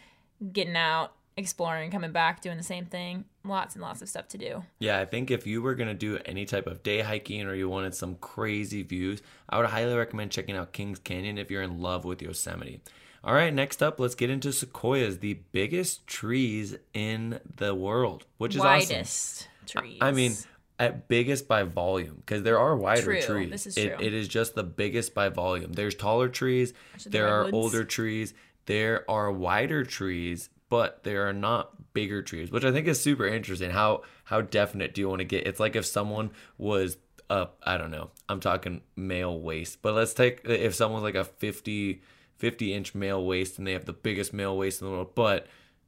getting 0.51 0.75
out, 0.75 1.13
exploring, 1.39 1.89
coming 1.91 2.11
back, 2.11 2.41
doing 2.41 2.57
the 2.57 2.63
same 2.63 2.85
thing. 2.85 3.25
Lots 3.43 3.73
and 3.75 3.81
lots 3.81 4.01
of 4.01 4.09
stuff 4.09 4.27
to 4.29 4.37
do. 4.37 4.63
Yeah, 4.79 4.99
I 4.99 5.05
think 5.05 5.31
if 5.31 5.47
you 5.47 5.61
were 5.61 5.73
going 5.73 5.87
to 5.87 5.93
do 5.95 6.19
any 6.25 6.45
type 6.45 6.67
of 6.67 6.83
day 6.83 6.99
hiking 6.99 7.47
or 7.47 7.55
you 7.55 7.67
wanted 7.67 7.95
some 7.95 8.15
crazy 8.15 8.83
views, 8.83 9.21
I 9.49 9.57
would 9.57 9.67
highly 9.67 9.95
recommend 9.95 10.31
checking 10.31 10.55
out 10.55 10.73
Kings 10.73 10.99
Canyon 10.99 11.37
if 11.37 11.49
you're 11.49 11.63
in 11.63 11.81
love 11.81 12.05
with 12.05 12.21
Yosemite. 12.21 12.81
All 13.23 13.33
right, 13.33 13.53
next 13.53 13.81
up, 13.83 13.99
let's 13.99 14.15
get 14.15 14.29
into 14.29 14.53
sequoias, 14.53 15.19
the 15.19 15.39
biggest 15.51 16.07
trees 16.07 16.77
in 16.93 17.39
the 17.57 17.75
world, 17.75 18.25
which 18.37 18.55
is 18.55 18.61
awesome. 18.61 18.95
Widest 18.95 19.47
trees. 19.65 19.97
I 19.99 20.11
mean, 20.11 20.35
at 20.77 21.09
biggest 21.09 21.45
by 21.47 21.63
volume, 21.63 22.15
because 22.17 22.43
there 22.43 22.57
are 22.57 22.77
wider 22.77 23.01
True, 23.01 23.21
trees. 23.21 23.49
this 23.51 23.67
is 23.67 23.77
It, 23.77 23.97
true. 23.97 24.05
it 24.05 24.13
is 24.13 24.29
just 24.29 24.55
the 24.55 24.63
biggest 24.63 25.13
by 25.13 25.27
volume. 25.27 25.73
There's 25.73 25.95
taller 25.95 26.29
trees, 26.29 26.73
Actually, 26.93 27.09
the 27.11 27.17
there 27.17 27.27
are 27.27 27.51
older 27.51 27.83
trees, 27.83 28.33
there 28.67 29.03
are 29.11 29.29
wider 29.31 29.83
trees, 29.83 30.49
but 30.69 31.03
they 31.03 31.15
are 31.15 31.33
not 31.33 31.93
bigger 31.93 32.21
trees, 32.21 32.51
which 32.51 32.63
I 32.63 32.71
think 32.71 32.87
is 32.87 33.01
super 33.01 33.27
interesting. 33.27 33.71
How 33.71 34.03
how 34.25 34.41
definite 34.41 34.93
do 34.93 35.01
you 35.01 35.09
want 35.09 35.19
to 35.19 35.25
get? 35.25 35.47
It's 35.47 35.59
like 35.59 35.75
if 35.75 35.85
someone 35.85 36.31
was 36.57 36.97
up, 37.29 37.59
I 37.63 37.77
don't 37.77 37.91
know, 37.91 38.11
I'm 38.27 38.39
talking 38.39 38.81
male 38.95 39.39
waist, 39.39 39.81
but 39.81 39.93
let's 39.93 40.13
take 40.13 40.41
if 40.45 40.73
someone's 40.75 41.03
like 41.03 41.15
a 41.15 41.25
50 41.25 42.01
50 42.37 42.73
inch 42.73 42.95
male 42.95 43.23
waist 43.23 43.57
and 43.57 43.67
they 43.67 43.73
have 43.73 43.85
the 43.85 43.93
biggest 43.93 44.33
male 44.33 44.57
waist 44.57 44.81
in 44.81 44.87
the 44.87 44.93
world, 44.93 45.13
but 45.13 45.47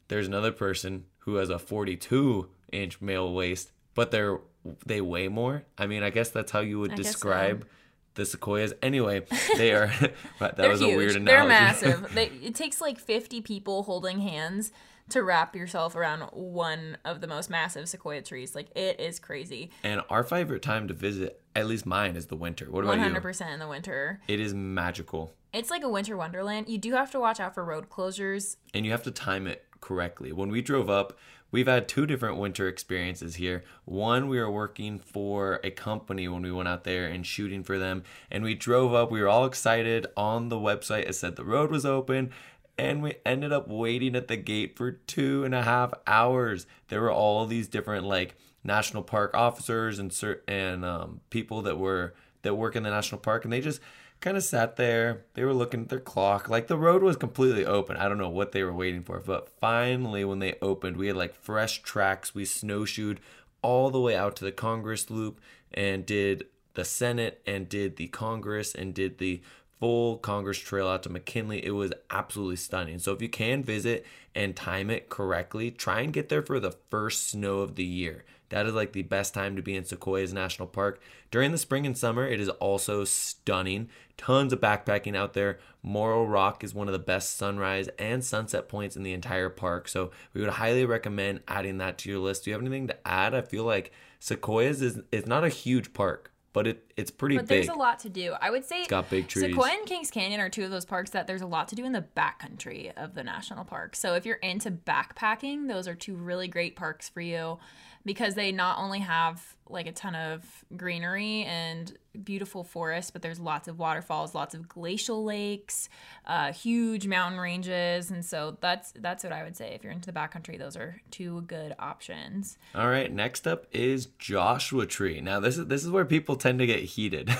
there's 0.09 0.27
another 0.27 0.51
person 0.51 1.05
who 1.19 1.35
has 1.35 1.49
a 1.49 1.57
42 1.57 2.49
inch 2.71 3.01
male 3.01 3.33
waist, 3.33 3.71
but 3.95 4.11
they're 4.11 4.39
they 4.85 5.01
weigh 5.01 5.27
more. 5.27 5.63
I 5.77 5.87
mean, 5.87 6.03
I 6.03 6.09
guess 6.09 6.29
that's 6.29 6.51
how 6.51 6.59
you 6.59 6.79
would 6.79 6.91
I 6.91 6.95
guess 7.07 7.19
so. 7.61 7.67
The 8.15 8.25
sequoias. 8.25 8.73
Anyway, 8.81 9.25
they 9.57 9.71
are. 9.73 9.91
that 10.39 10.57
They're 10.57 10.69
was 10.69 10.81
huge. 10.81 10.93
a 10.93 10.97
weird 10.97 11.15
analogy. 11.15 11.25
They're 11.25 11.47
massive. 11.47 12.13
They, 12.15 12.25
it 12.43 12.55
takes 12.55 12.81
like 12.81 12.99
50 12.99 13.41
people 13.41 13.83
holding 13.83 14.19
hands 14.19 14.71
to 15.09 15.23
wrap 15.23 15.55
yourself 15.55 15.95
around 15.95 16.21
one 16.31 16.97
of 17.03 17.19
the 17.21 17.27
most 17.27 17.49
massive 17.49 17.89
sequoia 17.89 18.21
trees. 18.21 18.55
Like 18.55 18.67
it 18.77 18.99
is 18.99 19.19
crazy. 19.19 19.71
and 19.83 20.01
our 20.09 20.23
favorite 20.23 20.61
time 20.61 20.87
to 20.87 20.93
visit, 20.93 21.41
at 21.55 21.67
least 21.67 21.85
mine, 21.85 22.15
is 22.15 22.27
the 22.27 22.35
winter. 22.37 22.65
What 22.69 22.79
about 22.83 22.89
One 22.91 22.99
you? 22.99 23.03
hundred 23.03 23.21
percent 23.21 23.51
in 23.51 23.59
the 23.59 23.67
winter. 23.67 24.21
It 24.27 24.39
is 24.39 24.53
magical, 24.53 25.33
It's 25.53 25.69
like 25.69 25.83
a 25.83 25.89
winter 25.89 26.15
wonderland. 26.15 26.69
You 26.69 26.77
do 26.77 26.93
have 26.93 27.11
to 27.11 27.19
watch 27.19 27.39
out 27.41 27.53
for 27.53 27.63
road 27.65 27.89
closures. 27.89 28.55
and 28.73 28.85
you 28.85 28.91
have 28.91 29.03
to 29.03 29.11
time 29.11 29.47
it 29.47 29.65
correctly. 29.81 30.31
When 30.31 30.49
we 30.49 30.61
drove 30.61 30.89
up, 30.89 31.17
we've 31.51 31.67
had 31.67 31.87
two 31.87 32.05
different 32.05 32.37
winter 32.37 32.67
experiences 32.67 33.35
here. 33.35 33.63
One, 33.85 34.27
we 34.27 34.39
were 34.39 34.51
working 34.51 34.99
for 34.99 35.59
a 35.63 35.71
company 35.71 36.27
when 36.27 36.41
we 36.41 36.51
went 36.51 36.69
out 36.69 36.83
there 36.83 37.07
and 37.07 37.25
shooting 37.25 37.63
for 37.63 37.77
them, 37.77 38.03
and 38.29 38.43
we 38.43 38.55
drove 38.55 38.93
up. 38.93 39.11
We 39.11 39.21
were 39.21 39.29
all 39.29 39.45
excited. 39.45 40.07
On 40.17 40.49
the 40.49 40.57
website, 40.57 41.07
it 41.07 41.15
said 41.15 41.35
the 41.35 41.45
road 41.45 41.71
was 41.71 41.85
open. 41.85 42.31
And 42.77 43.03
we 43.03 43.15
ended 43.25 43.51
up 43.51 43.67
waiting 43.67 44.15
at 44.15 44.27
the 44.27 44.37
gate 44.37 44.75
for 44.75 44.93
two 44.93 45.43
and 45.43 45.53
a 45.53 45.61
half 45.61 45.93
hours. 46.07 46.65
There 46.87 47.01
were 47.01 47.11
all 47.11 47.45
these 47.45 47.67
different 47.67 48.05
like 48.05 48.35
national 48.63 49.03
park 49.03 49.35
officers 49.35 49.99
and 49.99 50.17
and 50.47 50.85
um, 50.85 51.21
people 51.29 51.61
that 51.63 51.77
were 51.77 52.15
that 52.41 52.55
work 52.55 52.75
in 52.75 52.83
the 52.83 52.89
national 52.89 53.21
park, 53.21 53.43
and 53.43 53.53
they 53.53 53.61
just 53.61 53.81
kind 54.21 54.37
of 54.37 54.43
sat 54.43 54.77
there. 54.77 55.25
They 55.33 55.43
were 55.43 55.53
looking 55.53 55.81
at 55.81 55.89
their 55.89 55.99
clock. 55.99 56.47
Like 56.47 56.67
the 56.67 56.77
road 56.77 57.03
was 57.03 57.17
completely 57.17 57.65
open. 57.65 57.97
I 57.97 58.07
don't 58.07 58.17
know 58.17 58.29
what 58.29 58.51
they 58.51 58.63
were 58.63 58.73
waiting 58.73 59.01
for, 59.03 59.19
but 59.19 59.49
finally, 59.59 60.23
when 60.23 60.39
they 60.39 60.55
opened, 60.61 60.97
we 60.97 61.07
had 61.07 61.17
like 61.17 61.33
fresh 61.33 61.81
tracks. 61.81 62.33
We 62.33 62.45
snowshoed 62.45 63.19
all 63.61 63.89
the 63.89 63.99
way 63.99 64.15
out 64.15 64.35
to 64.37 64.45
the 64.45 64.51
Congress 64.51 65.09
Loop 65.09 65.41
and 65.73 66.05
did 66.05 66.45
the 66.73 66.85
Senate 66.85 67.41
and 67.45 67.67
did 67.67 67.97
the 67.97 68.07
Congress 68.07 68.73
and 68.73 68.93
did 68.93 69.17
the 69.17 69.41
full 69.79 70.17
Congress 70.17 70.59
Trail 70.59 70.87
out 70.87 71.03
to 71.03 71.09
McKinley. 71.09 71.65
It 71.65 71.71
was 71.71 71.91
absolutely 72.11 72.55
stunning. 72.55 72.99
So 72.99 73.11
if 73.13 73.21
you 73.21 73.29
can 73.29 73.63
visit 73.63 74.05
and 74.35 74.55
time 74.55 74.89
it 74.89 75.09
correctly, 75.09 75.71
try 75.71 76.01
and 76.01 76.13
get 76.13 76.29
there 76.29 76.43
for 76.43 76.59
the 76.59 76.75
first 76.89 77.27
snow 77.27 77.59
of 77.59 77.75
the 77.75 77.83
year. 77.83 78.23
That 78.49 78.65
is 78.65 78.73
like 78.73 78.91
the 78.91 79.01
best 79.01 79.33
time 79.33 79.55
to 79.55 79.61
be 79.61 79.75
in 79.75 79.85
Sequoias 79.85 80.33
National 80.33 80.67
Park. 80.67 81.01
During 81.31 81.51
the 81.51 81.57
spring 81.57 81.85
and 81.85 81.97
summer, 81.97 82.27
it 82.27 82.39
is 82.39 82.49
also 82.49 83.05
stunning. 83.05 83.89
Tons 84.21 84.53
of 84.53 84.61
backpacking 84.61 85.15
out 85.15 85.33
there. 85.33 85.57
Moro 85.81 86.23
Rock 86.23 86.63
is 86.63 86.75
one 86.75 86.87
of 86.87 86.91
the 86.93 86.99
best 86.99 87.37
sunrise 87.37 87.89
and 87.97 88.23
sunset 88.23 88.69
points 88.69 88.95
in 88.95 89.01
the 89.01 89.13
entire 89.13 89.49
park. 89.49 89.87
So 89.87 90.11
we 90.33 90.41
would 90.41 90.51
highly 90.51 90.85
recommend 90.85 91.41
adding 91.47 91.79
that 91.79 91.97
to 91.99 92.09
your 92.11 92.19
list. 92.19 92.43
Do 92.43 92.51
you 92.51 92.53
have 92.53 92.61
anything 92.61 92.85
to 92.87 93.07
add? 93.07 93.33
I 93.33 93.41
feel 93.41 93.63
like 93.63 93.91
Sequoias 94.19 94.83
is, 94.83 94.99
is 95.11 95.25
not 95.25 95.43
a 95.43 95.49
huge 95.49 95.93
park, 95.93 96.31
but 96.53 96.67
it, 96.67 96.93
it's 96.95 97.09
pretty 97.09 97.37
But 97.37 97.47
big. 97.47 97.65
there's 97.65 97.75
a 97.75 97.79
lot 97.79 97.97
to 98.01 98.09
do. 98.09 98.35
I 98.39 98.51
would 98.51 98.63
say 98.63 98.81
It's 98.81 98.87
got 98.89 99.09
big 99.09 99.27
trees. 99.27 99.45
Sequoia 99.45 99.71
and 99.71 99.87
Kings 99.87 100.11
Canyon 100.11 100.39
are 100.39 100.49
two 100.49 100.65
of 100.65 100.69
those 100.69 100.85
parks 100.85 101.09
that 101.09 101.25
there's 101.25 101.41
a 101.41 101.47
lot 101.47 101.67
to 101.69 101.75
do 101.75 101.83
in 101.83 101.91
the 101.91 102.05
backcountry 102.15 102.93
of 102.95 103.15
the 103.15 103.23
national 103.23 103.65
park. 103.65 103.95
So 103.95 104.13
if 104.13 104.23
you're 104.27 104.35
into 104.35 104.69
backpacking, 104.69 105.67
those 105.67 105.87
are 105.87 105.95
two 105.95 106.15
really 106.15 106.47
great 106.47 106.75
parks 106.75 107.09
for 107.09 107.21
you 107.21 107.57
because 108.05 108.35
they 108.35 108.51
not 108.51 108.79
only 108.79 108.99
have 108.99 109.55
like 109.69 109.87
a 109.87 109.91
ton 109.91 110.15
of 110.15 110.43
greenery 110.75 111.43
and 111.45 111.97
beautiful 112.23 112.63
forests, 112.63 113.09
but 113.09 113.21
there's 113.21 113.39
lots 113.39 113.69
of 113.69 113.79
waterfalls, 113.79 114.35
lots 114.35 114.53
of 114.53 114.67
glacial 114.67 115.23
lakes, 115.23 115.87
uh, 116.25 116.51
huge 116.51 117.07
mountain 117.07 117.39
ranges, 117.39 118.11
and 118.11 118.25
so 118.25 118.57
that's 118.59 118.91
that's 118.97 119.23
what 119.23 119.31
I 119.31 119.43
would 119.43 119.55
say. 119.55 119.73
If 119.75 119.83
you're 119.83 119.93
into 119.93 120.11
the 120.11 120.19
backcountry, 120.19 120.57
those 120.59 120.75
are 120.75 120.99
two 121.09 121.41
good 121.43 121.73
options. 121.79 122.57
All 122.75 122.89
right, 122.89 123.11
next 123.11 123.47
up 123.47 123.65
is 123.71 124.07
Joshua 124.19 124.85
Tree. 124.85 125.21
Now 125.21 125.39
this 125.39 125.57
is 125.57 125.67
this 125.67 125.83
is 125.85 125.89
where 125.89 126.03
people 126.05 126.35
tend 126.35 126.59
to 126.59 126.65
get 126.65 126.79
heated. 126.79 127.29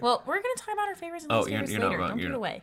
Well, 0.00 0.22
we're 0.26 0.36
gonna 0.36 0.54
talk 0.58 0.74
about 0.74 0.86
our 0.86 0.94
favorites 0.94 1.24
and 1.24 1.32
Oh, 1.32 1.38
you're- 1.40 1.50
favorites 1.50 1.72
you're 1.72 1.80
not 1.80 1.98
wrong, 1.98 2.08
Don't 2.10 2.18
you're 2.20 2.28
give 2.28 2.34
it 2.34 2.36
away. 2.36 2.62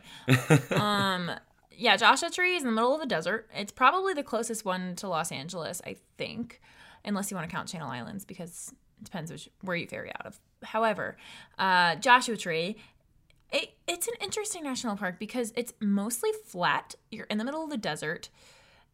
um, 0.80 1.30
yeah, 1.76 1.96
Joshua 1.98 2.30
Tree 2.30 2.56
is 2.56 2.62
in 2.62 2.68
the 2.68 2.74
middle 2.74 2.94
of 2.94 3.00
the 3.00 3.06
desert. 3.06 3.48
It's 3.54 3.72
probably 3.72 4.14
the 4.14 4.22
closest 4.22 4.64
one 4.64 4.96
to 4.96 5.08
Los 5.08 5.30
Angeles, 5.30 5.82
I 5.84 5.96
think, 6.16 6.60
unless 7.04 7.30
you 7.30 7.36
want 7.36 7.48
to 7.48 7.54
count 7.54 7.68
Channel 7.68 7.88
Islands, 7.88 8.24
because 8.24 8.72
it 9.00 9.04
depends 9.04 9.30
which, 9.30 9.48
where 9.62 9.76
you 9.76 9.86
ferry 9.86 10.10
out 10.18 10.26
of. 10.26 10.38
However, 10.62 11.16
uh, 11.58 11.96
Joshua 11.96 12.36
Tree. 12.36 12.76
It, 13.52 13.70
it's 13.88 14.06
an 14.06 14.14
interesting 14.20 14.62
national 14.62 14.96
park 14.96 15.18
because 15.18 15.52
it's 15.56 15.72
mostly 15.80 16.30
flat. 16.46 16.94
You're 17.10 17.26
in 17.26 17.38
the 17.38 17.44
middle 17.44 17.64
of 17.64 17.70
the 17.70 17.76
desert 17.76 18.28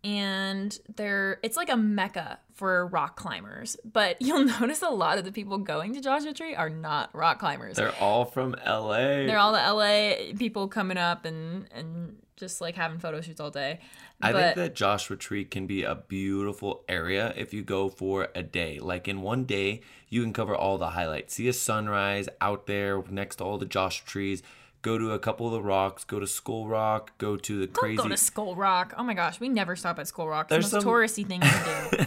and 0.04 0.78
there 0.96 1.38
it's 1.42 1.56
like 1.56 1.68
a 1.68 1.76
mecca 1.76 2.38
for 2.54 2.86
rock 2.86 3.16
climbers 3.16 3.76
but 3.84 4.16
you'll 4.20 4.44
notice 4.44 4.82
a 4.82 4.88
lot 4.88 5.18
of 5.18 5.24
the 5.24 5.32
people 5.32 5.58
going 5.58 5.94
to 5.94 6.00
joshua 6.00 6.32
tree 6.32 6.54
are 6.54 6.70
not 6.70 7.10
rock 7.14 7.38
climbers 7.38 7.76
They're 7.76 7.94
all 8.00 8.24
from 8.24 8.54
LA. 8.66 9.26
they're 9.26 9.38
all 9.38 9.52
the 9.52 9.58
LA 9.58 10.36
people 10.38 10.68
coming 10.68 10.96
up 10.98 11.24
and 11.24 11.66
and 11.72 12.16
just 12.36 12.60
like 12.60 12.74
having 12.74 12.98
photo 12.98 13.20
shoots 13.20 13.40
all 13.40 13.50
day. 13.50 13.80
I 14.20 14.32
but 14.32 14.40
think 14.40 14.56
that 14.56 14.74
Joshua 14.74 15.16
Tree 15.16 15.44
can 15.44 15.66
be 15.66 15.82
a 15.82 15.94
beautiful 15.94 16.84
area 16.88 17.32
if 17.36 17.54
you 17.54 17.62
go 17.62 17.88
for 17.88 18.28
a 18.34 18.42
day. 18.42 18.78
Like 18.78 19.08
in 19.08 19.22
one 19.22 19.44
day, 19.44 19.80
you 20.08 20.22
can 20.22 20.32
cover 20.32 20.54
all 20.54 20.78
the 20.78 20.90
highlights. 20.90 21.34
See 21.34 21.48
a 21.48 21.52
sunrise 21.52 22.28
out 22.40 22.66
there 22.66 23.02
next 23.10 23.36
to 23.36 23.44
all 23.44 23.58
the 23.58 23.66
Joshua 23.66 24.06
trees. 24.06 24.42
Go 24.82 24.98
to 24.98 25.10
a 25.12 25.18
couple 25.18 25.46
of 25.46 25.52
the 25.52 25.62
rocks. 25.62 26.04
Go 26.04 26.20
to 26.20 26.26
Skull 26.26 26.66
Rock. 26.68 27.16
Go 27.18 27.36
to 27.36 27.58
the 27.60 27.66
don't 27.66 27.74
crazy. 27.74 27.96
go 27.96 28.08
to 28.08 28.16
Skull 28.16 28.54
Rock. 28.54 28.94
Oh 28.96 29.02
my 29.02 29.14
gosh, 29.14 29.40
we 29.40 29.48
never 29.48 29.74
stop 29.74 29.98
at 29.98 30.06
Skull 30.08 30.28
Rock. 30.28 30.46
It's 30.46 30.50
There's 30.50 30.70
the 30.70 30.76
most 30.76 30.84
some- 30.84 30.92
touristy 30.92 31.26
thing 31.26 31.40
to 31.40 32.06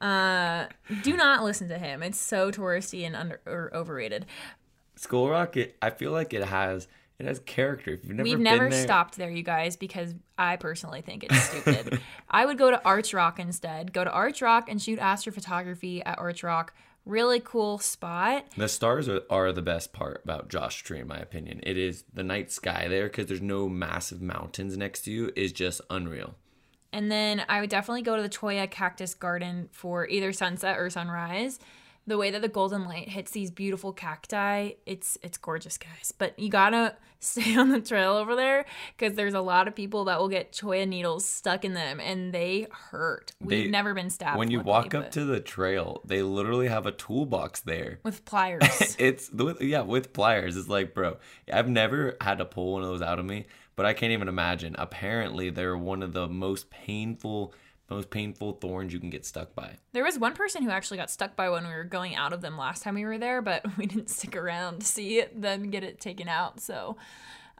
do. 0.00 0.04
uh, 0.06 0.66
do 1.02 1.16
not 1.16 1.42
listen 1.42 1.68
to 1.68 1.78
him. 1.78 2.02
It's 2.02 2.18
so 2.18 2.50
touristy 2.50 3.04
and 3.06 3.16
under 3.16 3.40
or 3.46 3.70
overrated. 3.74 4.26
Skull 4.96 5.28
Rock. 5.28 5.56
It, 5.56 5.76
I 5.82 5.90
feel 5.90 6.12
like 6.12 6.32
it 6.32 6.44
has 6.44 6.86
it 7.18 7.26
has 7.26 7.38
character. 7.40 7.92
If 7.92 8.04
you've 8.04 8.16
never 8.16 8.24
We've 8.28 8.38
never 8.38 8.70
there, 8.70 8.82
stopped 8.82 9.16
there, 9.16 9.30
you 9.30 9.42
guys, 9.42 9.76
because 9.76 10.14
I 10.38 10.56
personally 10.56 11.02
think 11.02 11.24
it's 11.24 11.38
stupid. 11.42 12.00
I 12.30 12.46
would 12.46 12.56
go 12.58 12.70
to 12.70 12.82
Arch 12.84 13.12
Rock 13.12 13.38
instead. 13.38 13.92
Go 13.92 14.04
to 14.04 14.10
Arch 14.10 14.40
Rock 14.40 14.68
and 14.70 14.80
shoot 14.80 14.98
astrophotography 14.98 16.00
at 16.06 16.18
Arch 16.18 16.42
Rock. 16.42 16.72
Really 17.06 17.40
cool 17.40 17.78
spot. 17.78 18.46
The 18.56 18.68
stars 18.68 19.08
are, 19.08 19.22
are 19.30 19.52
the 19.52 19.62
best 19.62 19.92
part 19.92 20.20
about 20.22 20.48
Josh 20.48 20.82
Tree, 20.82 21.00
in 21.00 21.08
my 21.08 21.18
opinion. 21.18 21.60
It 21.62 21.76
is 21.76 22.04
the 22.12 22.22
night 22.22 22.50
sky 22.50 22.88
there 22.88 23.04
because 23.04 23.26
there's 23.26 23.40
no 23.40 23.68
massive 23.68 24.20
mountains 24.20 24.76
next 24.76 25.02
to 25.02 25.10
you 25.10 25.32
is 25.34 25.52
just 25.52 25.80
unreal. 25.90 26.34
And 26.92 27.10
then 27.10 27.42
I 27.48 27.60
would 27.60 27.70
definitely 27.70 28.02
go 28.02 28.16
to 28.16 28.22
the 28.22 28.28
Cholla 28.28 28.66
Cactus 28.70 29.14
Garden 29.14 29.68
for 29.72 30.08
either 30.08 30.32
sunset 30.32 30.78
or 30.78 30.90
sunrise. 30.90 31.58
The 32.10 32.18
way 32.18 32.32
that 32.32 32.42
the 32.42 32.48
golden 32.48 32.84
light 32.86 33.08
hits 33.08 33.30
these 33.30 33.52
beautiful 33.52 33.92
cacti, 33.92 34.70
it's 34.84 35.16
it's 35.22 35.38
gorgeous, 35.38 35.78
guys. 35.78 36.12
But 36.16 36.36
you 36.40 36.48
gotta 36.50 36.96
stay 37.20 37.54
on 37.56 37.68
the 37.68 37.80
trail 37.80 38.14
over 38.14 38.34
there 38.34 38.64
because 38.96 39.14
there's 39.16 39.34
a 39.34 39.40
lot 39.40 39.68
of 39.68 39.76
people 39.76 40.06
that 40.06 40.18
will 40.18 40.28
get 40.28 40.50
cholla 40.52 40.86
needles 40.88 41.24
stuck 41.24 41.64
in 41.64 41.72
them, 41.74 42.00
and 42.00 42.32
they 42.34 42.66
hurt. 42.90 43.32
We've 43.40 43.64
They- 43.66 43.70
never 43.70 43.94
been 43.94 44.10
stabbed. 44.10 44.38
When 44.38 44.50
you 44.50 44.58
luckily, 44.58 44.72
walk 44.72 44.94
up 44.94 45.10
to 45.12 45.24
the 45.24 45.38
trail, 45.38 46.02
they 46.04 46.20
literally 46.22 46.66
have 46.66 46.84
a 46.84 46.90
toolbox 46.92 47.60
there. 47.60 48.00
with 48.02 48.24
pliers, 48.24 48.96
It's 48.98 49.30
yeah, 49.60 49.82
with 49.82 50.12
pliers. 50.12 50.56
It's 50.56 50.68
like, 50.68 50.92
bro, 50.94 51.16
I've 51.52 51.68
never 51.68 52.16
had 52.20 52.38
to 52.38 52.44
pull 52.44 52.72
one 52.72 52.82
of 52.82 52.88
those 52.88 53.02
out 53.02 53.20
of 53.20 53.24
me, 53.24 53.46
but 53.76 53.86
I 53.86 53.92
can't 53.92 54.10
even 54.12 54.26
imagine. 54.26 54.74
Apparently, 54.78 55.50
they're 55.50 55.76
one 55.78 56.02
of 56.02 56.12
the 56.12 56.26
most 56.26 56.70
painful, 56.70 57.54
most 57.90 58.08
painful 58.10 58.52
thorns 58.52 58.92
you 58.92 59.00
can 59.00 59.10
get 59.10 59.26
stuck 59.26 59.54
by. 59.54 59.76
there 59.92 60.04
was 60.04 60.18
one 60.18 60.32
person 60.34 60.62
who 60.62 60.70
actually 60.70 60.96
got 60.96 61.10
stuck 61.10 61.34
by 61.36 61.50
when 61.50 61.66
we 61.66 61.72
were 61.72 61.84
going 61.84 62.14
out 62.14 62.32
of 62.32 62.40
them 62.40 62.56
last 62.56 62.82
time 62.82 62.94
we 62.94 63.04
were 63.04 63.18
there, 63.18 63.42
but 63.42 63.64
we 63.76 63.86
didn't 63.86 64.08
stick 64.08 64.36
around 64.36 64.80
to 64.80 64.86
see 64.86 65.18
it, 65.18 65.40
them 65.40 65.70
get 65.70 65.82
it 65.84 66.00
taken 66.00 66.28
out. 66.28 66.60
So. 66.60 66.96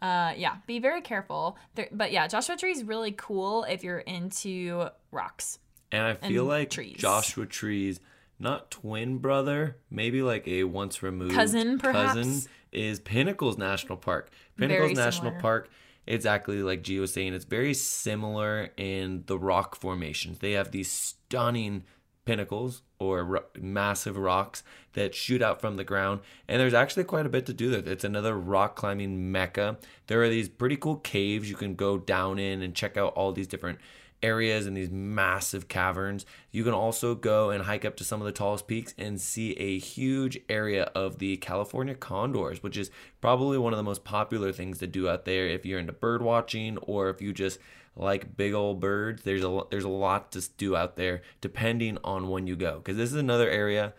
Uh, 0.02 0.32
yeah, 0.34 0.56
be 0.66 0.78
very 0.78 1.02
careful. 1.02 1.58
There, 1.74 1.86
but 1.92 2.10
yeah, 2.10 2.26
Joshua 2.26 2.56
Tree 2.56 2.70
is 2.72 2.82
really 2.84 3.12
cool 3.12 3.64
if 3.64 3.84
you're 3.84 3.98
into 3.98 4.88
rocks. 5.10 5.58
And 5.92 6.02
I 6.06 6.14
feel 6.14 6.44
And 6.44 6.48
like 6.48 6.70
trees. 6.70 6.96
Joshua 6.96 7.44
Tree's 7.44 8.00
not 8.38 8.70
twin 8.70 9.18
brother, 9.18 9.76
maybe 9.90 10.22
like 10.22 10.48
a 10.48 10.64
once 10.64 11.02
removed 11.02 11.34
Cousin, 11.34 11.78
perhaps? 11.78 12.14
cousin 12.14 12.42
is 12.72 12.98
Pinnacles 12.98 13.58
National 13.58 13.98
Park. 13.98 14.30
Pinnacles 14.56 14.96
National. 14.96 15.32
Park, 15.32 15.68
exactly 16.06 16.62
like 16.62 16.82
Gio 16.82 17.00
was 17.00 17.12
saying, 17.12 17.34
it's 17.34 17.44
very 17.44 17.74
similar 17.74 18.70
in 18.76 19.24
the 19.26 19.38
rock 19.38 19.76
formations. 19.76 20.38
They 20.38 20.52
have 20.52 20.70
these 20.70 20.90
stunning 20.90 21.84
pinnacles 22.24 22.82
or 22.98 23.44
massive 23.58 24.16
rocks 24.16 24.62
that 24.92 25.14
shoot 25.14 25.40
out 25.40 25.60
from 25.60 25.76
the 25.76 25.84
ground 25.84 26.20
and 26.46 26.60
there's 26.60 26.74
actually 26.74 27.02
quite 27.02 27.24
a 27.24 27.30
bit 27.30 27.46
to 27.46 27.52
do 27.52 27.70
there 27.70 27.92
it's 27.92 28.04
another 28.04 28.38
rock 28.38 28.76
climbing 28.76 29.32
mecca 29.32 29.78
there 30.06 30.22
are 30.22 30.28
these 30.28 30.48
pretty 30.48 30.76
cool 30.76 30.96
caves 30.96 31.48
you 31.48 31.56
can 31.56 31.74
go 31.74 31.96
down 31.98 32.38
in 32.38 32.60
and 32.62 32.74
check 32.74 32.96
out 32.96 33.12
all 33.14 33.32
these 33.32 33.46
different 33.46 33.78
areas 34.22 34.66
and 34.66 34.76
these 34.76 34.90
massive 34.90 35.68
caverns. 35.68 36.26
You 36.50 36.64
can 36.64 36.72
also 36.72 37.14
go 37.14 37.50
and 37.50 37.64
hike 37.64 37.84
up 37.84 37.96
to 37.96 38.04
some 38.04 38.20
of 38.20 38.26
the 38.26 38.32
tallest 38.32 38.66
peaks 38.66 38.94
and 38.98 39.20
see 39.20 39.52
a 39.52 39.78
huge 39.78 40.38
area 40.48 40.84
of 40.94 41.18
the 41.18 41.36
California 41.38 41.94
condors, 41.94 42.62
which 42.62 42.76
is 42.76 42.90
probably 43.20 43.58
one 43.58 43.72
of 43.72 43.76
the 43.76 43.82
most 43.82 44.04
popular 44.04 44.52
things 44.52 44.78
to 44.78 44.86
do 44.86 45.08
out 45.08 45.24
there 45.24 45.46
if 45.46 45.64
you're 45.64 45.78
into 45.78 45.92
bird 45.92 46.22
watching 46.22 46.76
or 46.78 47.08
if 47.10 47.22
you 47.22 47.32
just 47.32 47.58
like 47.96 48.36
big 48.36 48.54
old 48.54 48.80
birds. 48.80 49.22
There's 49.22 49.44
a 49.44 49.62
there's 49.70 49.84
a 49.84 49.88
lot 49.88 50.32
to 50.32 50.48
do 50.56 50.76
out 50.76 50.96
there 50.96 51.22
depending 51.40 51.98
on 52.04 52.28
when 52.28 52.46
you 52.46 52.56
go 52.56 52.78
because 52.78 52.96
this 52.96 53.10
is 53.10 53.16
another 53.16 53.48
area 53.48 53.94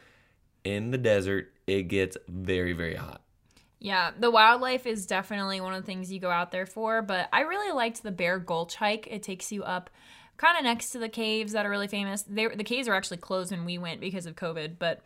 in 0.63 0.91
the 0.91 0.97
desert. 0.97 1.51
It 1.67 1.83
gets 1.83 2.17
very 2.27 2.73
very 2.73 2.95
hot. 2.95 3.21
Yeah, 3.83 4.11
the 4.17 4.29
wildlife 4.29 4.85
is 4.85 5.07
definitely 5.07 5.59
one 5.59 5.73
of 5.73 5.81
the 5.81 5.85
things 5.87 6.11
you 6.11 6.19
go 6.19 6.29
out 6.29 6.51
there 6.51 6.67
for, 6.67 7.01
but 7.01 7.27
I 7.33 7.41
really 7.41 7.73
liked 7.73 8.03
the 8.03 8.11
Bear 8.11 8.37
Gulch 8.37 8.75
hike. 8.75 9.07
It 9.09 9.23
takes 9.23 9.51
you 9.51 9.63
up 9.63 9.89
kind 10.41 10.57
of 10.57 10.63
next 10.63 10.89
to 10.89 10.97
the 10.97 11.07
caves 11.07 11.53
that 11.53 11.67
are 11.67 11.69
really 11.69 11.87
famous. 11.87 12.23
They, 12.23 12.47
the 12.47 12.63
caves 12.63 12.87
are 12.87 12.95
actually 12.95 13.17
closed 13.17 13.51
when 13.51 13.63
we 13.63 13.77
went 13.77 14.01
because 14.01 14.25
of 14.25 14.35
COVID, 14.35 14.77
but 14.79 15.01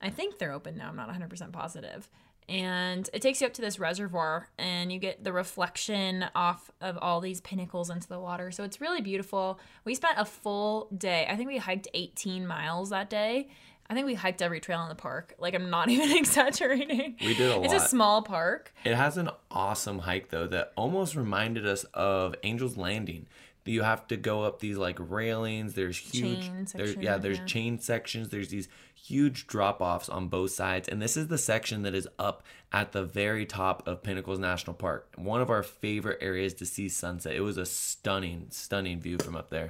I 0.00 0.10
think 0.10 0.38
they're 0.38 0.52
open 0.52 0.76
now. 0.76 0.88
I'm 0.88 0.96
not 0.96 1.10
100% 1.10 1.52
positive. 1.52 2.08
And 2.48 3.10
it 3.12 3.20
takes 3.20 3.40
you 3.40 3.48
up 3.48 3.54
to 3.54 3.60
this 3.60 3.80
reservoir, 3.80 4.48
and 4.56 4.92
you 4.92 5.00
get 5.00 5.24
the 5.24 5.32
reflection 5.32 6.26
off 6.36 6.70
of 6.80 6.96
all 6.98 7.20
these 7.20 7.40
pinnacles 7.40 7.90
into 7.90 8.06
the 8.06 8.20
water. 8.20 8.52
So 8.52 8.62
it's 8.62 8.80
really 8.80 9.00
beautiful. 9.00 9.58
We 9.84 9.96
spent 9.96 10.18
a 10.18 10.24
full 10.24 10.88
day. 10.96 11.26
I 11.28 11.34
think 11.34 11.48
we 11.48 11.58
hiked 11.58 11.88
18 11.92 12.46
miles 12.46 12.90
that 12.90 13.10
day 13.10 13.48
I 13.88 13.94
think 13.94 14.06
we 14.06 14.14
hiked 14.14 14.42
every 14.42 14.60
trail 14.60 14.82
in 14.82 14.88
the 14.88 14.94
park. 14.94 15.34
Like 15.38 15.54
I'm 15.54 15.70
not 15.70 15.88
even 15.90 16.16
exaggerating. 16.16 17.16
We 17.20 17.34
did 17.34 17.50
a 17.50 17.54
it's 17.54 17.56
lot. 17.56 17.64
It's 17.64 17.84
a 17.84 17.88
small 17.88 18.22
park. 18.22 18.72
It 18.84 18.94
has 18.94 19.16
an 19.16 19.30
awesome 19.50 20.00
hike 20.00 20.30
though 20.30 20.46
that 20.48 20.72
almost 20.76 21.14
reminded 21.14 21.66
us 21.66 21.84
of 21.94 22.34
Angel's 22.42 22.76
Landing. 22.76 23.26
You 23.66 23.82
have 23.82 24.06
to 24.08 24.16
go 24.16 24.42
up 24.42 24.60
these 24.60 24.76
like 24.76 24.96
railings. 24.98 25.74
There's 25.74 25.96
huge, 25.96 26.40
Chain 26.40 26.66
there's 26.74 26.90
section, 26.90 27.02
yeah, 27.02 27.18
there's 27.18 27.38
yeah. 27.38 27.44
chain 27.44 27.78
sections. 27.78 28.28
There's 28.28 28.48
these 28.48 28.68
huge 28.94 29.46
drop 29.46 29.80
offs 29.80 30.08
on 30.08 30.28
both 30.28 30.50
sides, 30.52 30.88
and 30.88 31.00
this 31.00 31.16
is 31.16 31.28
the 31.28 31.38
section 31.38 31.82
that 31.82 31.94
is 31.94 32.08
up 32.18 32.42
at 32.72 32.92
the 32.92 33.02
very 33.04 33.46
top 33.46 33.86
of 33.86 34.02
Pinnacles 34.02 34.38
National 34.38 34.74
Park. 34.74 35.12
One 35.16 35.40
of 35.40 35.50
our 35.50 35.62
favorite 35.62 36.18
areas 36.20 36.54
to 36.54 36.66
see 36.66 36.88
sunset. 36.88 37.34
It 37.34 37.40
was 37.40 37.56
a 37.56 37.66
stunning, 37.66 38.46
stunning 38.50 39.00
view 39.00 39.18
from 39.18 39.36
up 39.36 39.50
there. 39.50 39.68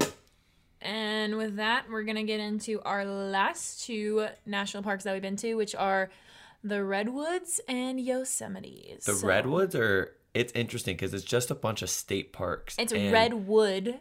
And 0.81 1.37
with 1.37 1.57
that, 1.57 1.91
we're 1.91 2.05
gonna 2.05 2.25
get 2.25 2.41
into 2.41 2.81
our 2.83 3.05
last 3.05 3.85
two 3.85 4.29
national 4.45 4.83
parks 4.83 5.05
that 5.05 5.13
we've 5.13 5.23
been 5.23 5.37
to, 5.37 5.55
which 5.55 5.75
are 5.75 6.11
the 6.63 6.83
Redwoods 6.85 7.61
and 7.69 8.01
Yosemite. 8.01 8.97
The 9.05 9.15
So, 9.15 9.27
redwoods 9.27 9.75
are. 9.75 10.13
It's 10.37 10.53
interesting 10.53 10.97
because 10.97 11.15
it's 11.15 11.25
just 11.25 11.51
a 11.51 11.55
bunch 11.55 11.81
of 11.81 11.89
state 11.89 12.33
parks. 12.33 12.77
It's 12.79 12.93
and- 12.93 13.11
Redwood 13.11 14.01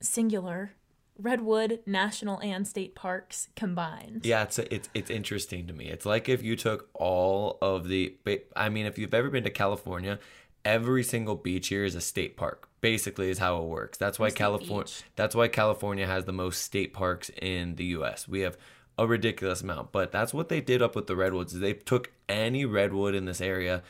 singular. 0.00 0.72
Redwood 1.18 1.80
National 1.86 2.38
and 2.40 2.68
State 2.68 2.94
Parks 2.94 3.48
combined. 3.56 4.26
Yeah, 4.26 4.42
it's 4.42 4.58
it's 4.58 4.90
it's 4.92 5.10
interesting 5.10 5.66
to 5.68 5.72
me. 5.72 5.86
It's 5.88 6.04
like 6.04 6.28
if 6.28 6.42
you 6.42 6.56
took 6.56 6.90
all 6.92 7.56
of 7.62 7.88
the 7.88 8.16
I 8.54 8.68
mean, 8.68 8.84
if 8.84 8.98
you've 8.98 9.14
ever 9.14 9.30
been 9.30 9.44
to 9.44 9.50
California, 9.50 10.18
every 10.62 11.02
single 11.02 11.34
beach 11.34 11.68
here 11.68 11.84
is 11.84 11.94
a 11.94 12.02
state 12.02 12.36
park. 12.36 12.68
Basically 12.82 13.30
is 13.30 13.38
how 13.38 13.62
it 13.62 13.64
works. 13.64 13.96
That's 13.96 14.18
why 14.18 14.30
California 14.30 14.92
that's 15.14 15.34
why 15.34 15.48
California 15.48 16.06
has 16.06 16.26
the 16.26 16.34
most 16.34 16.62
state 16.62 16.92
parks 16.92 17.30
in 17.40 17.76
the 17.76 17.84
US. 17.96 18.28
We 18.28 18.40
have 18.40 18.58
a 18.98 19.06
ridiculous 19.06 19.62
amount, 19.62 19.92
but 19.92 20.12
that's 20.12 20.34
what 20.34 20.50
they 20.50 20.60
did 20.60 20.82
up 20.82 20.94
with 20.94 21.06
the 21.06 21.16
redwoods. 21.16 21.54
is 21.54 21.60
They 21.60 21.72
took 21.72 22.12
any 22.28 22.66
redwood 22.66 23.14
in 23.14 23.24
this 23.24 23.40
area 23.40 23.82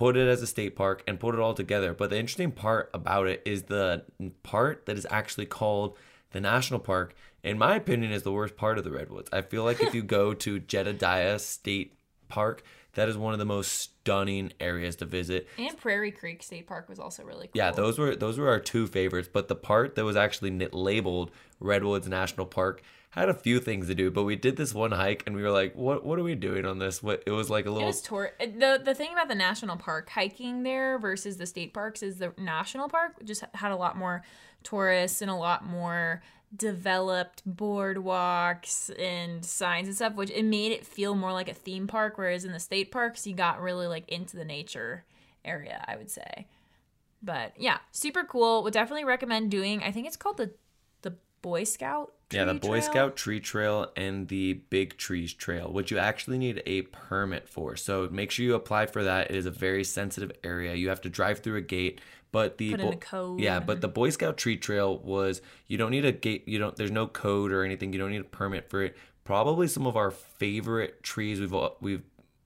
put 0.00 0.16
it 0.16 0.26
as 0.26 0.40
a 0.40 0.46
state 0.46 0.74
park 0.74 1.02
and 1.06 1.20
put 1.20 1.34
it 1.34 1.40
all 1.42 1.52
together. 1.52 1.92
But 1.92 2.08
the 2.08 2.18
interesting 2.18 2.52
part 2.52 2.88
about 2.94 3.26
it 3.26 3.42
is 3.44 3.64
the 3.64 4.04
part 4.42 4.86
that 4.86 4.96
is 4.96 5.06
actually 5.10 5.44
called 5.44 5.98
the 6.30 6.40
national 6.40 6.80
park, 6.80 7.14
in 7.42 7.58
my 7.58 7.76
opinion, 7.76 8.10
is 8.10 8.22
the 8.22 8.32
worst 8.32 8.56
part 8.56 8.78
of 8.78 8.84
the 8.84 8.90
redwoods. 8.90 9.28
I 9.30 9.42
feel 9.42 9.62
like 9.62 9.82
if 9.82 9.94
you 9.94 10.02
go 10.02 10.32
to 10.44 10.58
Jedediah 10.58 11.38
State 11.38 11.98
Park, 12.30 12.62
that 12.94 13.10
is 13.10 13.18
one 13.18 13.34
of 13.34 13.38
the 13.38 13.44
most 13.44 13.72
stunning 13.72 14.54
areas 14.58 14.96
to 14.96 15.04
visit. 15.04 15.46
And 15.58 15.76
Prairie 15.76 16.12
Creek 16.12 16.42
State 16.42 16.66
Park 16.66 16.88
was 16.88 16.98
also 16.98 17.22
really 17.22 17.48
cool. 17.48 17.52
Yeah, 17.52 17.70
those 17.70 17.98
were 17.98 18.16
those 18.16 18.38
were 18.38 18.48
our 18.48 18.58
two 18.58 18.86
favorites. 18.86 19.28
But 19.30 19.48
the 19.48 19.54
part 19.54 19.96
that 19.96 20.04
was 20.06 20.16
actually 20.16 20.50
labeled 20.72 21.30
Redwoods 21.60 22.08
National 22.08 22.46
Park 22.46 22.80
had 23.10 23.28
a 23.28 23.34
few 23.34 23.58
things 23.60 23.88
to 23.88 23.94
do. 23.94 24.10
But 24.10 24.22
we 24.24 24.36
did 24.36 24.56
this 24.56 24.72
one 24.72 24.92
hike, 24.92 25.24
and 25.26 25.34
we 25.34 25.42
were 25.42 25.50
like, 25.50 25.74
"What? 25.74 26.04
What 26.04 26.18
are 26.18 26.22
we 26.22 26.34
doing 26.34 26.64
on 26.64 26.78
this?" 26.78 27.02
What? 27.02 27.22
It 27.26 27.32
was 27.32 27.50
like 27.50 27.66
a 27.66 27.68
It 27.68 27.72
little. 27.72 27.86
was 27.88 28.00
tour. 28.02 28.32
the 28.38 28.80
The 28.84 28.94
thing 28.94 29.12
about 29.12 29.28
the 29.28 29.34
national 29.34 29.76
park 29.76 30.10
hiking 30.10 30.62
there 30.62 30.98
versus 30.98 31.36
the 31.36 31.46
state 31.46 31.74
parks 31.74 32.02
is 32.02 32.18
the 32.18 32.32
national 32.38 32.88
park 32.88 33.14
just 33.24 33.44
had 33.54 33.72
a 33.72 33.76
lot 33.76 33.96
more 33.96 34.22
tourists 34.62 35.22
and 35.22 35.30
a 35.30 35.34
lot 35.34 35.64
more 35.64 36.22
developed 36.56 37.42
boardwalks 37.48 38.90
and 39.00 39.44
signs 39.44 39.86
and 39.88 39.96
stuff, 39.96 40.14
which 40.14 40.30
it 40.30 40.44
made 40.44 40.72
it 40.72 40.86
feel 40.86 41.14
more 41.14 41.32
like 41.32 41.48
a 41.48 41.54
theme 41.54 41.86
park. 41.86 42.16
Whereas 42.18 42.44
in 42.44 42.52
the 42.52 42.60
state 42.60 42.90
parks, 42.90 43.26
you 43.26 43.34
got 43.34 43.60
really 43.60 43.86
like 43.86 44.08
into 44.08 44.36
the 44.36 44.44
nature 44.44 45.04
area. 45.44 45.84
I 45.88 45.96
would 45.96 46.10
say, 46.10 46.46
but 47.22 47.52
yeah, 47.56 47.78
super 47.92 48.24
cool. 48.24 48.62
Would 48.62 48.72
definitely 48.72 49.04
recommend 49.04 49.50
doing. 49.50 49.82
I 49.82 49.90
think 49.92 50.06
it's 50.06 50.16
called 50.16 50.36
the 50.36 50.52
the 51.02 51.16
Boy 51.42 51.64
Scout. 51.64 52.12
Yeah, 52.32 52.44
the 52.44 52.54
Boy 52.54 52.78
Trail. 52.78 52.82
Scout 52.82 53.16
Tree 53.16 53.40
Trail 53.40 53.90
and 53.96 54.28
the 54.28 54.54
Big 54.70 54.96
Trees 54.96 55.34
Trail, 55.34 55.72
which 55.72 55.90
you 55.90 55.98
actually 55.98 56.38
need 56.38 56.62
a 56.64 56.82
permit 56.82 57.48
for. 57.48 57.76
So 57.76 58.08
make 58.10 58.30
sure 58.30 58.44
you 58.44 58.54
apply 58.54 58.86
for 58.86 59.02
that. 59.04 59.30
It 59.30 59.36
is 59.36 59.46
a 59.46 59.50
very 59.50 59.82
sensitive 59.82 60.30
area. 60.44 60.74
You 60.74 60.90
have 60.90 61.00
to 61.02 61.08
drive 61.08 61.40
through 61.40 61.56
a 61.56 61.60
gate, 61.60 62.00
but 62.30 62.58
the 62.58 62.70
Put 62.70 62.80
in 62.80 62.86
Bo- 62.86 62.92
a 62.92 62.96
code 62.96 63.40
yeah, 63.40 63.58
but 63.58 63.80
the 63.80 63.88
Boy 63.88 64.10
Scout 64.10 64.36
Tree 64.36 64.56
Trail 64.56 64.98
was 64.98 65.42
you 65.66 65.76
don't 65.76 65.90
need 65.90 66.04
a 66.04 66.12
gate. 66.12 66.46
You 66.46 66.58
don't. 66.58 66.76
There's 66.76 66.92
no 66.92 67.08
code 67.08 67.50
or 67.50 67.64
anything. 67.64 67.92
You 67.92 67.98
don't 67.98 68.12
need 68.12 68.20
a 68.20 68.24
permit 68.24 68.70
for 68.70 68.82
it. 68.82 68.96
Probably 69.24 69.66
some 69.66 69.86
of 69.86 69.96
our 69.96 70.10
favorite 70.10 71.02
trees 71.02 71.40
we've 71.40 71.54
we've 71.80 72.02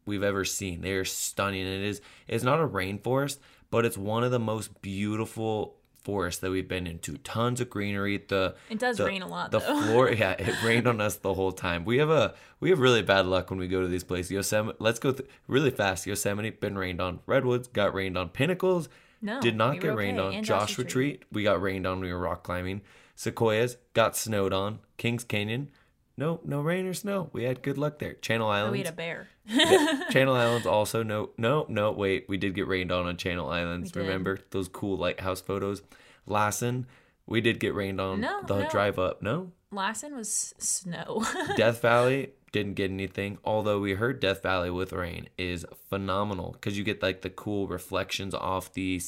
we've 0.07 0.23
ever 0.23 0.45
seen. 0.45 0.81
They 0.81 0.93
are 0.93 1.05
stunning. 1.05 1.67
It 1.67 1.83
is 1.83 2.01
it's 2.27 2.45
not 2.45 2.61
a 2.61 2.67
rainforest, 2.67 3.39
but 3.71 3.85
it's 3.85 3.99
one 3.99 4.25
of 4.25 4.31
the 4.31 4.39
most 4.39 4.81
beautiful 4.81 5.77
forests 6.05 6.41
that 6.43 6.51
we've 6.51 6.69
been 6.69 6.87
into. 6.87 7.17
Tons 7.19 7.61
of 7.61 7.69
greenery. 7.71 8.23
The 8.29 8.55
It 8.71 8.79
does 8.79 8.99
the- 8.99 9.07
rain 9.07 9.23
a 9.23 9.27
lot, 9.27 9.51
The 9.51 9.59
though. 9.61 9.83
floor, 9.87 10.13
yeah, 10.13 10.33
it 10.33 10.63
rained 10.63 10.87
on 10.87 11.01
us 11.01 11.17
the 11.17 11.35
whole 11.35 11.53
time. 11.53 11.85
We 11.85 11.99
have 11.99 12.11
a 12.11 12.35
we 12.61 12.71
have 12.71 12.79
really 12.79 13.03
bad 13.03 13.27
luck 13.27 13.51
when 13.51 13.59
we 13.59 13.67
go 13.69 13.81
to 13.81 13.89
these 13.89 14.05
places. 14.05 14.31
Yosemite, 14.31 14.77
let's 14.81 14.99
go 14.99 15.13
th- 15.13 15.29
really 15.49 15.71
fast. 15.71 16.07
Yosemite 16.07 16.51
been 16.51 16.77
rained 16.79 17.01
on. 17.01 17.21
Redwoods 17.27 17.69
got 17.69 17.93
rained 17.95 18.17
on. 18.17 18.29
Pinnacles 18.29 18.89
No, 19.21 19.41
did 19.41 19.57
not 19.57 19.73
we 19.75 19.79
get 19.81 19.91
were 19.91 19.97
rained 19.97 20.19
okay. 20.19 20.29
on. 20.29 20.35
And 20.35 20.47
Joshua 20.47 20.67
Joshua 20.67 20.85
Tree 20.85 21.21
we 21.33 21.43
got 21.43 21.61
rained 21.61 21.87
on. 21.87 22.01
We 22.01 22.13
were 22.13 22.19
rock 22.21 22.43
climbing. 22.45 22.83
Sequoias 23.17 23.77
got 23.95 24.17
snowed 24.17 24.53
on. 24.53 24.81
Kings 24.97 25.25
Canyon, 25.25 25.71
no 26.17 26.41
no 26.45 26.61
rain 26.61 26.87
or 26.87 26.95
snow. 26.95 27.31
We 27.33 27.45
had 27.45 27.63
good 27.63 27.79
luck 27.79 27.99
there. 27.99 28.15
Channel 28.15 28.49
Oh, 28.49 28.51
Islands. 28.51 28.73
we 28.73 28.79
had 28.79 28.89
a 28.89 28.93
bear. 28.93 29.29
Yeah, 29.47 30.05
Channel 30.11 30.35
Islands 30.35 30.67
also 30.67 31.03
no 31.03 31.31
no 31.37 31.67
no 31.69 31.93
wait 31.93 32.27
we 32.29 32.37
did 32.37 32.55
get 32.55 32.67
rained 32.67 32.91
on 32.91 33.07
on 33.07 33.17
Channel 33.17 33.49
Islands. 33.49 33.95
Remember 33.95 34.39
those 34.51 34.69
cool 34.69 34.97
lighthouse 34.97 35.41
photos? 35.41 35.83
Lassen, 36.27 36.87
we 37.27 37.41
did 37.41 37.61
get 37.61 37.75
rained 37.75 38.01
on 38.01 38.21
No, 38.21 38.43
the 38.47 38.61
no. 38.61 38.69
drive 38.71 38.99
up. 38.99 39.21
No, 39.23 39.53
Lassen 39.71 40.17
was 40.17 40.55
snow. 40.59 41.25
Death 41.57 41.83
Valley 41.83 42.31
didn't 42.53 42.75
get 42.75 42.91
anything. 42.91 43.37
Although 43.45 43.81
we 43.81 43.95
heard 43.95 44.21
Death 44.21 44.43
Valley 44.43 44.71
with 44.71 44.93
rain 44.93 45.29
is 45.37 45.67
phenomenal 45.91 46.53
because 46.53 46.79
you 46.79 46.85
get 46.85 47.03
like 47.03 47.21
the 47.21 47.31
cool 47.31 47.67
reflections 47.69 48.35
off 48.35 48.73
the 48.73 49.01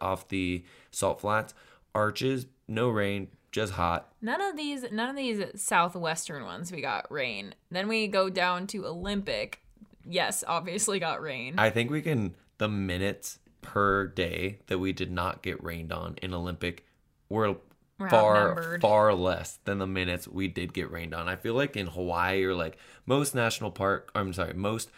off 0.00 0.28
the 0.28 0.64
salt 0.90 1.20
flats. 1.20 1.52
Arches, 1.94 2.46
no 2.66 2.88
rain, 2.88 3.28
just 3.52 3.74
hot. 3.74 4.12
none 4.22 4.40
of 4.40 4.56
these 4.56 4.84
none 4.90 5.10
of 5.10 5.16
these 5.16 5.42
southwestern 5.60 6.44
ones 6.44 6.72
we 6.72 6.80
got 6.80 7.10
rain. 7.12 7.54
Then 7.70 7.86
we 7.88 8.06
go 8.08 8.30
down 8.30 8.66
to 8.68 8.86
Olympic. 8.86 9.60
Yes, 10.06 10.44
obviously 10.46 10.98
got 10.98 11.22
rain. 11.22 11.54
I 11.58 11.70
think 11.70 11.90
we 11.90 12.02
can 12.02 12.34
the 12.58 12.68
minutes 12.68 13.38
per 13.62 14.06
day 14.06 14.58
that 14.66 14.78
we 14.78 14.92
did 14.92 15.10
not 15.10 15.42
get 15.42 15.62
rained 15.62 15.92
on 15.92 16.16
in 16.22 16.34
Olympic 16.34 16.84
were 17.28 17.56
We're 17.98 18.10
far 18.10 18.78
far 18.80 19.14
less 19.14 19.58
than 19.64 19.78
the 19.78 19.86
minutes 19.86 20.28
we 20.28 20.48
did 20.48 20.74
get 20.74 20.90
rained 20.90 21.14
on. 21.14 21.28
I 21.28 21.36
feel 21.36 21.54
like 21.54 21.76
in 21.76 21.86
Hawaii 21.86 22.44
or 22.44 22.54
like 22.54 22.76
most 23.06 23.34
national 23.34 23.70
park, 23.70 24.10
I'm 24.14 24.32
sorry, 24.32 24.52
most 24.54 24.90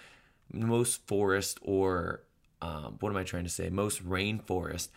most 0.53 1.07
forest 1.07 1.59
or 1.63 2.23
um, 2.63 2.97
what 3.01 3.11
am 3.11 3.17
I 3.17 3.25
trying 3.25 3.45
to 3.45 3.51
say? 3.51 3.71
Most 3.71 4.05
rainforest 4.07 4.89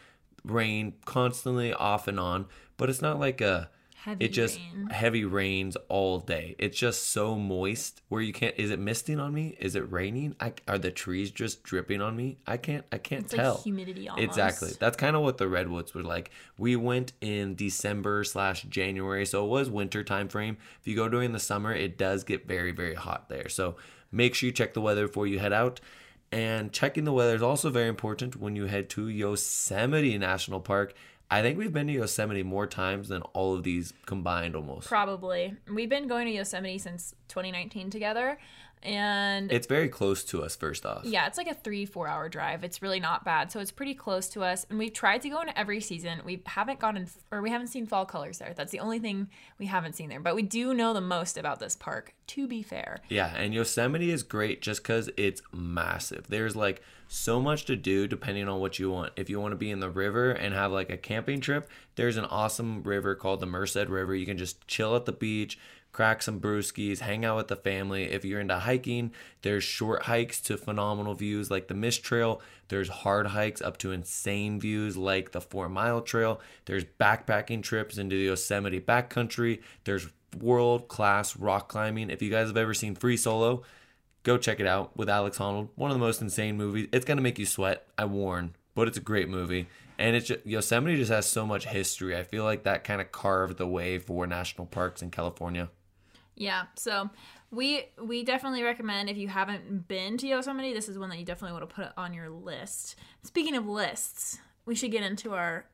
rain 0.43 0.93
constantly 1.05 1.73
off 1.73 2.07
and 2.07 2.19
on, 2.19 2.47
but 2.77 2.89
it's 2.89 3.01
not 3.01 3.19
like 3.19 3.41
a 3.41 3.69
Heavy 4.03 4.25
it 4.25 4.29
just 4.29 4.57
rain. 4.57 4.87
heavy 4.91 5.25
rains 5.25 5.75
all 5.89 6.19
day. 6.19 6.55
It's 6.57 6.77
just 6.77 7.09
so 7.09 7.35
moist 7.35 8.01
where 8.07 8.21
you 8.21 8.31
can't. 8.31 8.55
Is 8.57 8.71
it 8.71 8.79
misting 8.79 9.19
on 9.19 9.33
me? 9.33 9.57
Is 9.59 9.75
it 9.75 9.91
raining? 9.91 10.35
I, 10.39 10.53
are 10.67 10.77
the 10.77 10.89
trees 10.89 11.31
just 11.31 11.63
dripping 11.63 12.01
on 12.01 12.15
me? 12.15 12.37
I 12.47 12.55
can't. 12.57 12.85
I 12.93 12.97
can't 12.97 13.25
It's 13.25 13.33
tell. 13.33 13.55
like 13.55 13.63
humidity 13.63 14.07
almost. 14.07 14.23
Exactly. 14.25 14.71
That's 14.79 14.95
kind 14.95 15.15
of 15.17 15.23
what 15.23 15.37
the 15.37 15.49
redwoods 15.49 15.93
were 15.93 16.01
like. 16.03 16.31
We 16.57 16.77
went 16.77 17.11
in 17.19 17.55
December 17.55 18.23
slash 18.23 18.63
January, 18.63 19.25
so 19.25 19.43
it 19.45 19.49
was 19.49 19.69
winter 19.69 20.03
time 20.03 20.29
frame. 20.29 20.57
If 20.79 20.87
you 20.87 20.95
go 20.95 21.09
during 21.09 21.33
the 21.33 21.39
summer, 21.39 21.73
it 21.73 21.97
does 21.97 22.23
get 22.23 22.47
very 22.47 22.71
very 22.71 22.95
hot 22.95 23.27
there. 23.27 23.49
So 23.49 23.75
make 24.11 24.33
sure 24.33 24.47
you 24.47 24.53
check 24.53 24.73
the 24.73 24.81
weather 24.81 25.07
before 25.07 25.27
you 25.27 25.39
head 25.39 25.53
out. 25.53 25.81
And 26.31 26.71
checking 26.71 27.05
the 27.05 27.11
weather 27.13 27.35
is 27.35 27.41
also 27.41 27.69
very 27.69 27.87
important 27.89 28.35
when 28.35 28.55
you 28.55 28.65
head 28.67 28.89
to 28.91 29.07
Yosemite 29.09 30.17
National 30.17 30.59
Park. 30.59 30.93
I 31.31 31.43
think 31.43 31.59
we've 31.59 31.71
been 31.71 31.87
to 31.87 31.93
Yosemite 31.93 32.41
more 32.41 32.65
times 32.65 33.07
than 33.07 33.21
all 33.33 33.53
of 33.55 33.63
these 33.63 33.93
combined 34.07 34.55
almost. 34.55 34.87
Probably. 34.87 35.55
We've 35.71 35.89
been 35.89 36.07
going 36.07 36.25
to 36.25 36.31
Yosemite 36.31 36.79
since 36.79 37.13
2019 37.27 37.91
together. 37.91 38.39
And 38.81 39.51
It's 39.51 39.67
very 39.67 39.89
close 39.89 40.23
to 40.25 40.41
us, 40.43 40.55
first 40.55 40.85
off. 40.85 41.03
yeah, 41.05 41.27
it's 41.27 41.37
like 41.37 41.47
a 41.49 41.53
three, 41.53 41.85
four 41.85 42.07
hour 42.07 42.29
drive. 42.29 42.63
It's 42.63 42.81
really 42.81 42.99
not 42.99 43.25
bad. 43.25 43.51
So 43.51 43.59
it's 43.59 43.71
pretty 43.71 43.93
close 43.93 44.29
to 44.29 44.43
us. 44.43 44.65
And 44.69 44.79
we've 44.79 44.93
tried 44.93 45.21
to 45.23 45.29
go 45.29 45.41
in 45.41 45.49
every 45.55 45.81
season. 45.81 46.21
We 46.23 46.41
haven't 46.45 46.79
gone 46.79 46.95
in, 46.95 47.07
or 47.31 47.41
we 47.41 47.49
haven't 47.49 47.67
seen 47.67 47.85
fall 47.85 48.05
colors 48.05 48.37
there. 48.39 48.53
That's 48.55 48.71
the 48.71 48.79
only 48.79 48.99
thing 48.99 49.27
we 49.57 49.65
haven't 49.65 49.95
seen 49.95 50.09
there. 50.09 50.19
But 50.21 50.35
we 50.35 50.43
do 50.43 50.73
know 50.73 50.93
the 50.93 51.01
most 51.01 51.37
about 51.37 51.59
this 51.59 51.75
park, 51.75 52.13
to 52.27 52.47
be 52.47 52.63
fair. 52.63 53.01
Yeah, 53.09 53.35
and 53.35 53.53
Yosemite 53.53 54.11
is 54.11 54.23
great 54.23 54.61
just 54.61 54.81
because 54.83 55.09
it's 55.17 55.41
massive. 55.51 56.27
There's 56.29 56.55
like 56.55 56.81
so 57.11 57.41
much 57.41 57.65
to 57.65 57.75
do 57.75 58.07
depending 58.07 58.47
on 58.47 58.59
what 58.59 58.77
you 58.79 58.91
want. 58.91 59.11
If 59.15 59.29
you 59.29 59.39
want 59.41 59.51
to 59.51 59.57
be 59.57 59.71
in 59.71 59.79
the 59.79 59.89
river 59.89 60.31
and 60.31 60.53
have 60.53 60.71
like 60.71 60.89
a 60.91 60.97
camping 60.97 61.41
trip, 61.41 61.67
there's 61.95 62.17
an 62.17 62.25
awesome 62.25 62.83
river 62.83 63.15
called 63.15 63.39
the 63.39 63.47
Merced 63.47 63.75
River. 63.87 64.13
You 64.15 64.27
can 64.27 64.37
just 64.37 64.65
chill 64.67 64.95
at 64.95 65.05
the 65.05 65.11
beach, 65.11 65.57
crack 65.99 66.23
some 66.23 66.39
brewskis, 66.39 66.99
hang 66.99 67.25
out 67.25 67.35
with 67.35 67.49
the 67.49 67.57
family. 67.57 68.05
If 68.05 68.23
you're 68.23 68.39
into 68.39 68.57
hiking, 68.57 69.11
there's 69.41 69.65
short 69.65 70.03
hikes 70.03 70.39
to 70.43 70.55
phenomenal 70.55 71.13
views 71.13 71.51
like 71.51 71.67
the 71.67 71.73
Mist 71.73 72.05
Trail. 72.05 72.41
There's 72.69 72.87
hard 72.87 73.27
hikes 73.27 73.61
up 73.61 73.75
to 73.79 73.91
insane 73.91 74.61
views 74.61 74.95
like 74.95 75.33
the 75.33 75.41
Four 75.41 75.67
Mile 75.67 75.99
Trail. 75.99 76.39
There's 76.63 76.85
backpacking 76.85 77.63
trips 77.63 77.97
into 77.97 78.15
the 78.15 78.23
Yosemite 78.23 78.79
backcountry. 78.79 79.61
There's 79.83 80.07
world 80.39 80.87
class 80.87 81.35
rock 81.35 81.67
climbing. 81.67 82.09
If 82.11 82.21
you 82.21 82.29
guys 82.29 82.47
have 82.47 82.55
ever 82.55 82.73
seen 82.73 82.95
Free 82.95 83.17
Solo, 83.17 83.63
go 84.23 84.37
check 84.37 84.61
it 84.61 84.67
out 84.67 84.95
with 84.95 85.09
Alex 85.09 85.37
Honnold. 85.37 85.67
One 85.75 85.91
of 85.91 85.95
the 85.95 86.05
most 86.05 86.21
insane 86.21 86.55
movies. 86.55 86.87
It's 86.93 87.03
gonna 87.03 87.19
make 87.19 87.37
you 87.37 87.45
sweat. 87.45 87.85
I 87.97 88.05
warn, 88.05 88.55
but 88.73 88.87
it's 88.87 88.97
a 88.97 89.01
great 89.01 89.27
movie. 89.27 89.67
And 89.97 90.15
it's 90.15 90.31
Yosemite 90.45 90.95
just 90.95 91.11
has 91.11 91.25
so 91.25 91.45
much 91.45 91.65
history. 91.65 92.15
I 92.15 92.23
feel 92.23 92.45
like 92.45 92.63
that 92.63 92.85
kind 92.85 93.01
of 93.01 93.11
carved 93.11 93.57
the 93.57 93.67
way 93.67 93.99
for 93.99 94.25
national 94.25 94.65
parks 94.65 95.01
in 95.01 95.11
California. 95.11 95.69
Yeah, 96.35 96.63
so 96.75 97.09
we 97.51 97.85
we 98.01 98.23
definitely 98.23 98.63
recommend 98.63 99.09
if 99.09 99.17
you 99.17 99.27
haven't 99.27 99.87
been 99.87 100.17
to 100.17 100.27
Yosemite, 100.27 100.73
this 100.73 100.87
is 100.87 100.97
one 100.97 101.09
that 101.09 101.17
you 101.19 101.25
definitely 101.25 101.59
want 101.59 101.69
to 101.69 101.75
put 101.75 101.91
on 101.97 102.13
your 102.13 102.29
list. 102.29 102.95
Speaking 103.23 103.55
of 103.55 103.67
lists, 103.67 104.39
we 104.65 104.75
should 104.75 104.91
get 104.91 105.03
into 105.03 105.33
our 105.33 105.65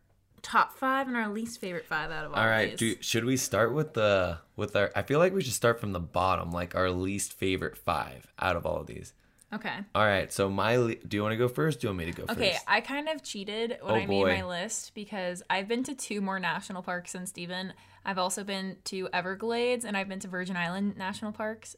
top 0.42 0.74
five 0.78 1.08
and 1.08 1.18
our 1.18 1.28
least 1.28 1.60
favorite 1.60 1.86
five 1.86 2.12
out 2.12 2.26
of 2.26 2.34
all. 2.34 2.40
All 2.40 2.48
right, 2.48 2.78
do, 2.78 2.96
should 3.02 3.26
we 3.26 3.38
start 3.38 3.74
with 3.74 3.94
the 3.94 4.40
with 4.56 4.76
our? 4.76 4.92
I 4.96 5.02
feel 5.04 5.20
like 5.20 5.34
we 5.34 5.44
should 5.44 5.54
start 5.54 5.80
from 5.80 5.92
the 5.92 6.00
bottom, 6.00 6.52
like 6.52 6.76
our 6.76 6.90
least 6.92 7.34
favorite 7.34 7.78
five 7.78 8.26
out 8.40 8.56
of 8.56 8.66
all 8.66 8.78
of 8.80 8.88
these. 8.88 9.14
Okay. 9.54 9.76
All 9.94 10.04
right, 10.06 10.34
so 10.34 10.50
my 10.50 10.76
le- 10.78 10.96
do 10.96 11.16
you 11.18 11.24
want 11.24 11.34
to 11.34 11.38
go 11.38 11.48
first? 11.48 11.80
Do 11.80 11.86
you 11.86 11.90
want 11.90 12.00
me 12.00 12.06
to 12.06 12.12
go 12.12 12.24
Okay, 12.30 12.54
first? 12.54 12.66
I 12.68 12.82
kind 12.82 13.08
of 13.08 13.24
cheated 13.24 13.78
when 13.82 13.94
Oh, 13.94 13.98
I 13.98 14.06
made 14.06 14.24
my 14.24 14.44
list 14.44 14.94
because 14.96 15.44
I've 15.50 15.68
been 15.68 15.84
to 15.84 15.96
two 15.96 16.20
more 16.20 16.40
national 16.40 16.82
parks 16.82 17.14
than 17.14 17.26
Steven. 17.26 17.74
I've 18.06 18.18
also 18.18 18.44
been 18.44 18.78
to 18.86 19.10
Everglades 19.12 19.84
and 19.86 19.98
I've 19.98 20.08
been 20.08 20.20
to 20.20 20.28
Virgin 20.28 20.56
Island 20.56 20.96
National 20.98 21.32
Parks. 21.32 21.76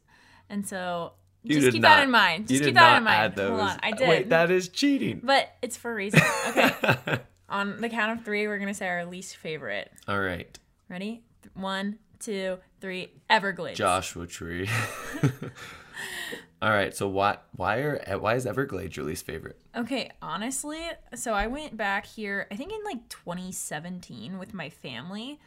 And 0.50 0.68
so 0.68 1.14
You 1.44 1.60
just 1.62 1.72
keep 1.74 1.82
not- 1.82 1.90
that 1.98 2.04
in 2.04 2.12
mind. 2.12 2.50
you 2.52 2.58
Just 2.58 2.64
did 2.64 2.66
keep 2.70 2.76
that 2.76 2.90
not 2.92 2.98
in 2.98 3.04
mind. 3.06 3.22
add 3.22 3.36
those. 3.36 3.50
Hold 3.50 3.62
on. 3.62 3.80
I 3.82 3.92
uh, 3.92 3.96
did. 3.96 4.10
Wait, 4.10 4.30
that 4.30 4.52
is 4.52 4.68
cheating. 4.70 5.22
but 5.24 5.50
it's 5.62 5.78
for 5.78 5.92
a 5.92 5.96
reason. 5.96 6.22
Okay. 6.50 7.20
On 7.50 7.80
the 7.80 7.88
count 7.88 8.20
of 8.20 8.26
three, 8.26 8.46
we're 8.48 8.58
going 8.58 8.68
to 8.68 8.74
say 8.74 8.90
our 8.90 9.06
least 9.06 9.38
favorite. 9.38 9.90
All 10.08 10.20
right, 10.20 10.60
Ready? 10.90 11.24
One, 11.54 11.98
two, 12.20 12.58
three. 12.82 13.14
Everglades. 13.30 13.78
Joshua 13.78 14.28
Tree. 14.28 14.68
All 16.62 16.72
right, 16.72 16.96
so 16.96 17.08
why 17.08 17.38
why 17.56 17.78
are 17.78 18.18
why 18.20 18.34
is 18.36 18.48
Everglades 18.48 18.98
your 18.98 19.06
least 19.06 19.26
favorite? 19.26 19.60
Okay, 19.76 20.10
honestly, 20.24 20.82
so 21.14 21.34
I 21.34 21.46
went 21.48 21.78
back 21.78 22.06
here, 22.08 22.48
I 22.52 22.56
think 22.56 22.72
in 22.72 22.84
like 22.84 23.08
2017 23.10 24.40
with 24.40 24.54
my 24.56 24.70
family. 24.72 25.40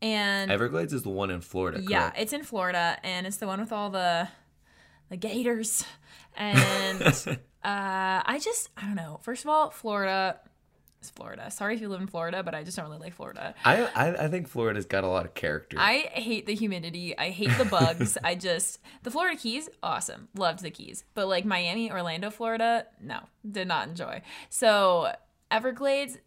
And 0.00 0.50
Everglades 0.50 0.92
is 0.92 1.02
the 1.02 1.08
one 1.10 1.30
in 1.30 1.40
Florida. 1.40 1.80
yeah, 1.82 2.00
correct? 2.10 2.20
it's 2.20 2.32
in 2.32 2.42
Florida 2.44 2.98
and 3.02 3.26
it's 3.26 3.38
the 3.38 3.46
one 3.46 3.60
with 3.60 3.72
all 3.72 3.90
the 3.90 4.28
the 5.08 5.16
gators. 5.16 5.84
And 6.36 7.02
uh 7.32 7.36
I 7.64 8.40
just 8.42 8.70
I 8.76 8.82
don't 8.82 8.94
know. 8.94 9.18
First 9.22 9.44
of 9.44 9.50
all, 9.50 9.70
Florida 9.70 10.38
is 11.02 11.10
Florida. 11.10 11.50
Sorry 11.50 11.74
if 11.74 11.80
you 11.80 11.88
live 11.88 12.00
in 12.00 12.06
Florida, 12.06 12.42
but 12.42 12.54
I 12.54 12.62
just 12.64 12.76
don't 12.76 12.86
really 12.86 12.98
like 13.00 13.14
Florida. 13.14 13.54
I, 13.64 13.84
I 13.86 14.24
I 14.24 14.28
think 14.28 14.48
Florida's 14.48 14.86
got 14.86 15.04
a 15.04 15.08
lot 15.08 15.24
of 15.26 15.34
character. 15.34 15.76
I 15.80 16.08
hate 16.12 16.46
the 16.46 16.54
humidity. 16.54 17.16
I 17.18 17.30
hate 17.30 17.56
the 17.58 17.64
bugs. 17.64 18.16
I 18.22 18.34
just 18.34 18.78
the 19.02 19.10
Florida 19.10 19.36
Keys, 19.36 19.68
awesome. 19.82 20.28
Loved 20.36 20.62
the 20.62 20.70
Keys. 20.70 21.04
But 21.14 21.26
like 21.28 21.44
Miami, 21.44 21.90
Orlando, 21.90 22.30
Florida, 22.30 22.86
no, 23.00 23.20
did 23.50 23.66
not 23.68 23.88
enjoy. 23.88 24.22
So 24.48 25.12
Everglades, 25.50 26.18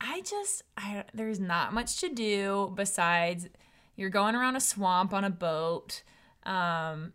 I 0.00 0.20
just 0.22 0.62
I 0.76 1.04
there's 1.12 1.40
not 1.40 1.72
much 1.72 2.00
to 2.00 2.08
do 2.08 2.72
besides 2.74 3.48
you're 3.96 4.10
going 4.10 4.34
around 4.34 4.56
a 4.56 4.60
swamp 4.60 5.12
on 5.12 5.24
a 5.24 5.30
boat. 5.30 6.02
Um 6.44 7.12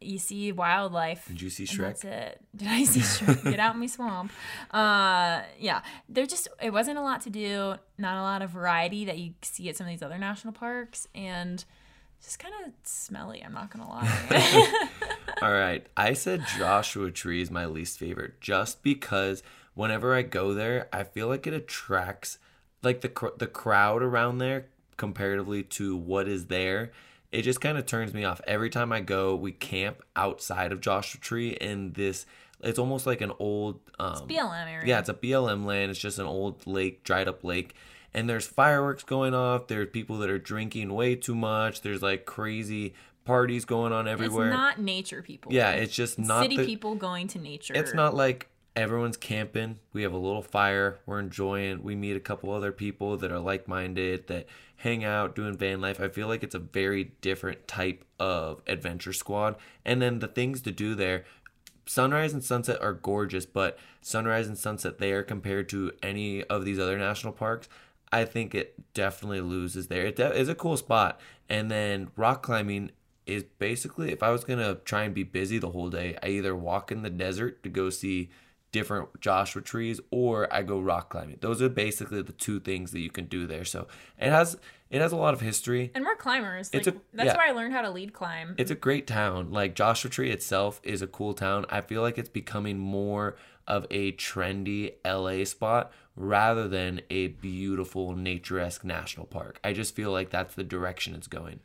you 0.00 0.18
see 0.18 0.52
wildlife. 0.52 1.26
Did 1.26 1.40
you 1.40 1.50
see 1.50 1.64
Shrek? 1.64 1.78
That's 1.78 2.04
it. 2.04 2.40
Did 2.56 2.68
I 2.68 2.84
see 2.84 3.00
Shrek? 3.00 3.42
Get 3.44 3.58
out 3.58 3.78
my 3.78 3.86
swamp. 3.86 4.32
Uh, 4.70 5.42
yeah, 5.58 5.80
there 6.08 6.26
just 6.26 6.48
it 6.60 6.70
wasn't 6.70 6.98
a 6.98 7.00
lot 7.00 7.22
to 7.22 7.30
do. 7.30 7.76
Not 7.96 8.18
a 8.18 8.22
lot 8.22 8.42
of 8.42 8.50
variety 8.50 9.06
that 9.06 9.16
you 9.16 9.32
see 9.40 9.68
at 9.70 9.76
some 9.76 9.86
of 9.86 9.90
these 9.90 10.02
other 10.02 10.18
national 10.18 10.52
parks, 10.52 11.08
and 11.14 11.64
just 12.22 12.38
kind 12.38 12.54
of 12.66 12.72
smelly. 12.82 13.42
I'm 13.42 13.54
not 13.54 13.70
gonna 13.70 13.88
lie. 13.88 14.88
All 15.42 15.52
right. 15.52 15.86
I 15.96 16.12
said 16.12 16.44
Joshua 16.58 17.10
Tree 17.10 17.40
is 17.40 17.50
my 17.50 17.64
least 17.64 17.98
favorite 17.98 18.40
just 18.40 18.82
because 18.82 19.42
whenever 19.76 20.12
I 20.14 20.22
go 20.22 20.52
there, 20.52 20.88
I 20.92 21.04
feel 21.04 21.28
like 21.28 21.46
it 21.46 21.54
attracts 21.54 22.38
like 22.82 23.02
the 23.02 23.08
cr- 23.08 23.36
the 23.38 23.46
crowd 23.46 24.02
around 24.02 24.38
there 24.38 24.66
comparatively 24.96 25.62
to 25.62 25.96
what 25.96 26.26
is 26.26 26.46
there. 26.46 26.90
It 27.30 27.42
just 27.42 27.60
kind 27.60 27.78
of 27.78 27.86
turns 27.86 28.12
me 28.14 28.24
off. 28.24 28.40
Every 28.46 28.70
time 28.70 28.92
I 28.92 29.00
go, 29.00 29.36
we 29.36 29.52
camp 29.52 30.02
outside 30.16 30.72
of 30.72 30.80
Joshua 30.80 31.20
Tree 31.20 31.50
in 31.50 31.92
this 31.92 32.26
it's 32.60 32.78
almost 32.78 33.06
like 33.06 33.20
an 33.20 33.32
old 33.38 33.80
um 33.98 34.26
BLM 34.26 34.66
area. 34.66 34.86
yeah, 34.86 34.98
it's 34.98 35.08
a 35.08 35.14
BLM 35.14 35.64
land. 35.66 35.90
It's 35.90 36.00
just 36.00 36.18
an 36.18 36.26
old 36.26 36.66
lake, 36.66 37.04
dried 37.04 37.28
up 37.28 37.44
lake. 37.44 37.74
And 38.14 38.30
there's 38.30 38.46
fireworks 38.46 39.04
going 39.04 39.34
off. 39.34 39.66
There's 39.66 39.90
people 39.90 40.16
that 40.18 40.30
are 40.30 40.38
drinking 40.38 40.94
way 40.94 41.16
too 41.16 41.34
much. 41.34 41.82
There's 41.82 42.00
like 42.00 42.24
crazy 42.24 42.94
parties 43.26 43.66
going 43.66 43.92
on 43.92 44.06
it's 44.06 44.12
everywhere. 44.12 44.48
not 44.48 44.80
nature 44.80 45.20
people. 45.20 45.52
Yeah, 45.52 45.72
it's 45.72 45.94
just 45.94 46.18
not 46.18 46.44
city 46.44 46.56
the, 46.56 46.64
people 46.64 46.94
going 46.94 47.28
to 47.28 47.38
nature. 47.38 47.74
It's 47.74 47.92
not 47.92 48.14
like 48.14 48.48
everyone's 48.76 49.16
camping. 49.16 49.78
We 49.92 50.02
have 50.02 50.12
a 50.12 50.18
little 50.18 50.42
fire. 50.42 50.98
We're 51.06 51.18
enjoying. 51.18 51.82
We 51.82 51.96
meet 51.96 52.16
a 52.16 52.20
couple 52.20 52.52
other 52.52 52.72
people 52.72 53.16
that 53.16 53.32
are 53.32 53.40
like-minded 53.40 54.26
that 54.28 54.46
hang 54.76 55.02
out 55.02 55.34
doing 55.34 55.56
van 55.56 55.80
life. 55.80 55.98
I 55.98 56.08
feel 56.08 56.28
like 56.28 56.42
it's 56.42 56.54
a 56.54 56.60
very 56.60 57.12
different 57.22 57.66
type 57.66 58.04
of 58.20 58.60
adventure 58.66 59.14
squad. 59.14 59.56
And 59.84 60.02
then 60.02 60.18
the 60.18 60.28
things 60.28 60.60
to 60.62 60.70
do 60.70 60.94
there, 60.94 61.24
sunrise 61.86 62.34
and 62.34 62.44
sunset 62.44 62.80
are 62.82 62.92
gorgeous, 62.92 63.46
but 63.46 63.78
sunrise 64.02 64.46
and 64.46 64.58
sunset 64.58 64.98
there 64.98 65.22
compared 65.22 65.70
to 65.70 65.92
any 66.02 66.44
of 66.44 66.66
these 66.66 66.78
other 66.78 66.98
national 66.98 67.32
parks, 67.32 67.68
I 68.12 68.26
think 68.26 68.54
it 68.54 68.74
definitely 68.92 69.40
loses 69.40 69.88
there. 69.88 70.06
It 70.06 70.16
de- 70.16 70.38
is 70.38 70.50
a 70.50 70.54
cool 70.54 70.76
spot. 70.76 71.18
And 71.48 71.70
then 71.70 72.10
rock 72.14 72.42
climbing 72.42 72.90
is 73.24 73.42
basically 73.58 74.12
if 74.12 74.22
I 74.22 74.30
was 74.30 74.44
gonna 74.44 74.76
try 74.84 75.02
and 75.04 75.14
be 75.14 75.24
busy 75.24 75.58
the 75.58 75.70
whole 75.70 75.88
day, 75.88 76.16
I 76.22 76.28
either 76.28 76.54
walk 76.54 76.92
in 76.92 77.02
the 77.02 77.10
desert 77.10 77.62
to 77.62 77.68
go 77.70 77.88
see 77.90 78.30
different 78.78 79.20
Joshua 79.20 79.62
trees 79.62 80.00
or 80.10 80.52
I 80.52 80.62
go 80.62 80.78
rock 80.80 81.10
climbing. 81.10 81.38
Those 81.40 81.60
are 81.62 81.68
basically 81.68 82.22
the 82.22 82.32
two 82.32 82.60
things 82.60 82.90
that 82.92 83.00
you 83.00 83.10
can 83.10 83.24
do 83.26 83.46
there. 83.46 83.64
So 83.64 83.86
it 84.18 84.30
has 84.30 84.58
it 84.90 85.00
has 85.00 85.12
a 85.12 85.16
lot 85.16 85.34
of 85.34 85.40
history. 85.40 85.90
and 85.94 86.04
we're 86.04 86.14
climbers. 86.16 86.72
Like, 86.72 86.86
It's 86.86 86.88
a- 86.96 87.00
that's 87.12 87.28
yeah. 87.28 87.36
where 87.36 87.48
I 87.48 87.52
learned 87.52 87.72
how 87.72 87.82
to 87.82 87.90
lead 87.90 88.12
climb. 88.12 88.54
It's 88.58 88.70
a 88.70 88.74
great 88.76 89.06
town. 89.06 89.50
Like 89.50 89.74
Joshua 89.74 90.10
Tree 90.10 90.30
itself 90.30 90.80
is 90.82 91.02
a 91.02 91.06
cool 91.06 91.34
town. 91.34 91.64
I 91.70 91.80
feel 91.80 92.02
like 92.02 92.18
it's 92.18 92.28
becoming 92.28 92.78
more 92.78 93.36
of 93.66 93.84
a 93.90 94.12
trendy 94.12 94.92
LA 95.04 95.44
spot 95.44 95.90
rather 96.14 96.68
than 96.68 97.00
a 97.10 97.26
beautiful 97.28 98.14
nature-esque 98.14 98.84
national 98.84 99.26
park. 99.26 99.58
I 99.64 99.72
just 99.72 99.94
feel 99.96 100.12
like 100.12 100.30
that's 100.30 100.54
the 100.54 100.62
direction 100.64 101.14
it's 101.14 101.26
going. 101.26 101.58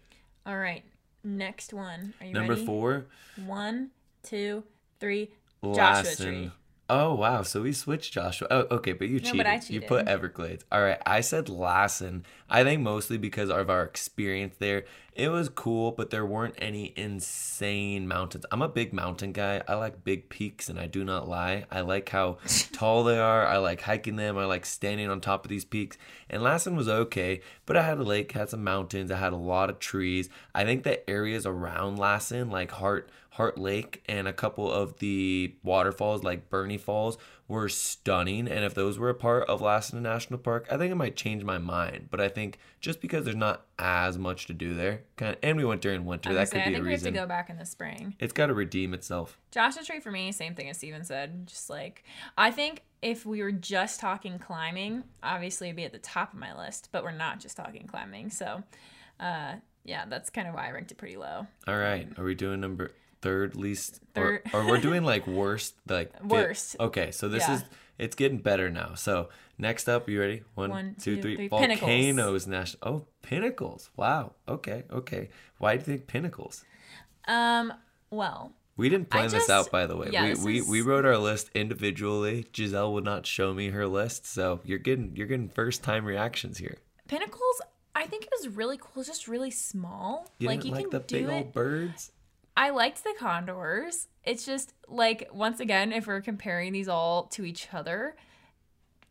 All 0.45 0.57
right, 0.57 0.84
next 1.24 1.74
one. 1.74 2.14
Are 2.20 2.26
you 2.26 2.34
ready? 2.34 2.39
Number 2.39 2.53
ready? 2.53 2.66
4, 2.66 3.05
One, 3.45 3.91
two, 4.24 4.64
three. 4.99 5.30
Joshua 5.64 5.76
Lassen. 5.84 6.26
Tree. 6.26 6.51
Oh 6.94 7.16
wow, 7.16 7.42
so 7.42 7.62
we 7.62 7.72
switched 7.72 8.12
Joshua. 8.12 8.50
Oh, 8.52 8.68
okay, 8.70 8.92
but 8.92 9.08
you 9.08 9.20
No, 9.20 9.24
cheated. 9.24 9.38
but 9.38 9.48
I 9.48 9.60
cheated. 9.60 9.76
You 9.84 9.88
put 9.88 10.10
Everglades. 10.10 10.66
All 10.74 10.82
right, 10.82 11.02
I 11.06 11.22
said 11.22 11.48
Lassen. 11.48 12.26
I 12.50 12.66
think 12.66 12.82
mostly 12.82 13.18
because 13.18 13.50
of 13.50 13.70
our 13.70 13.84
experience 13.86 14.56
there. 14.60 14.84
It 15.14 15.30
was 15.30 15.48
cool, 15.48 15.92
but 15.92 16.10
there 16.10 16.26
weren't 16.26 16.56
any 16.58 16.92
insane 16.98 18.10
mountains. 18.10 18.46
I'm 18.52 18.62
a 18.62 18.68
big 18.68 18.92
mountain 18.92 19.32
guy. 19.32 19.62
I 19.70 19.76
like 19.76 20.04
big 20.04 20.28
peaks, 20.28 20.68
and 20.68 20.78
I 20.78 20.88
do 20.88 21.06
not 21.06 21.30
lie. 21.30 21.64
I 21.72 21.80
like 21.80 22.10
how 22.10 22.39
tall 22.74 23.06
they 23.06 23.20
are. 23.20 23.46
I 23.48 23.56
like 23.58 23.80
hiking 23.82 24.18
them. 24.18 24.38
I 24.38 24.44
like 24.44 24.66
standing 24.66 25.10
on 25.10 25.22
top 25.22 25.46
of 25.46 25.50
these 25.50 25.64
peaks. 25.64 25.98
And 26.30 26.44
Lassen 26.44 26.76
was 26.76 26.89
okay, 26.89 27.39
but 27.66 27.78
I 27.78 27.84
had 27.84 28.00
a 28.00 28.04
lake, 28.04 28.34
had 28.34 28.50
some 28.50 28.66
mountains. 28.66 29.12
I 29.12 29.18
had 29.18 29.32
a 29.32 29.38
lot 29.38 29.70
of 29.70 29.80
trees. 29.80 30.28
I 30.54 30.66
think 30.66 30.84
the 30.84 31.10
areas 31.10 31.46
around 31.46 31.98
Lassen, 32.00 32.50
like 32.50 32.72
Hart. 32.72 33.10
Heart 33.36 33.58
Lake 33.58 34.04
and 34.08 34.28
a 34.28 34.34
couple 34.34 34.70
of 34.70 35.00
the 35.00 35.56
waterfalls 35.64 36.22
like 36.22 36.50
Burney 36.50 36.78
Falls 36.78 37.18
were 37.48 37.70
stunning. 37.70 38.46
And 38.46 38.66
if 38.66 38.74
those 38.74 39.00
were 39.00 39.10
a 39.10 39.16
part 39.16 39.48
of 39.48 39.62
Lassen 39.62 40.04
National 40.04 40.38
Park, 40.38 40.68
I 40.70 40.76
think 40.78 40.92
it 40.92 40.96
might 40.96 41.16
change 41.16 41.42
my 41.46 41.58
mind. 41.58 42.10
But 42.12 42.20
I 42.20 42.28
think 42.28 42.60
just 42.82 43.00
because 43.00 43.24
there's 43.24 43.38
not 43.38 43.66
as 43.80 44.18
much 44.18 44.48
to 44.48 44.54
do 44.54 44.74
there, 44.74 45.04
kind 45.16 45.34
of, 45.34 45.40
and 45.44 45.58
we 45.58 45.64
went 45.64 45.82
during 45.82 46.04
winter, 46.04 46.32
I, 46.32 46.34
that 46.34 46.50
could 46.52 46.58
say, 46.58 46.62
I 46.62 46.66
be 46.66 46.72
a 46.72 46.76
think 46.76 46.86
we 46.86 46.92
have 46.92 47.04
to 47.04 47.12
go 47.12 47.26
back 47.26 47.50
in 47.50 47.58
the 47.58 47.66
spring. 47.66 48.16
It's 48.20 48.34
got 48.34 48.48
to 48.48 48.54
redeem 48.54 48.94
itself. 48.94 49.40
Joshua 49.52 49.84
Tree 49.84 50.02
for 50.02 50.12
me, 50.12 50.34
same 50.34 50.54
thing 50.54 50.70
as 50.70 50.78
Steven 50.78 51.06
said. 51.06 51.48
Just 51.48 51.70
like 51.70 52.04
I 52.38 52.52
think 52.52 52.84
if 53.02 53.26
we 53.26 53.42
were 53.42 53.54
just 53.54 54.02
talking 54.02 54.40
climbing, 54.40 55.06
obviously 55.24 55.68
it'd 55.68 55.78
be 55.78 55.86
at 55.86 55.94
the 55.94 56.00
top 56.00 56.34
of 56.34 56.40
my 56.40 56.58
list, 56.58 56.90
but 56.92 57.04
we're 57.04 57.12
not 57.12 57.40
just 57.40 57.56
talking 57.56 57.88
climbing. 57.88 58.30
So 58.30 58.62
uh 59.22 59.56
yeah, 59.84 60.06
that's 60.08 60.30
kind 60.30 60.48
of 60.48 60.54
why 60.54 60.68
I 60.68 60.72
ranked 60.72 60.92
it 60.92 60.98
pretty 60.98 61.18
low. 61.18 61.48
All 61.66 61.78
right, 61.78 62.08
are 62.18 62.24
we 62.24 62.36
doing 62.36 62.60
number 62.60 62.92
third 63.22 63.56
least, 63.56 64.00
or, 64.16 64.42
Third. 64.44 64.54
or 64.54 64.68
we're 64.68 64.80
doing 64.82 65.04
like 65.04 65.28
worst, 65.42 65.76
like 65.88 66.12
fi- 66.20 66.28
Worst. 66.28 66.76
Okay, 66.80 67.12
so 67.12 67.30
this 67.30 67.48
Yeah. 67.48 67.56
is 67.56 67.64
it's 68.00 68.16
getting 68.16 68.40
better 68.40 68.70
now. 68.70 68.96
So 68.96 69.30
next 69.58 69.88
up, 69.88 70.10
you 70.10 70.20
ready? 70.20 70.42
One, 70.56 70.70
One, 70.72 70.96
two, 71.00 71.18
two, 71.18 71.22
three. 71.22 71.48
Volcanoes 71.48 72.48
national. 72.48 72.80
Oh, 72.88 73.06
pinnacles. 73.22 73.90
Wow. 73.96 74.34
Okay. 74.48 74.84
Okay. 74.92 75.30
Why 75.60 75.76
do 75.78 75.80
you 75.80 75.86
think 75.98 76.08
pinnacles? 76.08 76.66
Um 77.28 77.74
well, 78.10 78.54
We 78.76 78.90
didn't 78.90 79.10
plan 79.10 79.30
this 79.30 79.50
out, 79.50 79.70
by 79.72 79.86
the 79.86 79.96
way. 79.96 80.10
yeah, 80.12 80.34
we, 80.34 80.44
we, 80.44 80.60
is- 80.60 80.68
we 80.68 80.82
wrote 80.82 81.06
our 81.06 81.18
list 81.18 81.50
individually. 81.54 82.48
Giselle 82.56 82.92
would 82.94 83.04
not 83.06 83.26
show 83.28 83.54
me 83.54 83.70
her 83.70 83.86
list, 83.88 84.26
so 84.26 84.60
you're 84.66 84.80
getting 84.80 85.16
you're 85.16 85.28
getting 85.28 85.50
first 85.50 85.84
time 85.84 86.04
reactions 86.06 86.58
here. 86.58 86.78
Pinnacles 87.08 87.62
I 87.94 88.08
think 88.08 88.24
it 88.24 88.30
was 88.42 88.48
really 88.56 88.78
cool, 88.78 89.02
It's 89.02 89.10
just 89.10 89.28
really 89.28 89.52
small. 89.52 90.32
You 90.40 90.48
like 90.48 90.66
you 90.66 90.72
like 90.72 90.82
can 90.90 90.90
the 90.92 91.00
do 91.00 91.16
big 91.18 91.26
it. 91.26 91.32
old 91.32 91.54
birds? 91.54 92.12
I 92.56 92.70
liked 92.70 93.04
the 93.04 93.14
condors. 93.18 94.08
It's 94.24 94.45
just 94.45 94.74
like 94.88 95.30
once 95.34 95.60
again, 95.60 95.91
if 95.91 96.08
we're 96.08 96.22
comparing 96.22 96.74
these 96.74 96.88
all 96.88 97.26
to 97.28 97.45
each 97.45 97.70
other, 97.74 98.16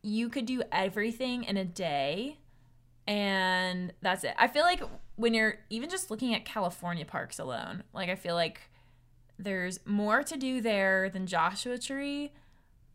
you 0.03 0.29
could 0.29 0.47
do 0.47 0.63
everything 0.73 1.45
in 1.45 1.57
a 1.57 1.65
day 1.65 2.39
and 3.07 3.93
that's 4.03 4.25
it. 4.25 4.35
I 4.39 4.47
feel 4.47 4.63
like 4.63 4.83
when 5.17 5.35
you're 5.35 5.59
even 5.69 5.91
just 5.91 6.11
looking 6.11 6.35
at 6.35 6.45
California 6.45 7.05
parks 7.05 7.39
alone, 7.39 7.83
like 7.93 8.09
I 8.09 8.15
feel 8.15 8.35
like 8.35 8.61
there's 9.39 9.81
more 9.85 10.23
to 10.23 10.37
do 10.37 10.61
there 10.61 11.11
than 11.11 11.27
Joshua 11.27 11.79
Tree, 11.79 12.33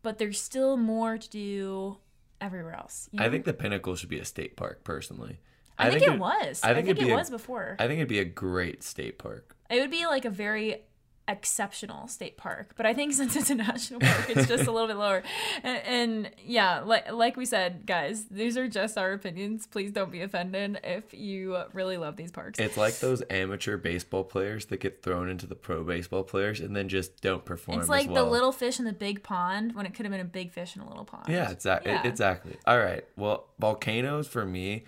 but 0.04 0.18
there's 0.18 0.40
still 0.40 0.78
more 0.78 1.18
to 1.18 1.30
do 1.30 1.98
everywhere 2.40 2.76
else. 2.76 3.10
you 3.12 3.22
I 3.22 3.30
think 3.30 3.46
the 3.46 3.54
pinnacle 3.54 3.96
should 3.96 4.10
be 4.10 4.20
a 4.20 4.26
state 4.26 4.56
park, 4.56 4.84
personally. 4.84 5.40
I, 5.78 5.90
think, 5.90 6.04
it, 6.04 6.18
was. 6.18 6.62
I 6.64 6.74
think, 6.74 6.88
it'd 6.88 7.02
it 7.02 7.08
be 7.08 7.12
a- 7.12 7.16
was 7.16 7.30
before. 7.30 7.76
I 7.80 7.88
think 7.88 7.98
it'd 7.98 8.08
be 8.08 8.20
a 8.20 8.26
great 8.26 8.84
state 8.84 9.18
park. 9.18 9.55
It 9.70 9.80
would 9.80 9.92
be 9.92 10.06
like 10.06 10.26
a 10.26 10.30
very 10.30 10.84
exceptional 11.28 12.08
state 12.08 12.38
park, 12.38 12.74
but 12.78 12.86
I 12.86 12.94
think 12.94 13.14
since 13.14 13.36
it's 13.36 13.50
a 13.50 13.56
national 13.56 14.00
park, 14.00 14.30
it's 14.30 14.48
just 14.48 14.68
a 14.68 14.72
little 14.72 14.88
bit 14.88 14.98
lower. 14.98 15.24
And, 15.64 15.78
and 15.86 16.32
yeah, 16.44 16.82
like 16.82 17.12
like 17.12 17.38
we 17.38 17.46
said, 17.46 17.86
guys, 17.86 18.26
these 18.26 18.58
are 18.58 18.68
just 18.68 18.98
our 18.98 19.14
opinions. 19.14 19.68
Please 19.68 19.92
don't 19.92 20.12
be 20.12 20.22
offended 20.22 20.80
if 20.84 21.14
you 21.14 21.58
really 21.74 21.98
love 21.98 22.16
these 22.16 22.32
parks. 22.32 22.60
It's 22.60 22.78
like 22.78 23.00
those 23.00 23.24
amateur 23.30 23.78
baseball 23.78 24.24
players 24.24 24.66
that 24.68 24.78
get 24.78 25.02
thrown 25.02 25.30
into 25.30 25.48
the 25.48 25.56
pro 25.56 25.84
baseball 25.84 26.24
players 26.24 26.60
and 26.60 26.76
then 26.76 26.90
just 26.90 27.22
don't 27.22 27.44
perform. 27.44 27.80
It's 27.80 27.90
like 27.90 28.10
well. 28.10 28.26
the 28.26 28.32
little 28.32 28.52
fish 28.52 28.80
in 28.80 28.86
the 28.86 28.94
big 28.94 29.24
pond 29.24 29.76
when 29.76 29.86
it 29.86 29.94
could 29.94 30.06
have 30.06 30.12
been 30.12 30.22
a 30.22 30.26
big 30.26 30.52
fish 30.52 30.76
in 30.76 30.82
a 30.82 30.88
little 30.88 31.06
pond. 31.06 31.26
Yeah, 31.30 31.50
exactly. 31.50 31.92
Yeah. 31.92 32.08
Exactly. 32.08 32.58
All 32.68 32.80
right. 32.80 33.04
Well, 33.16 33.48
volcanoes 33.60 34.28
for 34.28 34.46
me, 34.46 34.84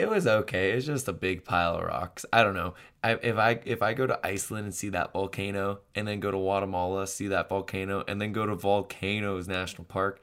it 0.00 0.08
was 0.08 0.26
okay. 0.26 0.72
It's 0.72 0.86
just 0.86 1.08
a 1.08 1.12
big 1.12 1.44
pile 1.44 1.76
of 1.76 1.84
rocks. 1.84 2.24
I 2.32 2.42
don't 2.42 2.54
know. 2.54 2.74
I, 3.04 3.12
if 3.12 3.36
I 3.36 3.60
if 3.64 3.82
I 3.82 3.94
go 3.94 4.06
to 4.06 4.26
Iceland 4.26 4.64
and 4.64 4.74
see 4.74 4.88
that 4.90 5.12
volcano, 5.12 5.80
and 5.94 6.08
then 6.08 6.20
go 6.20 6.30
to 6.30 6.36
Guatemala 6.36 7.06
see 7.06 7.28
that 7.28 7.48
volcano, 7.48 8.04
and 8.08 8.20
then 8.20 8.32
go 8.32 8.46
to 8.46 8.54
Volcanoes 8.54 9.48
National 9.48 9.84
Park 9.84 10.20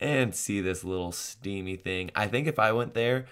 and 0.00 0.34
see 0.34 0.60
this 0.60 0.84
little 0.84 1.12
steamy 1.12 1.76
thing, 1.76 2.10
I 2.14 2.28
think 2.28 2.46
if 2.46 2.58
I 2.58 2.72
went 2.72 2.94
there 2.94 3.26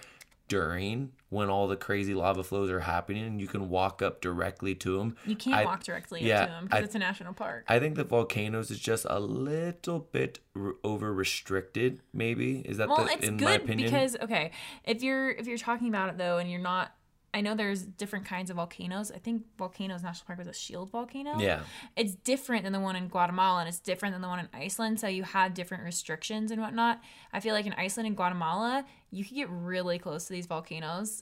during 0.47 1.11
when 1.29 1.49
all 1.49 1.67
the 1.67 1.75
crazy 1.75 2.13
lava 2.13 2.43
flows 2.43 2.69
are 2.69 2.79
happening 2.81 3.25
and 3.25 3.41
you 3.41 3.47
can 3.47 3.69
walk 3.69 4.01
up 4.01 4.21
directly 4.21 4.73
to 4.75 4.97
them, 4.97 5.15
You 5.25 5.35
can't 5.35 5.57
I- 5.57 5.65
walk 5.65 5.83
directly 5.83 6.23
yeah, 6.23 6.41
into 6.43 6.51
them 6.53 6.65
because 6.65 6.85
it's 6.85 6.95
a 6.95 6.99
national 6.99 7.33
park. 7.33 7.65
I 7.67 7.79
think 7.79 7.95
the 7.95 8.03
volcanoes 8.05 8.71
is 8.71 8.79
just 8.79 9.05
a 9.09 9.19
little 9.19 9.99
bit 9.99 10.39
over 10.83 11.13
restricted. 11.13 12.01
Maybe 12.13 12.59
is 12.59 12.77
that 12.77 12.87
well, 12.87 13.05
the, 13.05 13.11
it's 13.11 13.27
in 13.27 13.37
good 13.37 13.45
my 13.45 13.53
opinion? 13.53 13.89
because 13.91 14.15
okay, 14.21 14.51
if 14.85 15.03
you're 15.03 15.29
if 15.31 15.47
you're 15.47 15.57
talking 15.57 15.89
about 15.89 16.09
it 16.09 16.17
though, 16.17 16.37
and 16.37 16.49
you're 16.49 16.61
not, 16.61 16.93
I 17.37 17.41
know 17.41 17.53
there's 17.53 17.83
different 17.83 18.25
kinds 18.25 18.49
of 18.49 18.55
volcanoes. 18.55 19.11
I 19.11 19.19
think 19.19 19.43
Volcanoes 19.59 20.01
National 20.01 20.25
Park 20.25 20.39
was 20.39 20.47
a 20.47 20.53
shield 20.53 20.89
volcano. 20.89 21.37
yeah, 21.37 21.59
it's 21.95 22.15
different 22.15 22.63
than 22.63 22.73
the 22.73 22.79
one 22.79 22.95
in 22.95 23.09
Guatemala 23.09 23.59
and 23.59 23.69
it's 23.69 23.79
different 23.79 24.15
than 24.15 24.23
the 24.23 24.27
one 24.27 24.39
in 24.39 24.49
Iceland. 24.55 24.99
So 24.99 25.05
you 25.05 25.21
have 25.21 25.53
different 25.53 25.83
restrictions 25.83 26.49
and 26.49 26.59
whatnot. 26.59 26.99
I 27.31 27.39
feel 27.39 27.53
like 27.53 27.67
in 27.67 27.73
Iceland 27.73 28.07
and 28.07 28.15
Guatemala, 28.15 28.85
you 29.11 29.23
could 29.23 29.35
get 29.35 29.49
really 29.51 29.99
close 29.99 30.25
to 30.25 30.33
these 30.33 30.47
volcanoes, 30.47 31.21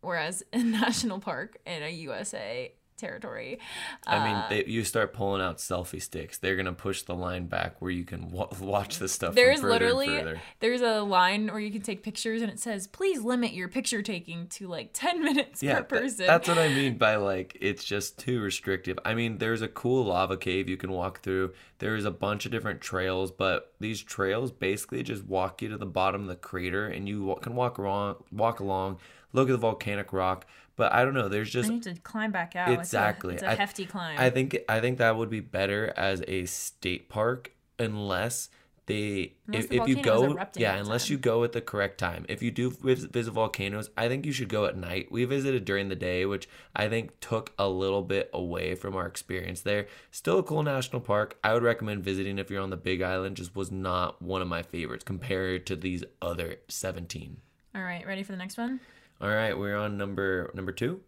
whereas 0.00 0.44
in 0.52 0.70
National 0.70 1.18
Park 1.18 1.58
in 1.66 1.82
a 1.82 1.90
USA 1.90 2.72
territory, 2.98 3.58
I 4.06 4.24
mean, 4.24 4.34
uh, 4.34 4.46
they, 4.50 4.64
you 4.66 4.84
start 4.84 5.12
pulling 5.12 5.40
out 5.40 5.58
selfie 5.58 6.02
sticks. 6.02 6.38
They're 6.38 6.56
gonna 6.56 6.72
push 6.72 7.02
the 7.02 7.14
line 7.14 7.46
back 7.46 7.80
where 7.80 7.90
you 7.90 8.04
can 8.04 8.30
wa- 8.30 8.48
watch 8.60 8.98
the 8.98 9.08
stuff. 9.08 9.34
there's 9.34 9.60
from 9.60 9.70
further 9.70 9.86
and 9.86 9.96
literally 9.96 10.40
there's 10.60 10.80
a 10.82 11.00
line 11.00 11.48
where 11.48 11.60
you 11.60 11.70
can 11.70 11.82
take 11.82 12.02
pictures 12.02 12.42
and 12.42 12.50
it 12.50 12.58
says 12.60 12.86
please 12.86 13.22
limit 13.22 13.52
your 13.52 13.68
picture 13.68 14.02
taking 14.02 14.46
to 14.48 14.66
like 14.68 14.90
10 14.92 15.22
minutes 15.24 15.62
yeah, 15.62 15.78
per 15.80 15.84
person. 15.84 16.26
that's 16.26 16.48
what 16.48 16.58
I 16.58 16.68
mean 16.68 16.98
by 16.98 17.16
like 17.16 17.56
it's 17.60 17.84
just 17.84 18.18
too 18.18 18.40
restrictive. 18.40 18.98
I 19.04 19.14
mean, 19.14 19.38
there's 19.38 19.62
a 19.62 19.68
cool 19.68 20.04
lava 20.06 20.36
cave 20.36 20.68
you 20.68 20.76
can 20.76 20.90
walk 20.92 21.20
through. 21.20 21.52
There's 21.78 22.04
a 22.04 22.10
bunch 22.10 22.44
of 22.44 22.52
different 22.52 22.80
trails, 22.80 23.30
but 23.30 23.72
these 23.80 24.02
trails 24.02 24.50
basically 24.50 25.02
just 25.02 25.24
walk 25.24 25.62
you 25.62 25.68
to 25.68 25.76
the 25.76 25.86
bottom 25.86 26.22
of 26.22 26.28
the 26.28 26.36
crater, 26.36 26.86
and 26.86 27.08
you 27.08 27.36
can 27.42 27.54
walk 27.54 27.78
around, 27.78 28.16
walk 28.32 28.60
along, 28.60 28.98
look 29.32 29.48
at 29.48 29.52
the 29.52 29.58
volcanic 29.58 30.12
rock. 30.12 30.46
But 30.78 30.92
I 30.94 31.04
don't 31.04 31.12
know. 31.12 31.28
There's 31.28 31.50
just 31.50 31.68
I 31.68 31.74
need 31.74 31.82
to 31.82 31.94
climb 31.96 32.30
back 32.30 32.54
out. 32.56 32.70
Exactly. 32.70 33.34
It's 33.34 33.42
a, 33.42 33.46
it's 33.46 33.52
a 33.52 33.56
I- 33.56 33.60
hefty 33.60 33.84
climb. 33.84 34.16
I 34.18 34.30
think 34.30 34.56
I 34.68 34.80
think 34.80 34.98
that 34.98 35.16
would 35.16 35.28
be 35.28 35.40
better 35.40 35.92
as 35.96 36.22
a 36.26 36.46
state 36.46 37.08
park 37.10 37.50
unless 37.80 38.48
they 38.86 39.34
Unless 39.48 39.64
if, 39.64 39.68
the 39.70 39.76
if 39.82 39.88
you 39.88 40.02
go 40.02 40.38
yeah 40.56 40.76
unless 40.76 41.08
time. 41.08 41.12
you 41.12 41.18
go 41.18 41.44
at 41.44 41.52
the 41.52 41.60
correct 41.60 41.98
time. 41.98 42.24
If 42.28 42.42
you 42.42 42.50
do 42.50 42.70
vis- 42.70 43.04
visit 43.04 43.32
volcanoes, 43.32 43.90
I 43.98 44.08
think 44.08 44.24
you 44.24 44.30
should 44.32 44.48
go 44.48 44.64
at 44.66 44.76
night. 44.78 45.10
We 45.10 45.24
visited 45.24 45.64
during 45.64 45.88
the 45.88 45.96
day, 45.96 46.24
which 46.24 46.48
I 46.76 46.88
think 46.88 47.18
took 47.20 47.52
a 47.58 47.68
little 47.68 48.02
bit 48.02 48.30
away 48.32 48.76
from 48.76 48.94
our 48.96 49.06
experience 49.06 49.60
there. 49.62 49.88
Still 50.10 50.38
a 50.38 50.42
cool 50.44 50.62
national 50.62 51.00
park. 51.02 51.36
I 51.44 51.52
would 51.54 51.62
recommend 51.64 52.02
visiting 52.04 52.38
if 52.38 52.50
you're 52.50 52.62
on 52.62 52.70
the 52.70 52.76
Big 52.78 53.02
Island. 53.02 53.36
Just 53.36 53.54
was 53.54 53.70
not 53.72 54.22
one 54.22 54.40
of 54.42 54.48
my 54.48 54.62
favorites 54.62 55.04
compared 55.04 55.66
to 55.66 55.76
these 55.76 56.02
other 56.22 56.56
17. 56.68 57.36
All 57.74 57.82
right, 57.82 58.06
ready 58.06 58.22
for 58.22 58.32
the 58.32 58.38
next 58.38 58.56
one? 58.56 58.80
All 59.20 59.28
right, 59.28 59.56
we're 59.56 59.76
on 59.76 59.96
number 59.96 60.50
number 60.54 60.72
2. 60.72 61.00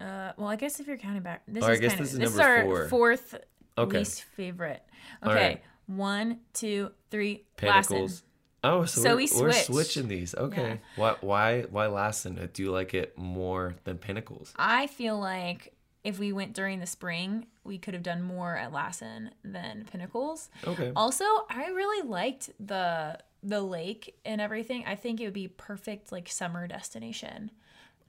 Uh, 0.00 0.32
well, 0.36 0.48
I 0.48 0.56
guess 0.56 0.80
if 0.80 0.86
you're 0.86 0.96
counting 0.96 1.22
back, 1.22 1.42
this 1.46 1.62
I 1.62 1.72
is 1.72 1.80
guess 1.80 1.92
kind 1.92 2.04
this 2.04 2.14
of 2.14 2.22
is 2.22 2.28
this 2.28 2.34
is 2.34 2.40
our 2.40 2.62
four. 2.62 2.88
fourth 2.88 3.34
Okay. 3.76 3.98
least 3.98 4.22
favorite. 4.24 4.82
Okay, 5.24 5.34
right. 5.34 5.62
one, 5.86 6.40
two, 6.54 6.90
three. 7.10 7.44
Pinnacles. 7.56 8.00
Lassen. 8.00 8.24
Oh, 8.62 8.84
so, 8.84 9.00
So 9.02 9.08
we're, 9.10 9.16
we 9.16 9.28
we're 9.42 9.52
switching 9.52 10.08
these. 10.08 10.34
Okay. 10.34 10.62
Yeah. 10.62 10.76
Why 10.96 11.16
why 11.20 11.60
why 11.70 11.86
Lassen? 11.86 12.48
Do 12.52 12.62
you 12.62 12.70
like 12.72 12.94
it 12.94 13.16
more 13.16 13.74
than 13.84 13.98
Pinnacles? 13.98 14.52
I 14.56 14.86
feel 14.86 15.18
like 15.18 15.74
if 16.02 16.18
we 16.18 16.32
went 16.32 16.54
during 16.54 16.80
the 16.80 16.86
spring, 16.86 17.46
we 17.64 17.78
could 17.78 17.92
have 17.94 18.02
done 18.02 18.22
more 18.22 18.56
at 18.56 18.72
Lassen 18.72 19.30
than 19.44 19.84
Pinnacles. 19.90 20.48
Okay. 20.66 20.92
Also, 20.96 21.24
I 21.50 21.68
really 21.68 22.06
liked 22.08 22.50
the 22.58 23.18
the 23.42 23.60
lake 23.62 24.16
and 24.24 24.40
everything. 24.40 24.84
I 24.86 24.94
think 24.96 25.20
it 25.20 25.24
would 25.24 25.34
be 25.34 25.48
perfect 25.48 26.12
like 26.12 26.28
summer 26.28 26.66
destination. 26.66 27.50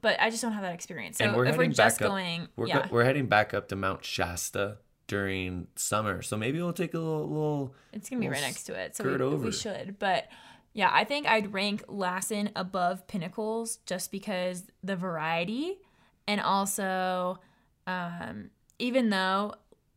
But 0.00 0.20
I 0.20 0.30
just 0.30 0.42
don't 0.42 0.52
have 0.52 0.62
that 0.62 0.74
experience. 0.74 1.18
So 1.18 1.24
and 1.24 1.36
we're 1.36 1.46
if 1.46 1.56
we're 1.56 1.62
heading 1.62 1.74
just 1.74 1.98
back 1.98 2.06
up. 2.06 2.10
going, 2.10 2.48
we're, 2.56 2.66
yeah, 2.66 2.86
go- 2.86 2.88
we're 2.90 3.04
heading 3.04 3.26
back 3.26 3.54
up 3.54 3.68
to 3.68 3.76
Mount 3.76 4.04
Shasta 4.04 4.78
during 5.06 5.68
summer. 5.76 6.22
So 6.22 6.36
maybe 6.36 6.60
we'll 6.60 6.72
take 6.72 6.94
a 6.94 6.98
little, 6.98 7.28
little 7.28 7.74
It's 7.92 8.10
gonna 8.10 8.20
be 8.20 8.28
right 8.28 8.40
next 8.40 8.64
to 8.64 8.74
it, 8.74 8.96
so 8.96 9.04
we, 9.04 9.14
skirt 9.14 9.38
we 9.38 9.52
should. 9.52 9.98
But 9.98 10.28
yeah, 10.72 10.90
I 10.92 11.04
think 11.04 11.28
I'd 11.28 11.52
rank 11.52 11.84
Lassen 11.86 12.50
above 12.56 13.06
Pinnacles 13.06 13.76
just 13.86 14.10
because 14.10 14.64
the 14.82 14.96
variety, 14.96 15.78
and 16.26 16.40
also, 16.40 17.38
um, 17.86 18.50
even 18.78 19.10
though 19.10 19.54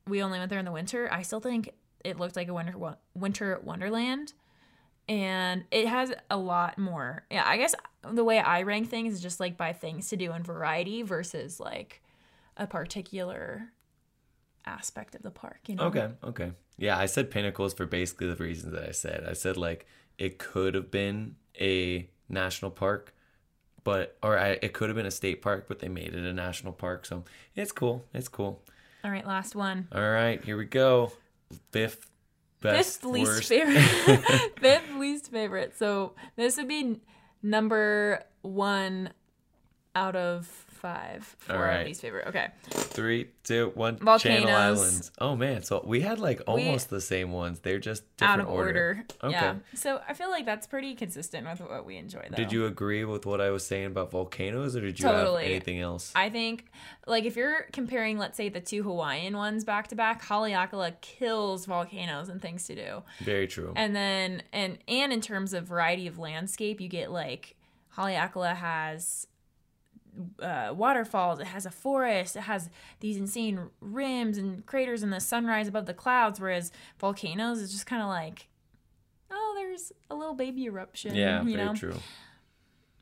we 0.07 0.21
only 0.21 0.37
went 0.37 0.49
there 0.49 0.59
in 0.59 0.65
the 0.65 0.71
winter, 0.71 1.07
I 1.11 1.21
still 1.21 1.39
think 1.39 1.69
it 2.03 2.19
looked 2.19 2.35
like 2.35 2.47
a 2.47 2.53
winter 2.53 2.75
winter 3.15 3.59
wonderland, 3.63 4.33
and 5.07 5.63
it 5.71 5.87
has 5.87 6.13
a 6.29 6.37
lot 6.37 6.77
more. 6.77 7.25
Yeah, 7.29 7.43
I 7.45 7.57
guess 7.57 7.75
the 8.09 8.23
way 8.23 8.39
I 8.39 8.63
rank 8.63 8.89
things 8.89 9.13
is 9.13 9.21
just 9.21 9.39
like 9.39 9.57
by 9.57 9.73
things 9.73 10.09
to 10.09 10.17
do 10.17 10.31
and 10.31 10.45
variety 10.45 11.03
versus 11.03 11.59
like 11.59 12.01
a 12.57 12.67
particular 12.67 13.69
aspect 14.65 15.15
of 15.15 15.21
the 15.21 15.31
park. 15.31 15.59
You 15.67 15.75
know? 15.75 15.83
Okay, 15.85 16.09
okay. 16.23 16.51
Yeah, 16.77 16.97
I 16.97 17.05
said 17.05 17.31
Pinnacles 17.31 17.73
for 17.73 17.85
basically 17.85 18.27
the 18.27 18.35
reasons 18.35 18.73
that 18.73 18.87
I 18.87 18.91
said. 18.91 19.25
I 19.27 19.33
said 19.33 19.57
like 19.57 19.85
it 20.17 20.37
could 20.37 20.75
have 20.75 20.91
been 20.91 21.35
a 21.59 22.09
national 22.27 22.71
park, 22.71 23.13
but 23.83 24.17
or 24.23 24.37
I, 24.37 24.59
it 24.61 24.73
could 24.73 24.89
have 24.89 24.95
been 24.95 25.05
a 25.05 25.11
state 25.11 25.41
park, 25.41 25.65
but 25.67 25.79
they 25.79 25.87
made 25.87 26.13
it 26.13 26.25
a 26.25 26.33
national 26.33 26.73
park. 26.73 27.05
So 27.05 27.23
it's 27.55 27.71
cool. 27.71 28.05
It's 28.13 28.27
cool. 28.27 28.61
All 29.03 29.11
right, 29.11 29.25
last 29.25 29.55
one. 29.55 29.87
All 29.91 30.09
right, 30.09 30.43
here 30.43 30.57
we 30.57 30.65
go. 30.65 31.11
Fifth 31.71 32.09
best, 32.65 33.01
fifth 33.01 33.11
least 33.11 33.31
worst. 33.31 33.49
favorite. 33.49 33.81
fifth 34.59 34.95
least 34.97 35.31
favorite. 35.31 35.77
So 35.77 36.13
this 36.35 36.57
would 36.57 36.67
be 36.67 36.99
number 37.41 38.23
one 38.41 39.09
out 39.95 40.15
of 40.15 40.47
five 40.85 41.35
for 41.39 41.53
All 41.53 41.59
our 41.59 41.65
right. 41.67 41.85
least 41.87 42.01
favorite. 42.01 42.27
Okay. 42.27 42.49
Three, 42.69 43.29
two, 43.43 43.71
one. 43.73 43.95
Channel 43.97 44.05
Volcanoes. 44.05 44.49
Islands. 44.49 45.11
Oh 45.19 45.35
man, 45.35 45.63
so 45.63 45.81
we 45.83 46.01
had 46.01 46.19
like 46.19 46.41
almost 46.45 46.91
the 46.91 47.01
same 47.01 47.31
ones. 47.31 47.59
They're 47.59 47.79
just 47.79 48.03
different 48.17 48.41
out 48.41 48.47
of 48.47 48.53
order. 48.53 49.03
Okay. 49.23 49.31
Yeah. 49.33 49.55
So 49.73 49.99
I 50.07 50.13
feel 50.13 50.29
like 50.29 50.45
that's 50.45 50.67
pretty 50.67 50.93
consistent 50.93 51.47
with 51.47 51.61
what 51.61 51.85
we 51.85 51.97
enjoy 51.97 52.27
though. 52.29 52.35
Did 52.35 52.51
you 52.51 52.67
agree 52.67 53.03
with 53.03 53.25
what 53.25 53.41
I 53.41 53.49
was 53.49 53.65
saying 53.65 53.87
about 53.87 54.11
volcanoes, 54.11 54.75
or 54.75 54.81
did 54.81 54.99
you 54.99 55.05
Totally. 55.05 55.43
have 55.43 55.51
anything 55.51 55.79
else? 55.79 56.11
I 56.15 56.29
think, 56.29 56.65
like, 57.07 57.25
if 57.25 57.35
you're 57.35 57.63
comparing, 57.73 58.19
let's 58.19 58.37
say, 58.37 58.49
the 58.49 58.61
two 58.61 58.83
Hawaiian 58.83 59.35
ones 59.35 59.63
back 59.63 59.87
to 59.87 59.95
back, 59.95 60.23
Haleakala 60.23 61.01
kills 61.01 61.65
volcanoes 61.65 62.29
and 62.29 62.39
things 62.39 62.67
to 62.67 62.75
do. 62.75 63.01
Very 63.21 63.47
true. 63.47 63.73
And 63.75 63.95
then, 63.95 64.43
and 64.53 64.77
and 64.87 65.11
in 65.11 65.21
terms 65.21 65.53
of 65.53 65.65
variety 65.65 66.05
of 66.05 66.19
landscape, 66.19 66.79
you 66.79 66.87
get 66.87 67.11
like 67.11 67.55
Haleakala 67.97 68.55
has 68.55 69.25
uh, 70.41 70.73
waterfalls, 70.75 71.39
it 71.39 71.47
has 71.47 71.65
a 71.65 71.71
forest, 71.71 72.35
it 72.35 72.41
has 72.41 72.69
these 72.99 73.17
insane 73.17 73.69
rims 73.81 74.37
and 74.37 74.65
craters 74.65 75.03
and 75.03 75.11
the 75.11 75.19
sunrise 75.19 75.67
above 75.67 75.85
the 75.85 75.93
clouds. 75.93 76.39
Whereas 76.39 76.71
volcanoes 76.99 77.59
is 77.59 77.71
just 77.71 77.85
kind 77.85 78.01
of 78.01 78.07
like, 78.07 78.47
oh, 79.31 79.53
there's 79.55 79.91
a 80.09 80.15
little 80.15 80.35
baby 80.35 80.65
eruption. 80.65 81.15
yeah, 81.15 81.43
you 81.43 81.55
very 81.55 81.65
know. 81.65 81.75
true. 81.75 81.95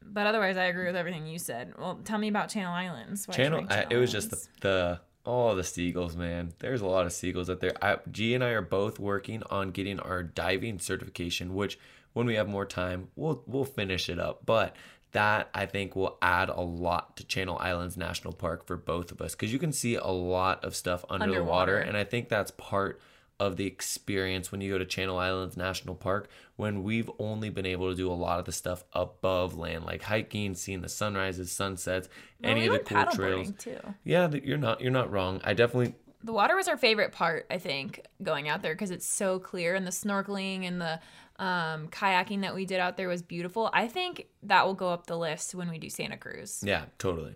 But 0.05 0.27
otherwise, 0.27 0.57
I 0.57 0.65
agree 0.65 0.85
with 0.85 0.95
everything 0.95 1.25
you 1.25 1.39
said. 1.39 1.73
Well, 1.77 1.99
tell 2.03 2.17
me 2.17 2.27
about 2.27 2.49
Channel 2.49 2.73
Islands. 2.73 3.25
Why'd 3.25 3.37
you 3.37 3.43
Channel. 3.43 3.65
I, 3.69 3.75
Channel 3.75 3.91
it 3.91 3.97
was 3.97 4.11
just 4.11 4.29
the 4.31 4.47
the 4.61 5.01
oh 5.25 5.55
the 5.55 5.63
seagulls, 5.63 6.15
man. 6.15 6.53
There's 6.59 6.81
a 6.81 6.85
lot 6.85 7.05
of 7.05 7.13
seagulls 7.13 7.49
out 7.49 7.61
there. 7.61 7.73
I, 7.81 7.97
G 8.11 8.35
and 8.35 8.43
I 8.43 8.49
are 8.49 8.61
both 8.61 8.99
working 8.99 9.43
on 9.49 9.71
getting 9.71 9.99
our 9.99 10.21
diving 10.21 10.79
certification, 10.79 11.55
which 11.55 11.79
when 12.13 12.27
we 12.27 12.35
have 12.35 12.47
more 12.47 12.65
time, 12.65 13.09
we'll 13.15 13.43
we'll 13.47 13.65
finish 13.65 14.09
it 14.09 14.19
up. 14.19 14.45
But 14.45 14.75
that 15.13 15.49
I 15.53 15.65
think 15.65 15.95
will 15.95 16.17
add 16.21 16.49
a 16.49 16.61
lot 16.61 17.17
to 17.17 17.25
Channel 17.25 17.57
Islands 17.59 17.95
National 17.97 18.33
Park 18.33 18.67
for 18.67 18.75
both 18.77 19.11
of 19.11 19.21
us 19.21 19.33
because 19.35 19.53
you 19.53 19.59
can 19.59 19.71
see 19.71 19.95
a 19.95 20.07
lot 20.07 20.63
of 20.65 20.75
stuff 20.75 21.05
under 21.09 21.25
the 21.27 21.43
water, 21.43 21.73
Underwater. 21.73 21.77
and 21.77 21.95
I 21.97 22.03
think 22.03 22.29
that's 22.29 22.51
part 22.51 22.99
of 23.39 23.57
the 23.57 23.65
experience 23.65 24.51
when 24.51 24.61
you 24.61 24.71
go 24.71 24.77
to 24.77 24.85
Channel 24.85 25.17
Islands 25.17 25.57
National 25.57 25.95
Park 25.95 26.29
when 26.55 26.83
we've 26.83 27.09
only 27.19 27.49
been 27.49 27.65
able 27.65 27.89
to 27.89 27.95
do 27.95 28.09
a 28.11 28.13
lot 28.13 28.39
of 28.39 28.45
the 28.45 28.51
stuff 28.51 28.83
above 28.93 29.55
land 29.57 29.85
like 29.85 30.03
hiking, 30.03 30.53
seeing 30.55 30.81
the 30.81 30.89
sunrises, 30.89 31.51
sunsets, 31.51 32.07
Well, 32.41 32.51
any 32.51 32.61
we 32.69 32.75
of 32.75 32.85
the 32.85 32.95
cool 32.95 33.05
trails. 33.13 33.51
too. 33.57 33.79
Yeah, 34.03 34.29
you're 34.31 34.57
not 34.57 34.81
you're 34.81 34.91
not 34.91 35.11
wrong. 35.11 35.41
I 35.43 35.53
definitely 35.53 35.95
The 36.23 36.31
water 36.33 36.55
was 36.55 36.67
our 36.67 36.77
favorite 36.77 37.11
part, 37.11 37.47
I 37.51 37.57
think, 37.57 38.05
going 38.21 38.47
out 38.49 38.61
there 38.61 38.73
because 38.75 38.91
it's 38.91 39.05
so 39.07 39.39
clear 39.39 39.75
and 39.75 39.85
the 39.85 39.91
snorkeling 39.91 40.65
and 40.67 40.79
the 40.79 40.99
um, 41.39 41.87
kayaking 41.89 42.41
that 42.41 42.53
we 42.55 42.65
did 42.65 42.79
out 42.79 42.95
there 42.97 43.07
was 43.07 43.21
beautiful. 43.21 43.69
I 43.73 43.87
think 43.87 44.27
that 44.43 44.65
will 44.65 44.73
go 44.75 44.89
up 44.89 45.07
the 45.07 45.17
list 45.17 45.55
when 45.55 45.69
we 45.69 45.77
do 45.79 45.89
Santa 45.89 46.17
Cruz. 46.17 46.61
yeah, 46.65 46.85
totally. 46.99 47.35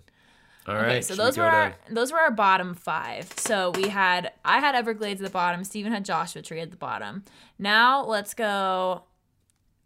All 0.67 0.75
right, 0.75 0.85
Okay, 0.85 1.01
so 1.01 1.13
should 1.13 1.21
we 1.21 1.25
those 1.25 1.35
go 1.37 1.43
were 1.45 1.49
to- 1.51 1.55
our 1.57 1.75
those 1.89 2.11
were 2.11 2.19
our 2.19 2.31
bottom 2.31 2.73
five. 2.75 3.31
So 3.37 3.71
we 3.71 3.87
had 3.87 4.33
I 4.43 4.59
had 4.59 4.75
Everglades 4.75 5.21
at 5.21 5.25
the 5.25 5.31
bottom, 5.31 5.63
Steven 5.63 5.91
had 5.93 6.03
Joshua 6.03 6.41
Tree 6.41 6.59
at 6.59 6.71
the 6.71 6.77
bottom. 6.77 7.23
Now 7.57 8.03
let's 8.05 8.33
go 8.33 9.03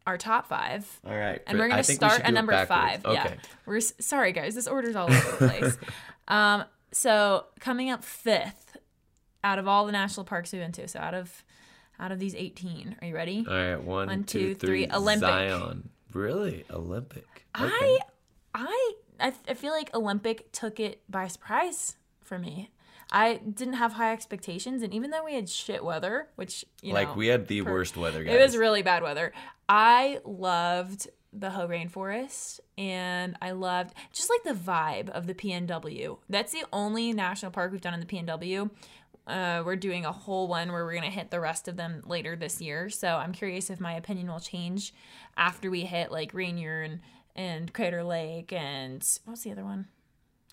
our 0.07 0.17
top 0.17 0.47
five. 0.47 0.99
All 1.05 1.15
right, 1.15 1.39
And 1.45 1.59
we're 1.59 1.67
gonna 1.67 1.81
we 1.87 1.93
start 1.93 2.13
should 2.13 2.21
at 2.25 2.33
number 2.33 2.51
backwards. 2.53 3.03
five. 3.03 3.13
Yeah, 3.13 3.23
Okay. 3.25 3.35
we're 3.67 3.79
sorry 3.79 4.31
guys, 4.31 4.55
this 4.55 4.65
order's 4.67 4.95
all 4.95 5.05
over 5.11 5.31
the 5.31 5.47
place. 5.47 5.77
um, 6.27 6.63
so 6.91 7.45
coming 7.59 7.91
up 7.91 8.03
fifth 8.03 8.75
out 9.43 9.59
of 9.59 9.67
all 9.67 9.85
the 9.85 9.91
national 9.91 10.23
parks 10.25 10.51
we've 10.51 10.61
been 10.63 10.71
to, 10.71 10.87
so 10.87 10.99
out 10.99 11.13
of 11.13 11.43
out 12.01 12.11
of 12.11 12.19
these 12.19 12.35
eighteen, 12.35 12.95
are 13.01 13.07
you 13.07 13.15
ready? 13.15 13.45
All 13.47 13.53
right, 13.55 13.75
one, 13.81 14.07
One, 14.07 14.23
two, 14.25 14.39
two, 14.39 14.55
three, 14.55 14.85
three. 14.85 14.93
Olympic. 14.93 15.29
Zion. 15.29 15.89
Really, 16.13 16.65
Olympic. 16.69 17.45
I, 17.55 17.65
Okay. 17.65 17.97
I, 18.53 18.93
I, 19.19 19.33
I 19.47 19.53
feel 19.53 19.71
like 19.71 19.95
Olympic 19.95 20.51
took 20.51 20.79
it 20.79 21.01
by 21.09 21.27
surprise 21.27 21.95
for 22.21 22.37
me. 22.37 22.71
I 23.13 23.35
didn't 23.37 23.75
have 23.75 23.93
high 23.93 24.11
expectations, 24.13 24.81
and 24.81 24.93
even 24.93 25.11
though 25.11 25.23
we 25.23 25.35
had 25.35 25.47
shit 25.49 25.83
weather, 25.83 26.27
which 26.35 26.65
you 26.81 26.89
know. 26.89 26.95
like 26.95 27.09
know, 27.09 27.13
we 27.15 27.27
had 27.27 27.47
the 27.47 27.61
per- 27.61 27.71
worst 27.71 27.95
weather, 27.97 28.23
guys. 28.23 28.33
It 28.33 28.41
was 28.41 28.57
really 28.57 28.81
bad 28.81 29.03
weather. 29.03 29.31
I 29.69 30.19
loved 30.25 31.09
the 31.33 31.49
Hoh 31.51 31.65
Rainforest 31.67 32.59
and 32.77 33.37
I 33.41 33.51
loved 33.51 33.93
just 34.11 34.29
like 34.29 34.43
the 34.43 34.59
vibe 34.59 35.07
of 35.09 35.27
the 35.27 35.33
PNW. 35.33 36.17
That's 36.29 36.51
the 36.51 36.65
only 36.73 37.13
national 37.13 37.51
park 37.53 37.71
we've 37.71 37.79
done 37.79 37.93
in 37.93 38.01
the 38.01 38.05
PNW. 38.05 38.69
Uh, 39.27 39.61
we're 39.65 39.75
doing 39.75 40.05
a 40.05 40.11
whole 40.11 40.47
one 40.47 40.71
where 40.71 40.83
we're 40.83 40.91
going 40.93 41.03
to 41.03 41.09
hit 41.09 41.29
the 41.31 41.39
rest 41.39 41.67
of 41.67 41.77
them 41.77 42.01
later 42.05 42.35
this 42.35 42.59
year. 42.61 42.89
So 42.89 43.07
I'm 43.07 43.31
curious 43.33 43.69
if 43.69 43.79
my 43.79 43.93
opinion 43.93 44.27
will 44.27 44.39
change 44.39 44.93
after 45.37 45.69
we 45.69 45.81
hit 45.81 46.11
like 46.11 46.33
Rainier 46.33 46.81
and, 46.81 46.99
and 47.35 47.71
Crater 47.71 48.03
Lake 48.03 48.51
and 48.51 49.07
what's 49.25 49.43
the 49.43 49.51
other 49.51 49.63
one? 49.63 49.87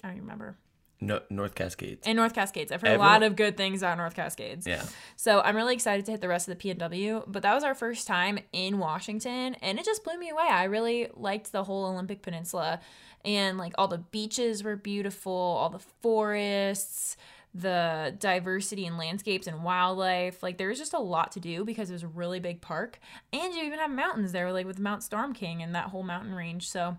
I 0.05 0.09
don't 0.09 0.17
even 0.19 0.25
remember. 0.29 0.57
no, 1.01 1.21
North 1.31 1.55
Cascades. 1.55 2.07
And 2.07 2.17
North 2.17 2.35
Cascades. 2.35 2.71
I've 2.71 2.83
heard 2.83 2.89
Everyone- 2.91 3.09
a 3.09 3.11
lot 3.13 3.23
of 3.23 3.37
good 3.37 3.57
things 3.57 3.83
about 3.83 3.97
North 3.99 4.15
Cascades. 4.15 4.67
yeah, 4.67 4.85
So 5.17 5.41
I'm 5.41 5.57
really 5.57 5.75
excited 5.75 6.05
to 6.07 6.13
hit 6.13 6.21
the 6.21 6.29
rest 6.29 6.47
of 6.49 6.57
the 6.59 6.75
PNW, 6.75 7.25
but 7.27 7.43
that 7.43 7.55
was 7.55 7.65
our 7.65 7.75
first 7.75 8.07
time 8.07 8.39
in 8.53 8.79
Washington 8.79 9.55
and 9.63 9.79
it 9.79 9.85
just 9.85 10.05
blew 10.05 10.19
me 10.19 10.29
away. 10.29 10.47
I 10.49 10.65
really 10.65 11.09
liked 11.15 11.51
the 11.53 11.65
whole 11.65 11.87
Olympic 11.87 12.21
Peninsula 12.23 12.81
and 13.25 13.59
like 13.59 13.73
all 13.79 13.89
the 13.89 13.99
beaches 13.99 14.63
were 14.63 14.77
beautiful, 14.77 15.33
all 15.33 15.71
the 15.71 15.81
forests, 16.03 17.17
the 17.61 18.15
diversity 18.19 18.87
in 18.87 18.97
landscapes 18.97 19.47
and 19.47 19.65
wildlife. 19.65 20.43
Like 20.43 20.59
there 20.59 20.69
was 20.69 20.79
just 20.79 20.95
a 20.95 20.99
lot 20.99 21.33
to 21.33 21.41
do 21.41 21.65
because 21.65 21.91
it 21.91 21.95
was 21.95 22.03
a 22.03 22.09
really 22.09 22.41
big 22.41 22.61
park. 22.61 22.99
And 23.33 23.55
you 23.55 23.65
even 23.65 23.79
have 23.79 23.91
mountains 23.91 24.33
there 24.33 24.53
like 24.53 24.67
with 24.67 24.79
Mount 24.79 25.03
Storm 25.03 25.33
King 25.33 25.63
and 25.63 25.75
that 25.75 25.87
whole 25.87 26.03
mountain 26.03 26.35
range. 26.35 26.69
So 26.69 26.97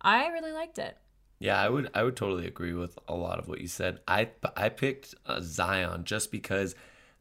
I 0.00 0.26
really 0.28 0.52
liked 0.52 0.78
it. 0.78 0.96
yeah. 1.38 1.60
I 1.60 1.68
would 1.68 1.90
I 1.94 2.02
would 2.02 2.16
totally 2.16 2.46
agree 2.46 2.74
with 2.74 2.98
a 3.08 3.14
lot 3.14 3.38
of 3.38 3.48
what 3.48 3.60
you 3.60 3.68
said. 3.68 4.00
I 4.06 4.28
I 4.56 4.68
picked 4.68 5.14
uh, 5.26 5.40
Zion 5.42 6.04
just 6.04 6.30
because 6.30 6.74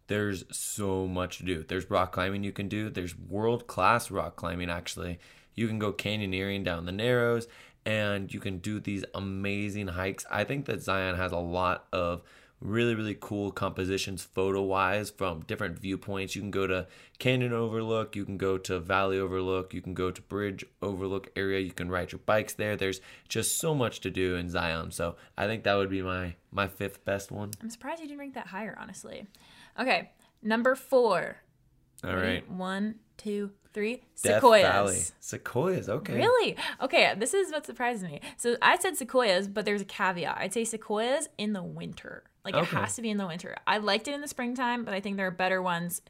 there's 0.08 0.44
so 0.52 1.08
much 1.08 1.38
to 1.38 1.44
do. 1.44 1.64
There's 1.64 1.90
rock 1.90 2.12
climbing 2.12 2.44
you 2.44 2.52
can 2.52 2.68
do. 2.68 2.90
There's 2.90 3.18
world 3.18 3.68
class 3.68 4.12
rock 4.12 4.36
climbing 4.36 4.70
actually. 4.70 5.20
You 5.56 5.68
can 5.68 5.80
go 5.80 5.94
canyoneering 5.94 6.64
down 6.64 6.86
the 6.86 6.92
Narrows 6.92 7.48
and 7.86 8.34
you 8.34 8.40
can 8.40 8.58
do 8.60 8.80
these 8.80 9.04
amazing 9.14 9.90
hikes. 9.90 10.26
I 10.32 10.44
think 10.44 10.66
that 10.66 10.82
Zion 10.82 11.16
has 11.16 11.32
a 11.32 11.38
lot 11.38 11.86
of 11.92 12.22
really 12.64 12.96
really 12.96 13.18
cool 13.20 13.52
compositions 13.52 14.24
photo 14.24 14.62
wise 14.62 15.10
from 15.10 15.42
different 15.42 15.78
viewpoints 15.78 16.34
you 16.34 16.42
can 16.42 16.50
go 16.50 16.66
to 16.66 16.88
canyon 17.20 17.52
overlook 17.52 18.16
you 18.16 18.24
can 18.24 18.38
go 18.38 18.58
to 18.58 18.80
valley 18.80 19.20
overlook 19.20 19.74
you 19.74 19.82
can 19.82 19.94
go 19.94 20.10
to 20.10 20.22
bridge 20.22 20.64
overlook 20.82 21.30
area 21.36 21.60
you 21.60 21.74
can 21.74 21.90
ride 21.90 22.12
your 22.14 22.20
bikes 22.26 22.54
there 22.54 22.78
there's 22.78 23.02
just 23.28 23.58
so 23.58 23.76
much 23.76 24.00
to 24.00 24.10
do 24.10 24.36
in 24.36 24.50
zion 24.50 24.90
so 24.92 25.16
i 25.38 25.46
think 25.46 25.64
that 25.64 25.76
would 25.76 25.90
be 25.90 26.02
my 26.02 26.34
my 26.52 26.68
fifth 26.68 27.04
best 27.04 27.32
one 27.32 27.52
I'm 27.62 27.70
surprised 27.70 28.02
you 28.02 28.08
didn't 28.08 28.20
rank 28.20 28.34
that 28.36 28.48
higher, 28.48 28.78
honestly. 28.80 29.26
Okay, 29.80 30.12
number 30.42 30.76
four. 30.76 31.38
all 32.04 32.16
right 32.16 32.50
One, 32.50 32.96
two, 33.18 33.52
three. 33.74 34.04
Death 34.22 34.36
Sequoias. 34.36 34.64
Valley. 34.64 35.02
sequoias 35.20 35.90
okay 35.90 36.14
Really? 36.16 36.56
Okay, 36.82 37.14
this 37.18 37.34
is 37.34 37.52
what 37.52 37.66
surprised 37.66 38.04
me. 38.04 38.22
So 38.38 38.56
I 38.62 38.78
said 38.78 38.98
sequoias, 38.98 39.48
but 39.48 39.66
there's 39.66 39.82
a 39.82 39.86
caveat. 39.86 40.38
I'd 40.38 40.54
say 40.54 40.64
sequoias 40.64 41.28
in 41.38 41.54
the 41.54 41.64
winter. 41.64 42.24
Like 42.46 42.56
it 42.56 42.66
has 42.66 42.96
to 42.98 43.02
be 43.02 43.10
in 43.10 43.18
the 43.18 43.28
winter. 43.28 43.56
I 43.66 43.78
liked 43.78 44.08
it 44.08 44.14
in 44.14 44.22
the 44.22 44.28
springtime, 44.28 44.84
but 44.86 44.94
I 44.94 45.00
think 45.00 45.18
there 45.18 45.28
are 45.28 45.32
better 45.32 45.62
ones 45.62 46.02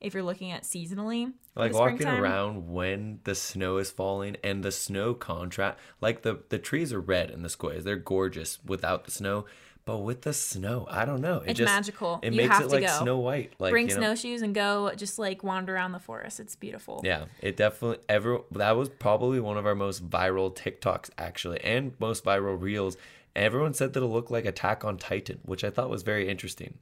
if 0.00 0.14
you're 0.14 0.22
looking 0.22 0.52
at 0.52 0.62
seasonally. 0.62 1.32
like 1.56 1.72
walking 1.72 2.06
around 2.06 2.72
when 2.72 3.18
the 3.24 3.34
snow 3.34 3.78
is 3.78 3.90
falling 3.90 4.36
and 4.44 4.62
the 4.62 4.70
snow 4.70 5.12
contrast 5.12 5.76
like 6.00 6.22
the 6.22 6.38
the 6.50 6.58
trees 6.58 6.92
are 6.92 7.00
red 7.00 7.30
in 7.32 7.42
the 7.42 7.48
sequoias 7.48 7.82
they're 7.82 7.96
gorgeous 7.96 8.62
without 8.64 9.04
the 9.06 9.10
snow 9.10 9.44
but 9.84 9.98
with 9.98 10.22
the 10.22 10.32
snow 10.32 10.86
i 10.88 11.04
don't 11.04 11.20
know 11.20 11.38
it 11.40 11.50
It's 11.50 11.58
just 11.58 11.72
magical. 11.74 12.20
it 12.22 12.32
You 12.32 12.36
makes 12.42 12.54
have 12.54 12.66
it 12.66 12.68
to 12.68 12.74
like 12.76 12.86
go. 12.86 12.92
snow 13.02 13.18
white 13.18 13.54
like 13.58 13.72
Bring 13.72 13.88
you 13.88 13.94
know, 13.96 14.14
snowshoes 14.14 14.42
and 14.42 14.54
go 14.54 14.92
just 14.94 15.18
like 15.18 15.42
wander 15.42 15.74
around 15.74 15.90
the 15.90 15.98
forest. 15.98 16.38
It's 16.38 16.54
beautiful. 16.54 17.00
yeah 17.04 17.24
it 17.40 17.56
definitely 17.56 17.98
ever 18.08 18.38
that 18.52 18.76
was 18.76 18.88
probably 18.88 19.40
one 19.40 19.56
of 19.56 19.66
our 19.66 19.74
most 19.74 20.08
viral 20.08 20.54
tiktoks 20.54 21.10
actually 21.18 21.60
and 21.64 21.94
most 21.98 22.22
viral 22.24 22.60
reels 22.60 22.96
everyone 23.44 23.74
said 23.74 23.92
that 23.92 24.02
it 24.02 24.06
looked 24.06 24.30
like 24.30 24.44
attack 24.44 24.84
on 24.84 24.96
titan 24.96 25.38
which 25.44 25.64
i 25.64 25.70
thought 25.70 25.90
was 25.90 26.02
very 26.02 26.28
interesting 26.28 26.78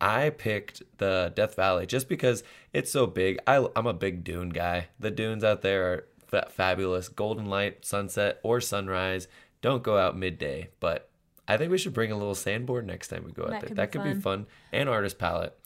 I 0.00 0.30
picked 0.30 0.80
the 0.98 1.32
Death 1.34 1.56
Valley 1.56 1.84
just 1.84 2.08
because 2.08 2.44
it's 2.72 2.88
so 2.92 3.04
big. 3.08 3.40
I, 3.48 3.66
I'm 3.74 3.88
a 3.88 3.92
big 3.92 4.22
dune 4.22 4.50
guy. 4.50 4.86
The 5.00 5.10
dunes 5.10 5.42
out 5.42 5.62
there 5.62 5.92
are 5.92 6.04
fa- 6.28 6.46
fabulous. 6.52 7.08
Golden 7.08 7.46
light, 7.46 7.84
sunset, 7.84 8.38
or 8.44 8.60
sunrise. 8.60 9.26
Don't 9.60 9.82
go 9.82 9.98
out 9.98 10.16
midday, 10.16 10.68
but 10.78 11.10
I 11.48 11.56
think 11.56 11.72
we 11.72 11.78
should 11.78 11.94
bring 11.94 12.12
a 12.12 12.16
little 12.16 12.36
sandboard 12.36 12.86
next 12.86 13.08
time 13.08 13.24
we 13.24 13.32
go 13.32 13.42
out 13.42 13.50
That 13.50 13.60
there. 13.62 13.68
could 13.70 13.76
that 13.78 13.90
could 13.90 14.04
be 14.04 14.14
fun. 14.14 14.46
And 14.72 14.88
artist 14.88 15.18
palette. 15.18 15.58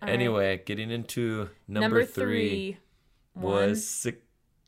right. 0.00 0.08
anyway, 0.12 0.62
getting 0.64 0.92
into 0.92 1.48
number, 1.66 1.80
Number 1.88 2.04
three, 2.04 2.48
three. 2.74 2.78
Was 3.34 4.06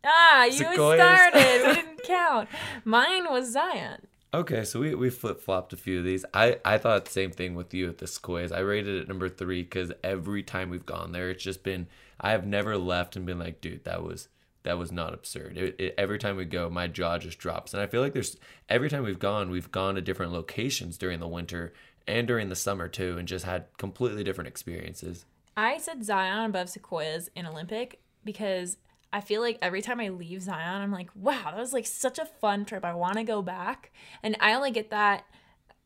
Ah, 0.05 0.47
you 0.47 0.53
Sequoias. 0.53 0.99
started. 1.01 1.67
we 1.69 1.75
didn't 1.75 2.03
count. 2.03 2.49
Mine 2.85 3.31
was 3.31 3.53
Zion. 3.53 4.09
Okay, 4.35 4.65
so 4.65 4.81
we, 4.81 4.95
we 4.95 5.11
flip 5.11 5.41
flopped 5.41 5.75
a 5.75 5.77
few 5.77 5.99
of 5.99 6.05
these. 6.05 6.25
I, 6.33 6.59
I 6.65 6.79
thought 6.79 7.07
same 7.09 7.33
thing 7.33 7.55
with 7.55 7.75
you 7.75 7.89
at 7.89 7.99
the 7.99 8.07
Sequoias. 8.07 8.51
I 8.51 8.61
rated 8.61 9.03
it 9.03 9.09
number 9.09 9.29
three 9.29 9.63
because 9.63 9.93
every 10.03 10.43
time 10.43 10.71
we've 10.71 10.87
gone 10.87 11.13
there, 11.13 11.29
it's 11.29 11.45
just 11.45 11.63
been 11.63 11.87
I 12.19 12.31
have 12.31 12.47
never 12.47 12.79
left 12.79 13.15
and 13.15 13.27
been 13.27 13.39
like, 13.39 13.61
dude, 13.61 13.85
that 13.85 14.03
was 14.03 14.29
that 14.63 14.79
was 14.79 14.91
not 14.91 15.13
absurd. 15.13 15.59
It, 15.59 15.77
it, 15.79 15.95
every 15.99 16.19
time 16.19 16.37
we 16.37 16.45
go, 16.47 16.71
my 16.71 16.87
jaw 16.87 17.19
just 17.19 17.39
drops, 17.39 17.75
and 17.75 17.83
I 17.83 17.87
feel 17.87 18.01
like 18.01 18.15
there's 18.15 18.39
every 18.71 18.89
time 18.89 19.03
we've 19.03 19.19
gone, 19.19 19.51
we've 19.51 19.71
gone 19.71 19.97
to 19.97 20.01
different 20.01 20.33
locations 20.33 20.97
during 20.97 21.21
the 21.21 21.29
winter 21.29 21.75
and 22.07 22.27
during 22.27 22.49
the 22.49 22.57
summer 22.57 22.89
too, 22.89 23.19
and 23.19 23.29
just 23.29 23.45
had 23.45 23.67
completely 23.77 24.25
different 24.25 24.49
experiences. 24.49 25.27
I 25.59 25.77
said 25.77 26.05
Zion 26.05 26.47
above 26.47 26.71
Sequoias 26.71 27.29
in 27.37 27.47
Olympic 27.47 28.01
because 28.25 28.79
I 29.13 29.21
feel 29.21 29.41
like 29.43 29.59
every 29.61 29.83
time 29.83 30.01
I 30.01 30.09
leave 30.09 30.43
Zion, 30.43 30.83
I'm 30.83 30.93
like, 30.93 31.11
wow, 31.15 31.43
that 31.45 31.57
was 31.57 31.73
like 31.73 31.87
such 31.87 32.19
a 32.19 32.25
fun 32.25 32.65
trip. 32.65 32.85
I 32.85 32.95
want 32.95 33.17
to 33.17 33.25
go 33.25 33.43
back. 33.43 33.93
And 34.23 34.37
I 34.41 34.55
only 34.55 34.71
get 34.71 34.91
that 34.91 35.25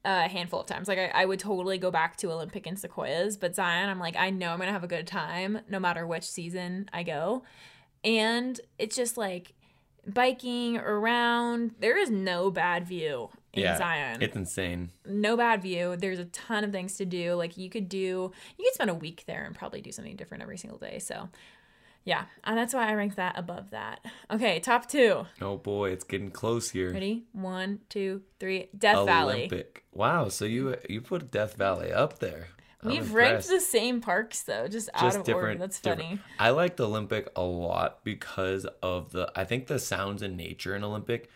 a 0.04 0.28
handful 0.28 0.60
of 0.60 0.66
times. 0.66 0.86
Like, 0.86 0.98
I, 0.98 1.10
I 1.12 1.24
would 1.24 1.40
totally 1.40 1.78
go 1.78 1.90
back 1.90 2.16
to 2.18 2.30
Olympic 2.30 2.66
and 2.66 2.78
Sequoias, 2.78 3.36
but 3.36 3.56
Zion, 3.56 3.88
I'm 3.88 3.98
like, 3.98 4.16
I 4.16 4.30
know 4.30 4.50
I'm 4.50 4.58
going 4.58 4.68
to 4.68 4.72
have 4.72 4.84
a 4.84 4.88
good 4.88 5.06
time 5.06 5.60
no 5.68 5.80
matter 5.80 6.06
which 6.06 6.24
season 6.24 6.88
I 6.92 7.02
go. 7.02 7.42
And 8.04 8.60
it's 8.78 8.94
just 8.94 9.16
like 9.16 9.54
biking 10.06 10.76
around, 10.76 11.72
there 11.80 11.98
is 11.98 12.10
no 12.10 12.50
bad 12.50 12.86
view 12.86 13.30
in 13.52 13.62
yeah, 13.62 13.78
Zion 13.78 14.22
it's 14.22 14.36
insane. 14.36 14.90
no 15.04 15.36
bad 15.36 15.62
view. 15.62 15.96
There's 15.96 16.18
a 16.18 16.26
ton 16.26 16.62
of 16.62 16.70
things 16.70 16.96
to 16.98 17.04
do. 17.04 17.34
Like 17.34 17.56
you 17.56 17.68
could 17.68 17.88
do, 17.88 18.30
you 18.58 18.64
could 18.64 18.74
spend 18.74 18.90
a 18.90 18.94
week 18.94 19.24
there 19.26 19.44
and 19.44 19.56
probably 19.56 19.80
do 19.80 19.90
something 19.90 20.14
different 20.14 20.42
every 20.42 20.58
single 20.58 20.78
day. 20.78 20.98
So, 21.00 21.28
yeah, 22.06 22.24
and 22.44 22.56
that's 22.56 22.72
why 22.72 22.88
I 22.88 22.94
rank 22.94 23.16
that 23.16 23.36
above 23.36 23.70
that. 23.72 24.00
Okay, 24.30 24.60
top 24.60 24.88
two. 24.88 25.26
Oh 25.42 25.58
boy, 25.58 25.90
it's 25.90 26.04
getting 26.04 26.30
close 26.30 26.70
here. 26.70 26.92
Ready? 26.92 27.24
One, 27.32 27.80
two, 27.90 28.22
three. 28.40 28.70
Death 28.78 29.04
Valley. 29.04 29.34
Olympic. 29.34 29.84
Wow, 29.92 30.28
so 30.28 30.46
you 30.46 30.76
you 30.88 31.02
put 31.02 31.30
Death 31.30 31.56
Valley 31.56 31.92
up 31.92 32.20
there. 32.20 32.46
I'm 32.82 32.90
We've 32.90 33.12
ranked 33.12 33.48
the 33.48 33.60
same 33.60 34.00
parks 34.00 34.42
though, 34.42 34.68
just, 34.68 34.88
out 34.94 35.00
just 35.02 35.18
of 35.18 35.24
different. 35.24 35.44
order. 35.46 35.58
That's 35.58 35.80
different- 35.80 36.08
funny. 36.08 36.20
I 36.38 36.50
liked 36.50 36.78
Olympic 36.80 37.28
a 37.34 37.42
lot 37.42 38.04
because 38.04 38.66
of 38.82 39.10
the. 39.12 39.30
I 39.34 39.44
think 39.44 39.66
the 39.66 39.78
sounds 39.78 40.22
in 40.22 40.36
nature 40.36 40.76
in 40.76 40.84
Olympic, 40.84 41.28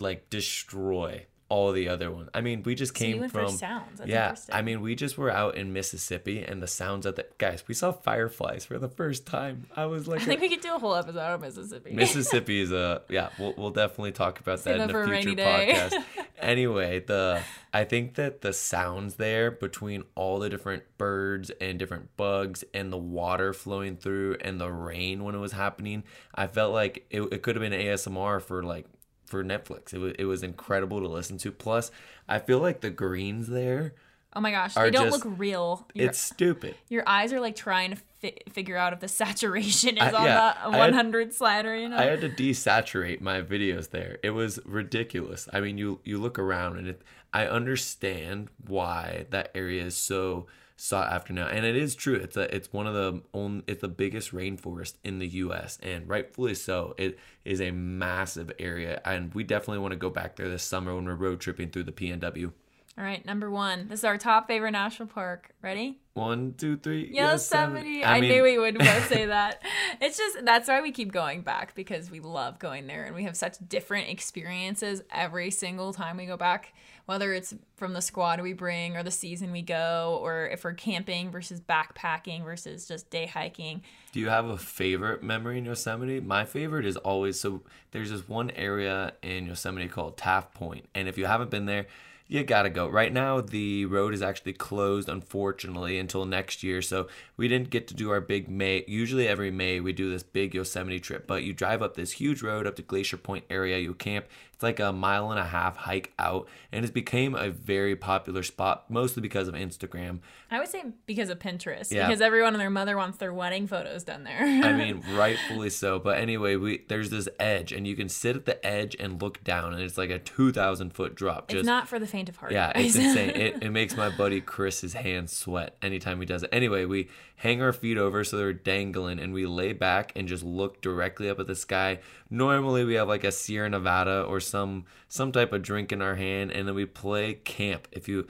like 0.00 0.28
destroy 0.28 1.26
all 1.52 1.70
the 1.70 1.86
other 1.86 2.10
ones. 2.10 2.30
I 2.32 2.40
mean, 2.40 2.62
we 2.62 2.74
just 2.74 2.96
So 2.96 3.04
came 3.04 3.20
went 3.20 3.30
from 3.30 3.48
for 3.48 3.52
sounds. 3.52 3.98
That's 3.98 4.08
yeah. 4.08 4.28
interesting. 4.30 4.54
I 4.54 4.62
mean, 4.62 4.80
we 4.80 4.94
just 4.94 5.18
were 5.18 5.30
out 5.30 5.54
in 5.54 5.74
Mississippi, 5.74 6.42
and 6.42 6.62
the 6.62 6.66
sounds 6.66 7.04
of 7.04 7.16
the 7.16 7.26
guys. 7.36 7.62
We 7.68 7.74
saw 7.74 7.92
fireflies 7.92 8.64
for 8.64 8.78
the 8.78 8.88
first 8.88 9.26
time. 9.26 9.66
I 9.76 9.84
was 9.84 10.08
like, 10.08 10.22
I 10.22 10.24
think 10.24 10.40
we 10.40 10.48
could 10.48 10.62
do 10.62 10.74
a 10.74 10.78
whole 10.78 10.96
episode 10.96 11.20
on 11.20 11.42
Mississippi. 11.42 11.92
Mississippi 11.92 12.62
is 12.62 12.72
a 12.84 13.02
yeah. 13.10 13.28
We'll 13.38 13.52
we'll 13.58 13.70
definitely 13.70 14.12
talk 14.12 14.40
about 14.40 14.60
Save 14.60 14.78
that 14.78 14.88
in 14.88 14.96
a 14.96 14.98
a 14.98 15.20
future 15.20 15.42
podcast. 15.42 16.04
anyway, 16.38 17.00
the 17.00 17.42
I 17.74 17.84
think 17.84 18.14
that 18.14 18.40
the 18.40 18.54
sounds 18.54 19.16
there 19.16 19.50
between 19.50 20.04
all 20.14 20.38
the 20.38 20.48
different 20.48 20.84
birds 20.96 21.50
and 21.60 21.78
different 21.78 22.16
bugs 22.16 22.64
and 22.72 22.90
the 22.90 22.96
water 22.96 23.52
flowing 23.52 23.98
through 23.98 24.38
and 24.40 24.58
the 24.58 24.72
rain 24.72 25.22
when 25.22 25.34
it 25.34 25.38
was 25.38 25.52
happening, 25.52 26.04
I 26.34 26.46
felt 26.46 26.72
like 26.72 27.04
it, 27.10 27.20
it 27.30 27.42
could 27.42 27.56
have 27.56 27.62
been 27.62 27.78
ASMR 27.78 28.40
for 28.40 28.62
like 28.62 28.86
for 29.32 29.42
Netflix. 29.42 29.92
It 29.92 29.98
was 29.98 30.12
it 30.18 30.24
was 30.26 30.42
incredible 30.44 31.00
to 31.00 31.08
listen 31.08 31.38
to. 31.38 31.50
Plus, 31.50 31.90
I 32.28 32.38
feel 32.38 32.60
like 32.60 32.80
the 32.82 32.90
greens 32.90 33.48
there. 33.48 33.94
oh 34.34 34.40
my 34.40 34.50
gosh, 34.50 34.74
they 34.74 34.90
don't 34.90 35.10
just- 35.10 35.24
look 35.24 35.34
real. 35.38 35.88
Your, 35.94 36.08
It's 36.08 36.18
stupid. 36.18 36.74
your 36.88 37.02
eyes 37.06 37.32
are 37.32 37.40
like 37.40 37.56
trying 37.56 37.90
to 37.90 37.96
fi- 38.20 38.38
figure 38.50 38.76
out 38.76 38.92
if 38.92 39.00
the 39.00 39.08
saturation 39.22 39.96
is 39.98 40.14
I- 40.14 40.16
on 40.18 40.24
yeah, 40.24 40.54
the 40.64 40.68
I 40.68 40.76
had- 40.78 40.90
100 40.94 41.34
slider. 41.34 41.74
You 41.76 41.88
know. 41.88 41.96
I 41.96 42.04
had 42.04 42.20
to 42.20 42.28
desaturate 42.28 43.20
my 43.20 43.42
videos 43.42 43.90
there. 43.90 44.18
It 44.22 44.30
was 44.30 44.60
ridiculous. 44.64 45.48
I 45.52 45.60
mean, 45.60 45.76
you 45.78 46.00
you 46.04 46.18
look 46.18 46.38
around 46.38 46.76
and 46.78 46.88
it, 46.88 47.02
I 47.32 47.46
understand 47.46 48.48
why 48.66 49.26
that 49.30 49.50
area 49.54 49.82
is 49.84 49.96
so 49.96 50.46
sought 50.76 51.12
after 51.12 51.32
now, 51.32 51.46
and 51.46 51.64
it 51.64 51.76
is 51.76 51.94
true. 51.94 52.14
It's 52.14 52.36
a 52.36 52.54
it's 52.54 52.72
one 52.72 52.86
of 52.86 52.94
the 52.94 53.22
only 53.34 53.64
it's 53.66 53.80
the 53.80 53.88
biggest 53.88 54.32
rainforest 54.32 54.94
in 55.04 55.18
the 55.18 55.28
U.S. 55.28 55.78
and 55.82 56.08
rightfully 56.08 56.54
so. 56.54 56.94
It 56.98 57.18
is 57.44 57.60
a 57.60 57.70
massive 57.70 58.52
area, 58.58 59.00
and 59.04 59.32
we 59.34 59.44
definitely 59.44 59.78
want 59.78 59.92
to 59.92 59.98
go 59.98 60.10
back 60.10 60.36
there 60.36 60.48
this 60.48 60.62
summer 60.62 60.94
when 60.94 61.04
we're 61.04 61.14
road 61.14 61.40
tripping 61.40 61.70
through 61.70 61.84
the 61.84 61.92
PNW. 61.92 62.52
All 62.98 63.04
right, 63.04 63.24
number 63.24 63.50
one. 63.50 63.88
This 63.88 64.00
is 64.00 64.04
our 64.04 64.18
top 64.18 64.48
favorite 64.48 64.72
national 64.72 65.08
park. 65.08 65.54
Ready? 65.62 65.98
One, 66.12 66.54
two, 66.58 66.76
three. 66.76 67.10
Yosemite. 67.10 68.04
I, 68.04 68.20
mean, 68.20 68.30
knew 68.30 68.42
we 68.42 68.58
would 68.58 68.76
both 68.76 69.08
say 69.08 69.24
that. 69.26 69.62
It's 69.98 70.18
just 70.18 70.44
that's 70.44 70.68
why 70.68 70.82
we 70.82 70.92
keep 70.92 71.10
going 71.10 71.40
back 71.40 71.74
because 71.74 72.10
we 72.10 72.20
love 72.20 72.58
going 72.58 72.86
there 72.86 73.04
and 73.04 73.14
we 73.14 73.24
have 73.24 73.36
such 73.36 73.56
different 73.66 74.10
experiences 74.10 75.02
every 75.10 75.50
single 75.50 75.94
time 75.94 76.18
we 76.18 76.26
go 76.26 76.36
back. 76.36 76.74
Whether 77.06 77.32
it's 77.32 77.54
from 77.76 77.92
the 77.92 78.00
squad 78.00 78.40
we 78.40 78.52
bring 78.52 78.96
or 78.96 79.02
the 79.02 79.10
season 79.10 79.52
we 79.52 79.62
go, 79.62 80.18
or 80.22 80.48
if 80.48 80.64
we're 80.64 80.72
camping 80.72 81.30
versus 81.30 81.60
backpacking 81.60 82.44
versus 82.44 82.86
just 82.86 83.10
day 83.10 83.26
hiking. 83.26 83.82
Do 84.12 84.20
you 84.20 84.28
have 84.28 84.46
a 84.46 84.56
favorite 84.56 85.22
memory 85.22 85.58
in 85.58 85.64
Yosemite? 85.64 86.20
My 86.20 86.44
favorite 86.44 86.86
is 86.86 86.96
always 86.98 87.40
so 87.40 87.62
there's 87.90 88.10
this 88.10 88.28
one 88.28 88.50
area 88.52 89.14
in 89.22 89.46
Yosemite 89.46 89.88
called 89.88 90.16
Taft 90.16 90.54
Point, 90.54 90.86
and 90.94 91.08
if 91.08 91.18
you 91.18 91.26
haven't 91.26 91.50
been 91.50 91.66
there, 91.66 91.86
you 92.32 92.42
gotta 92.44 92.70
go. 92.70 92.88
Right 92.88 93.12
now, 93.12 93.42
the 93.42 93.84
road 93.84 94.14
is 94.14 94.22
actually 94.22 94.54
closed, 94.54 95.08
unfortunately, 95.08 95.98
until 95.98 96.24
next 96.24 96.62
year. 96.62 96.80
So 96.80 97.08
we 97.36 97.46
didn't 97.46 97.68
get 97.68 97.86
to 97.88 97.94
do 97.94 98.10
our 98.10 98.22
big 98.22 98.48
May. 98.48 98.84
Usually, 98.88 99.28
every 99.28 99.50
May 99.50 99.80
we 99.80 99.92
do 99.92 100.08
this 100.08 100.22
big 100.22 100.54
Yosemite 100.54 100.98
trip, 100.98 101.26
but 101.26 101.42
you 101.42 101.52
drive 101.52 101.82
up 101.82 101.94
this 101.94 102.12
huge 102.12 102.42
road 102.42 102.66
up 102.66 102.76
to 102.76 102.82
Glacier 102.82 103.18
Point 103.18 103.44
area. 103.50 103.78
You 103.78 103.92
camp. 103.92 104.26
It's 104.62 104.78
like 104.78 104.78
a 104.78 104.92
mile 104.92 105.32
and 105.32 105.40
a 105.40 105.44
half 105.44 105.76
hike 105.76 106.12
out, 106.20 106.46
and 106.70 106.84
it's 106.84 106.92
became 106.94 107.34
a 107.34 107.50
very 107.50 107.96
popular 107.96 108.44
spot, 108.44 108.88
mostly 108.88 109.20
because 109.20 109.48
of 109.48 109.54
Instagram. 109.56 110.20
I 110.52 110.60
would 110.60 110.68
say 110.68 110.84
because 111.04 111.30
of 111.30 111.40
Pinterest, 111.40 111.90
Yeah. 111.90 112.06
because 112.06 112.20
everyone 112.20 112.54
and 112.54 112.60
their 112.60 112.70
mother 112.70 112.96
wants 112.96 113.18
their 113.18 113.32
wedding 113.34 113.66
photos 113.66 114.04
done 114.04 114.22
there. 114.22 114.38
I 114.40 114.72
mean, 114.76 115.02
rightfully 115.16 115.68
so. 115.68 115.98
But 115.98 116.18
anyway, 116.18 116.54
we 116.54 116.84
there's 116.88 117.10
this 117.10 117.28
edge, 117.40 117.72
and 117.72 117.88
you 117.88 117.96
can 117.96 118.08
sit 118.08 118.36
at 118.36 118.44
the 118.46 118.64
edge 118.64 118.94
and 119.00 119.20
look 119.20 119.42
down, 119.42 119.72
and 119.72 119.82
it's 119.82 119.98
like 119.98 120.10
a 120.10 120.20
two 120.20 120.52
thousand 120.52 120.90
foot 120.94 121.16
drop. 121.16 121.46
it's 121.50 121.54
Just 121.54 121.66
not 121.66 121.88
for 121.88 121.98
the 121.98 122.06
faint 122.06 122.28
of 122.28 122.36
heart. 122.36 122.52
yeah, 122.52 122.70
it's 122.76 122.94
insane. 122.94 123.30
It, 123.42 123.62
it 123.64 123.70
makes 123.70 123.96
my 123.96 124.10
buddy 124.10 124.40
Chris's 124.40 124.92
hands 124.92 125.32
sweat 125.32 125.76
anytime 125.82 126.20
he 126.20 126.26
does 126.26 126.44
it. 126.44 126.50
Anyway, 126.52 126.84
we 126.84 127.08
hang 127.34 127.60
our 127.60 127.72
feet 127.72 127.98
over 127.98 128.22
so 128.22 128.36
they're 128.36 128.52
dangling, 128.52 129.18
and 129.18 129.32
we 129.32 129.44
lay 129.46 129.72
back 129.72 130.12
and 130.14 130.28
just 130.28 130.44
look 130.44 130.80
directly 130.80 131.28
up 131.28 131.40
at 131.40 131.48
the 131.48 131.56
sky. 131.56 131.98
Normally, 132.32 132.84
we 132.84 132.94
have 132.94 133.08
like 133.08 133.24
a 133.24 133.30
Sierra 133.30 133.68
Nevada 133.68 134.22
or 134.22 134.40
some 134.40 134.86
some 135.06 135.32
type 135.32 135.52
of 135.52 135.60
drink 135.60 135.92
in 135.92 136.00
our 136.00 136.14
hand, 136.14 136.50
and 136.50 136.66
then 136.66 136.74
we 136.74 136.86
play 136.86 137.34
Caamp. 137.44 137.82
If 137.92 138.08
you 138.08 138.26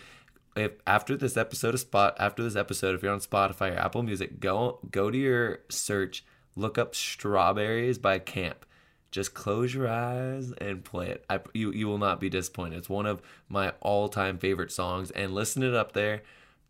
if 0.56 0.72
after 0.86 1.16
this 1.16 1.36
episode 1.36 1.74
of 1.74 1.80
spot 1.80 2.16
after 2.18 2.42
this 2.42 2.56
episode 2.56 2.94
if 2.94 3.02
you're 3.02 3.12
on 3.12 3.20
spotify 3.20 3.74
or 3.74 3.78
apple 3.78 4.02
music 4.02 4.38
go 4.38 4.80
go 4.90 5.10
to 5.10 5.16
your 5.16 5.60
search 5.70 6.24
look 6.56 6.76
up 6.76 6.94
strawberries 6.94 7.98
by 7.98 8.18
Caamp. 8.18 8.64
Just 9.10 9.34
close 9.34 9.74
your 9.74 9.88
eyes 9.88 10.52
and 10.52 10.84
play 10.84 11.10
it. 11.10 11.24
I, 11.28 11.40
you, 11.52 11.70
you 11.70 11.86
will 11.86 11.98
not 11.98 12.18
be 12.18 12.30
disappointed. 12.30 12.78
It's 12.78 12.88
one 12.88 13.04
of 13.04 13.20
my 13.48 13.74
all-time 13.80 14.38
favorite 14.38 14.72
songs 14.72 15.10
and 15.10 15.34
listen 15.34 15.62
it 15.62 15.74
up 15.74 15.92
there 15.92 16.22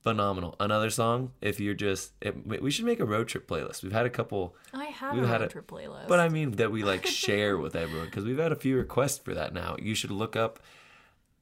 phenomenal 0.03 0.57
another 0.59 0.91
song 0.91 1.31
if 1.41 1.61
you're 1.61 1.75
just 1.75 2.13
it, 2.21 2.35
we 2.63 2.71
should 2.71 2.85
make 2.85 2.99
a 2.99 3.05
road 3.05 3.29
trip 3.29 3.47
playlist 3.47 3.83
we've 3.85 3.93
had 3.93 4.05
a 4.05 4.11
couple 4.11 4.55
I 4.75 4.87
have 4.87 5.15
We've 5.15 5.23
a 5.25 5.29
had 5.29 5.41
road 5.41 5.47
a- 5.49 5.53
trip 5.53 5.67
playlist. 5.71 6.09
but 6.09 6.19
I 6.19 6.29
mean 6.29 6.53
that 6.53 6.73
we 6.73 6.83
like 6.83 7.07
share 7.25 7.57
with 7.57 7.77
everyone 7.77 8.07
because 8.07 8.25
we've 8.25 8.39
had 8.39 8.51
a 8.53 8.57
few 8.57 8.77
requests 8.77 9.19
for 9.19 9.33
that 9.35 9.55
now. 9.55 9.77
You 9.81 9.95
should 9.95 10.11
look 10.11 10.35
up 10.35 10.59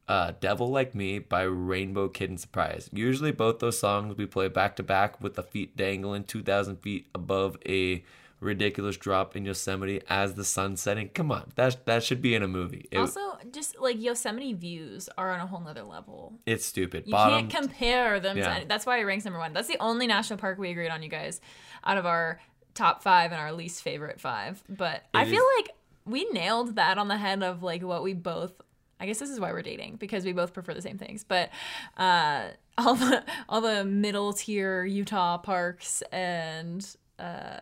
uh, 0.09 0.33
"Devil 0.41 0.69
Like 0.71 0.95
Me" 0.95 1.21
by 1.21 1.43
Rainbow 1.43 2.09
Kitten 2.09 2.37
Surprise. 2.37 2.91
Usually, 2.93 3.31
both 3.31 3.61
those 3.61 3.79
songs 3.79 4.17
we 4.19 4.27
play 4.27 4.49
back 4.49 4.75
to 4.77 4.83
back 4.83 5.21
with 5.23 5.35
the 5.37 5.43
feet 5.43 5.77
dangling 5.77 6.25
two 6.25 6.43
thousand 6.43 6.77
feet 6.83 7.07
above 7.15 7.57
a 7.67 8.05
ridiculous 8.41 8.97
drop 8.97 9.37
in 9.37 9.45
Yosemite 9.45 10.01
as 10.09 10.35
the 10.35 10.45
sun 10.45 10.77
setting. 10.77 11.09
Come 11.11 11.31
on, 11.31 11.53
that 11.57 11.85
that 11.87 12.03
should 12.03 12.21
be 12.23 12.35
in 12.35 12.43
a 12.43 12.49
movie. 12.49 12.89
It- 12.91 12.99
also, 12.99 13.21
just 13.53 13.79
like 13.81 14.01
Yosemite 14.01 14.55
views 14.55 15.09
are 15.19 15.31
on 15.33 15.41
a 15.41 15.47
whole 15.47 15.61
nother 15.61 15.83
level. 15.83 16.39
it's 16.47 16.65
stupid. 16.65 17.05
You 17.07 17.13
Bottom. 17.13 17.49
can't 17.49 17.65
compare 17.65 18.19
them. 18.21 18.37
Yeah. 18.39 18.61
To 18.61 18.67
that's 18.67 18.87
why 18.87 18.99
it 18.99 19.05
ranks 19.05 19.25
number 19.25 19.39
one. 19.39 19.53
That's 19.53 19.69
the 19.69 19.79
only 19.81 20.07
national 20.07 20.39
park 20.39 20.59
we 20.59 20.71
agreed 20.71 20.89
on, 20.91 21.03
you 21.03 21.09
guys, 21.09 21.41
out 21.85 21.99
of 21.99 22.07
our 22.07 22.41
top 22.75 23.03
five 23.03 23.33
and 23.33 23.41
our 23.41 23.53
least 23.53 23.83
favorite 23.83 24.21
five. 24.21 24.63
But 24.69 25.05
I 25.15 25.23
It 25.23 25.27
feel 25.27 25.43
is- 25.43 25.47
like 25.59 25.71
we 26.07 26.25
nailed 26.31 26.77
that 26.77 26.97
on 26.99 27.09
the 27.09 27.17
head 27.19 27.43
of 27.43 27.63
like 27.63 27.83
what 27.83 28.03
we 28.03 28.15
both. 28.15 28.53
I 28.99 29.07
guess 29.07 29.19
this 29.19 29.31
is 29.31 29.41
why 29.41 29.51
we're 29.53 29.63
dating 29.63 29.97
because 29.97 30.25
we 30.27 30.33
both 30.33 30.53
prefer 30.53 30.75
the 30.75 30.83
same 30.83 30.99
things. 30.99 31.25
But 31.25 31.51
uh, 31.97 32.49
all 32.79 32.95
the 32.95 33.25
all 33.49 33.61
the 33.61 33.85
middle 33.85 34.33
tier 34.33 34.85
Utah 34.85 35.39
parks 35.39 36.03
and 36.13 36.87
uh, 37.19 37.61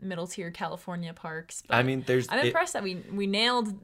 middle 0.00 0.26
tier 0.26 0.50
California 0.50 1.12
parks. 1.12 1.62
But 1.66 1.76
I 1.76 1.82
mean, 1.82 2.04
there's. 2.06 2.26
I'm 2.28 2.38
it- 2.38 2.46
impressed 2.46 2.72
that 2.74 2.82
we 2.82 2.96
we 3.12 3.26
nailed. 3.26 3.74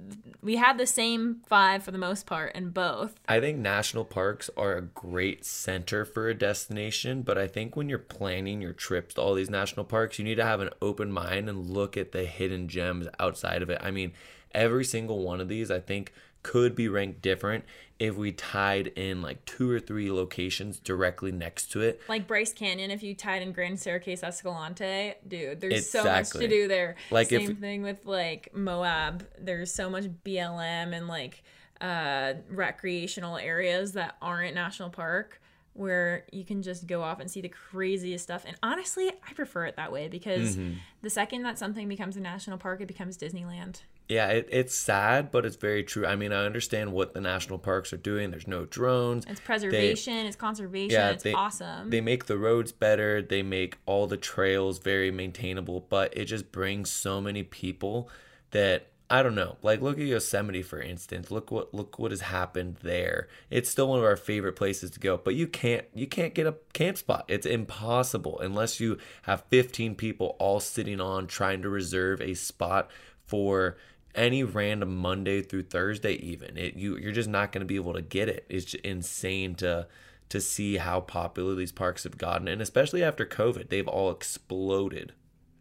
We 0.42 0.56
had 0.56 0.78
the 0.78 0.86
same 0.86 1.42
five 1.46 1.82
for 1.82 1.90
the 1.90 1.98
most 1.98 2.26
part 2.26 2.54
in 2.54 2.70
both. 2.70 3.14
I 3.28 3.40
think 3.40 3.58
national 3.58 4.04
parks 4.04 4.50
are 4.56 4.76
a 4.76 4.82
great 4.82 5.44
center 5.44 6.04
for 6.04 6.28
a 6.28 6.34
destination, 6.34 7.22
but 7.22 7.38
I 7.38 7.46
think 7.46 7.76
when 7.76 7.88
you're 7.88 7.98
planning 7.98 8.60
your 8.60 8.72
trips 8.72 9.14
to 9.14 9.20
all 9.22 9.34
these 9.34 9.50
national 9.50 9.84
parks, 9.84 10.18
you 10.18 10.24
need 10.24 10.36
to 10.36 10.44
have 10.44 10.60
an 10.60 10.70
open 10.80 11.12
mind 11.12 11.48
and 11.48 11.70
look 11.70 11.96
at 11.96 12.12
the 12.12 12.24
hidden 12.24 12.68
gems 12.68 13.06
outside 13.20 13.62
of 13.62 13.70
it. 13.70 13.78
I 13.80 13.90
mean, 13.90 14.12
every 14.52 14.84
single 14.84 15.22
one 15.22 15.40
of 15.40 15.48
these, 15.48 15.70
I 15.70 15.80
think 15.80 16.12
could 16.42 16.74
be 16.74 16.88
ranked 16.88 17.22
different 17.22 17.64
if 17.98 18.16
we 18.16 18.32
tied 18.32 18.88
in 18.88 19.22
like 19.22 19.44
two 19.44 19.70
or 19.70 19.78
three 19.78 20.10
locations 20.10 20.78
directly 20.80 21.30
next 21.30 21.70
to 21.72 21.80
it. 21.80 22.00
Like 22.08 22.26
Bryce 22.26 22.52
Canyon, 22.52 22.90
if 22.90 23.02
you 23.02 23.14
tied 23.14 23.42
in 23.42 23.52
Grand 23.52 23.78
Staircase 23.78 24.22
Escalante, 24.24 25.14
dude, 25.28 25.60
there's 25.60 25.88
so 25.88 26.02
much 26.02 26.30
to 26.30 26.48
do 26.48 26.66
there. 26.66 26.96
Like, 27.12 27.30
if- 27.30 27.46
Same 27.46 27.56
thing 27.56 27.82
with 27.82 28.04
like 28.06 28.48
Moab. 28.54 29.26
There's 29.38 29.72
so 29.72 29.88
much 29.88 30.04
BLM 30.24 30.92
and 30.96 31.06
like 31.06 31.44
uh, 31.80 32.34
recreational 32.50 33.36
areas 33.36 33.92
that 33.92 34.16
aren't 34.20 34.54
national 34.54 34.90
park 34.90 35.40
where 35.74 36.24
you 36.32 36.44
can 36.44 36.60
just 36.62 36.86
go 36.86 37.02
off 37.02 37.18
and 37.18 37.30
see 37.30 37.40
the 37.40 37.48
craziest 37.48 38.24
stuff. 38.24 38.44
And 38.46 38.56
honestly, 38.62 39.08
I 39.28 39.32
prefer 39.32 39.64
it 39.66 39.76
that 39.76 39.90
way 39.92 40.06
because 40.08 40.56
Mm-hmm. 40.56 40.74
the 41.02 41.08
second 41.10 41.42
that 41.44 41.58
something 41.58 41.88
becomes 41.88 42.16
a 42.16 42.20
national 42.20 42.58
park, 42.58 42.80
it 42.82 42.88
becomes 42.88 43.16
Disneyland. 43.16 43.82
Yeah, 44.12 44.28
it, 44.28 44.48
it's 44.50 44.74
sad, 44.74 45.30
but 45.30 45.46
it's 45.46 45.56
very 45.56 45.82
true. 45.82 46.06
I 46.06 46.16
mean, 46.16 46.32
I 46.32 46.44
understand 46.44 46.92
what 46.92 47.14
the 47.14 47.20
national 47.20 47.58
parks 47.58 47.92
are 47.92 47.96
doing. 47.98 48.30
There's 48.30 48.46
no 48.46 48.66
drones. 48.66 49.24
It's 49.26 49.40
preservation, 49.40 50.26
it's 50.26 50.36
conservation, 50.36 50.90
Yeah, 50.92 51.10
it's 51.10 51.22
they- 51.22 51.32
awesome. 51.32 51.90
They 51.90 52.00
make 52.00 52.26
the 52.26 52.36
roads 52.36 52.72
better. 52.72 53.22
They 53.22 53.42
make 53.42 53.78
all 53.86 54.06
the 54.06 54.16
trails 54.16 54.78
very 54.78 55.10
maintainable, 55.10 55.86
but 55.88 56.16
it 56.16 56.26
just 56.26 56.52
brings 56.52 56.90
so 56.90 57.20
many 57.20 57.42
people 57.42 58.10
that 58.50 58.88
I 59.10 59.22
don't 59.22 59.34
know. 59.34 59.56
Like 59.62 59.82
look 59.82 59.98
at 59.98 60.04
Yosemite 60.06 60.62
for 60.62 60.80
instance. 60.80 61.30
Look 61.30 61.50
what 61.50 61.74
look 61.74 61.98
what 61.98 62.12
has 62.12 62.22
happened 62.22 62.76
there. 62.82 63.28
It's 63.50 63.68
still 63.68 63.88
one 63.88 63.98
of 63.98 64.04
our 64.06 64.16
favorite 64.16 64.54
places 64.54 64.90
to 64.92 65.00
go, 65.00 65.18
but 65.18 65.34
you 65.34 65.46
can't 65.46 65.84
you 65.92 66.06
can't 66.06 66.32
get 66.32 66.46
a 66.46 66.54
camp 66.72 66.96
spot. 66.96 67.26
It's 67.28 67.44
impossible 67.46 68.40
unless 68.40 68.80
you 68.80 68.96
have 69.22 69.44
15 69.50 69.96
people 69.96 70.34
all 70.38 70.60
sitting 70.60 70.98
on 70.98 71.26
trying 71.26 71.60
to 71.60 71.68
reserve 71.68 72.22
a 72.22 72.32
spot 72.32 72.90
for 73.26 73.76
any 74.14 74.42
random 74.42 74.96
Monday 74.96 75.42
through 75.42 75.64
Thursday 75.64 76.14
even. 76.14 76.56
It 76.56 76.74
you 76.74 76.96
you're 76.96 77.12
just 77.12 77.28
not 77.28 77.52
going 77.52 77.60
to 77.60 77.66
be 77.66 77.76
able 77.76 77.94
to 77.94 78.02
get 78.02 78.28
it. 78.28 78.46
It's 78.48 78.74
insane 78.74 79.54
to 79.56 79.86
to 80.28 80.40
see 80.40 80.78
how 80.78 81.00
popular 81.00 81.54
these 81.54 81.72
parks 81.72 82.04
have 82.04 82.16
gotten 82.16 82.48
and 82.48 82.62
especially 82.62 83.02
after 83.02 83.26
COVID, 83.26 83.68
they've 83.68 83.88
all 83.88 84.10
exploded. 84.10 85.12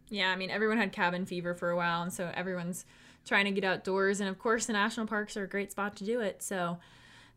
Yeah, 0.08 0.30
I 0.30 0.36
mean, 0.36 0.50
everyone 0.50 0.76
had 0.76 0.92
cabin 0.92 1.24
fever 1.24 1.54
for 1.54 1.70
a 1.70 1.76
while, 1.76 2.02
and 2.02 2.12
so 2.12 2.30
everyone's 2.34 2.84
trying 3.24 3.46
to 3.46 3.50
get 3.50 3.64
outdoors. 3.64 4.20
And 4.20 4.28
of 4.28 4.38
course, 4.38 4.66
the 4.66 4.74
national 4.74 5.06
parks 5.06 5.38
are 5.38 5.44
a 5.44 5.48
great 5.48 5.72
spot 5.72 5.96
to 5.96 6.04
do 6.04 6.20
it. 6.20 6.42
So 6.42 6.78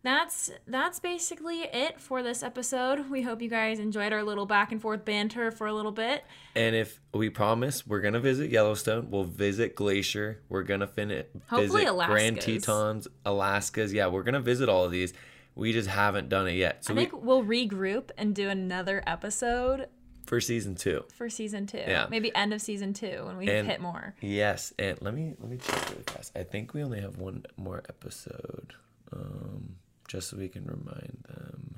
that's 0.05 0.51
that's 0.67 0.99
basically 0.99 1.61
it 1.61 1.99
for 1.99 2.21
this 2.23 2.43
episode. 2.43 3.09
We 3.09 3.21
hope 3.23 3.41
you 3.41 3.49
guys 3.49 3.79
enjoyed 3.79 4.13
our 4.13 4.23
little 4.23 4.45
back 4.45 4.71
and 4.71 4.81
forth 4.81 5.03
banter 5.05 5.51
for 5.51 5.67
a 5.67 5.73
little 5.73 5.91
bit. 5.91 6.23
And 6.55 6.75
if 6.75 6.99
we 7.13 7.29
promise 7.29 7.85
we're 7.87 8.01
gonna 8.01 8.19
visit 8.19 8.49
Yellowstone, 8.51 9.09
we'll 9.11 9.23
visit 9.23 9.75
Glacier. 9.75 10.41
We're 10.49 10.63
gonna 10.63 10.87
fin- 10.87 11.23
Hopefully 11.47 11.85
visit 11.85 12.05
Grand 12.07 12.41
Tetons, 12.41 13.07
Alaska's. 13.25 13.93
Yeah, 13.93 14.07
we're 14.07 14.23
gonna 14.23 14.39
visit 14.41 14.69
all 14.69 14.83
of 14.85 14.91
these. 14.91 15.13
We 15.55 15.71
just 15.71 15.87
haven't 15.89 16.27
done 16.29 16.47
it 16.47 16.55
yet. 16.55 16.83
So 16.83 16.93
I 16.93 16.97
we 16.97 17.05
think 17.05 17.23
we'll 17.23 17.43
regroup 17.43 18.09
and 18.17 18.35
do 18.35 18.49
another 18.49 19.01
episode 19.07 19.87
for 20.25 20.41
season 20.41 20.75
two. 20.75 21.03
for 21.13 21.29
season 21.29 21.65
two. 21.67 21.77
Yeah. 21.77 22.07
Maybe 22.09 22.35
end 22.35 22.53
of 22.53 22.59
season 22.61 22.93
two 22.93 23.23
when 23.25 23.37
we 23.37 23.47
And- 23.49 23.67
hit 23.67 23.79
more. 23.79 24.15
Yes, 24.21 24.73
and 24.77 24.97
let 25.01 25.13
me 25.13 25.35
let 25.39 25.49
me 25.49 25.57
check 25.57 25.89
really 25.91 26.03
fast. 26.07 26.31
I 26.35 26.43
think 26.43 26.73
we 26.73 26.83
only 26.83 26.99
have 26.99 27.17
one 27.17 27.45
more 27.57 27.83
episode, 27.87 28.73
um, 29.13 29.75
just 30.07 30.29
so 30.29 30.37
we 30.37 30.49
can 30.49 30.65
remind 30.65 31.23
them. 31.27 31.75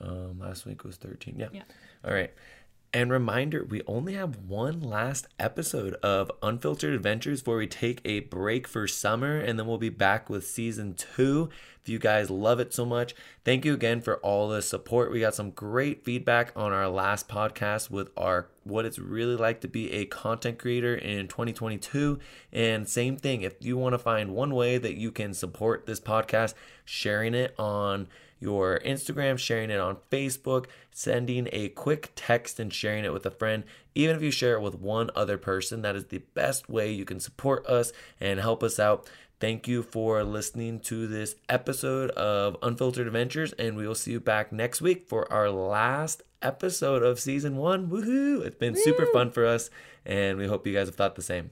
Um, 0.00 0.38
last 0.38 0.64
week 0.64 0.84
was 0.84 0.96
thirteen. 0.96 1.36
Yeah. 1.38 1.48
Yeah. 1.52 1.62
All 2.04 2.12
right. 2.12 2.32
And 2.90 3.12
reminder, 3.12 3.66
we 3.68 3.82
only 3.86 4.14
have 4.14 4.38
one 4.38 4.80
last 4.80 5.28
episode 5.38 5.92
of 5.96 6.32
Unfiltered 6.42 6.94
Adventures 6.94 7.44
where 7.44 7.58
we 7.58 7.66
take 7.66 8.00
a 8.02 8.20
break 8.20 8.66
for 8.66 8.88
summer 8.88 9.38
and 9.38 9.58
then 9.58 9.66
we'll 9.66 9.76
be 9.76 9.90
back 9.90 10.30
with 10.30 10.46
season 10.46 10.94
two. 10.94 11.50
If 11.82 11.90
you 11.90 11.98
guys 11.98 12.30
love 12.30 12.60
it 12.60 12.72
so 12.72 12.86
much, 12.86 13.14
thank 13.44 13.66
you 13.66 13.74
again 13.74 14.00
for 14.00 14.16
all 14.18 14.48
the 14.48 14.62
support. 14.62 15.12
We 15.12 15.20
got 15.20 15.34
some 15.34 15.50
great 15.50 16.02
feedback 16.02 16.50
on 16.56 16.72
our 16.72 16.88
last 16.88 17.28
podcast 17.28 17.90
with 17.90 18.08
our 18.16 18.48
what 18.64 18.86
it's 18.86 18.98
really 18.98 19.36
like 19.36 19.60
to 19.62 19.68
be 19.68 19.92
a 19.92 20.06
content 20.06 20.58
creator 20.58 20.94
in 20.94 21.28
2022. 21.28 22.18
And 22.54 22.88
same 22.88 23.18
thing, 23.18 23.42
if 23.42 23.54
you 23.60 23.76
want 23.76 23.92
to 23.92 23.98
find 23.98 24.34
one 24.34 24.54
way 24.54 24.78
that 24.78 24.96
you 24.96 25.12
can 25.12 25.34
support 25.34 25.84
this 25.84 26.00
podcast, 26.00 26.54
sharing 26.86 27.34
it 27.34 27.54
on 27.58 28.08
your 28.40 28.80
Instagram, 28.80 29.38
sharing 29.38 29.70
it 29.70 29.80
on 29.80 29.98
Facebook, 30.10 30.66
sending 30.90 31.48
a 31.52 31.68
quick 31.70 32.12
text 32.14 32.60
and 32.60 32.72
sharing 32.72 33.04
it 33.04 33.12
with 33.12 33.26
a 33.26 33.30
friend. 33.30 33.64
Even 33.94 34.16
if 34.16 34.22
you 34.22 34.30
share 34.30 34.54
it 34.54 34.62
with 34.62 34.76
one 34.76 35.10
other 35.14 35.38
person, 35.38 35.82
that 35.82 35.96
is 35.96 36.06
the 36.06 36.22
best 36.34 36.68
way 36.68 36.92
you 36.92 37.04
can 37.04 37.20
support 37.20 37.66
us 37.66 37.92
and 38.20 38.40
help 38.40 38.62
us 38.62 38.78
out. 38.78 39.08
Thank 39.40 39.68
you 39.68 39.82
for 39.84 40.24
listening 40.24 40.80
to 40.80 41.06
this 41.06 41.36
episode 41.48 42.10
of 42.10 42.56
Unfiltered 42.60 43.06
Adventures, 43.06 43.52
and 43.52 43.76
we 43.76 43.86
will 43.86 43.94
see 43.94 44.12
you 44.12 44.20
back 44.20 44.52
next 44.52 44.80
week 44.80 45.08
for 45.08 45.32
our 45.32 45.48
last 45.48 46.22
episode 46.42 47.04
of 47.04 47.20
season 47.20 47.56
one. 47.56 47.88
Woohoo! 47.88 48.44
It's 48.44 48.56
been 48.56 48.74
super 48.76 49.06
fun 49.06 49.30
for 49.30 49.46
us, 49.46 49.70
and 50.04 50.38
we 50.38 50.46
hope 50.46 50.66
you 50.66 50.74
guys 50.74 50.88
have 50.88 50.96
thought 50.96 51.14
the 51.14 51.22
same. 51.22 51.50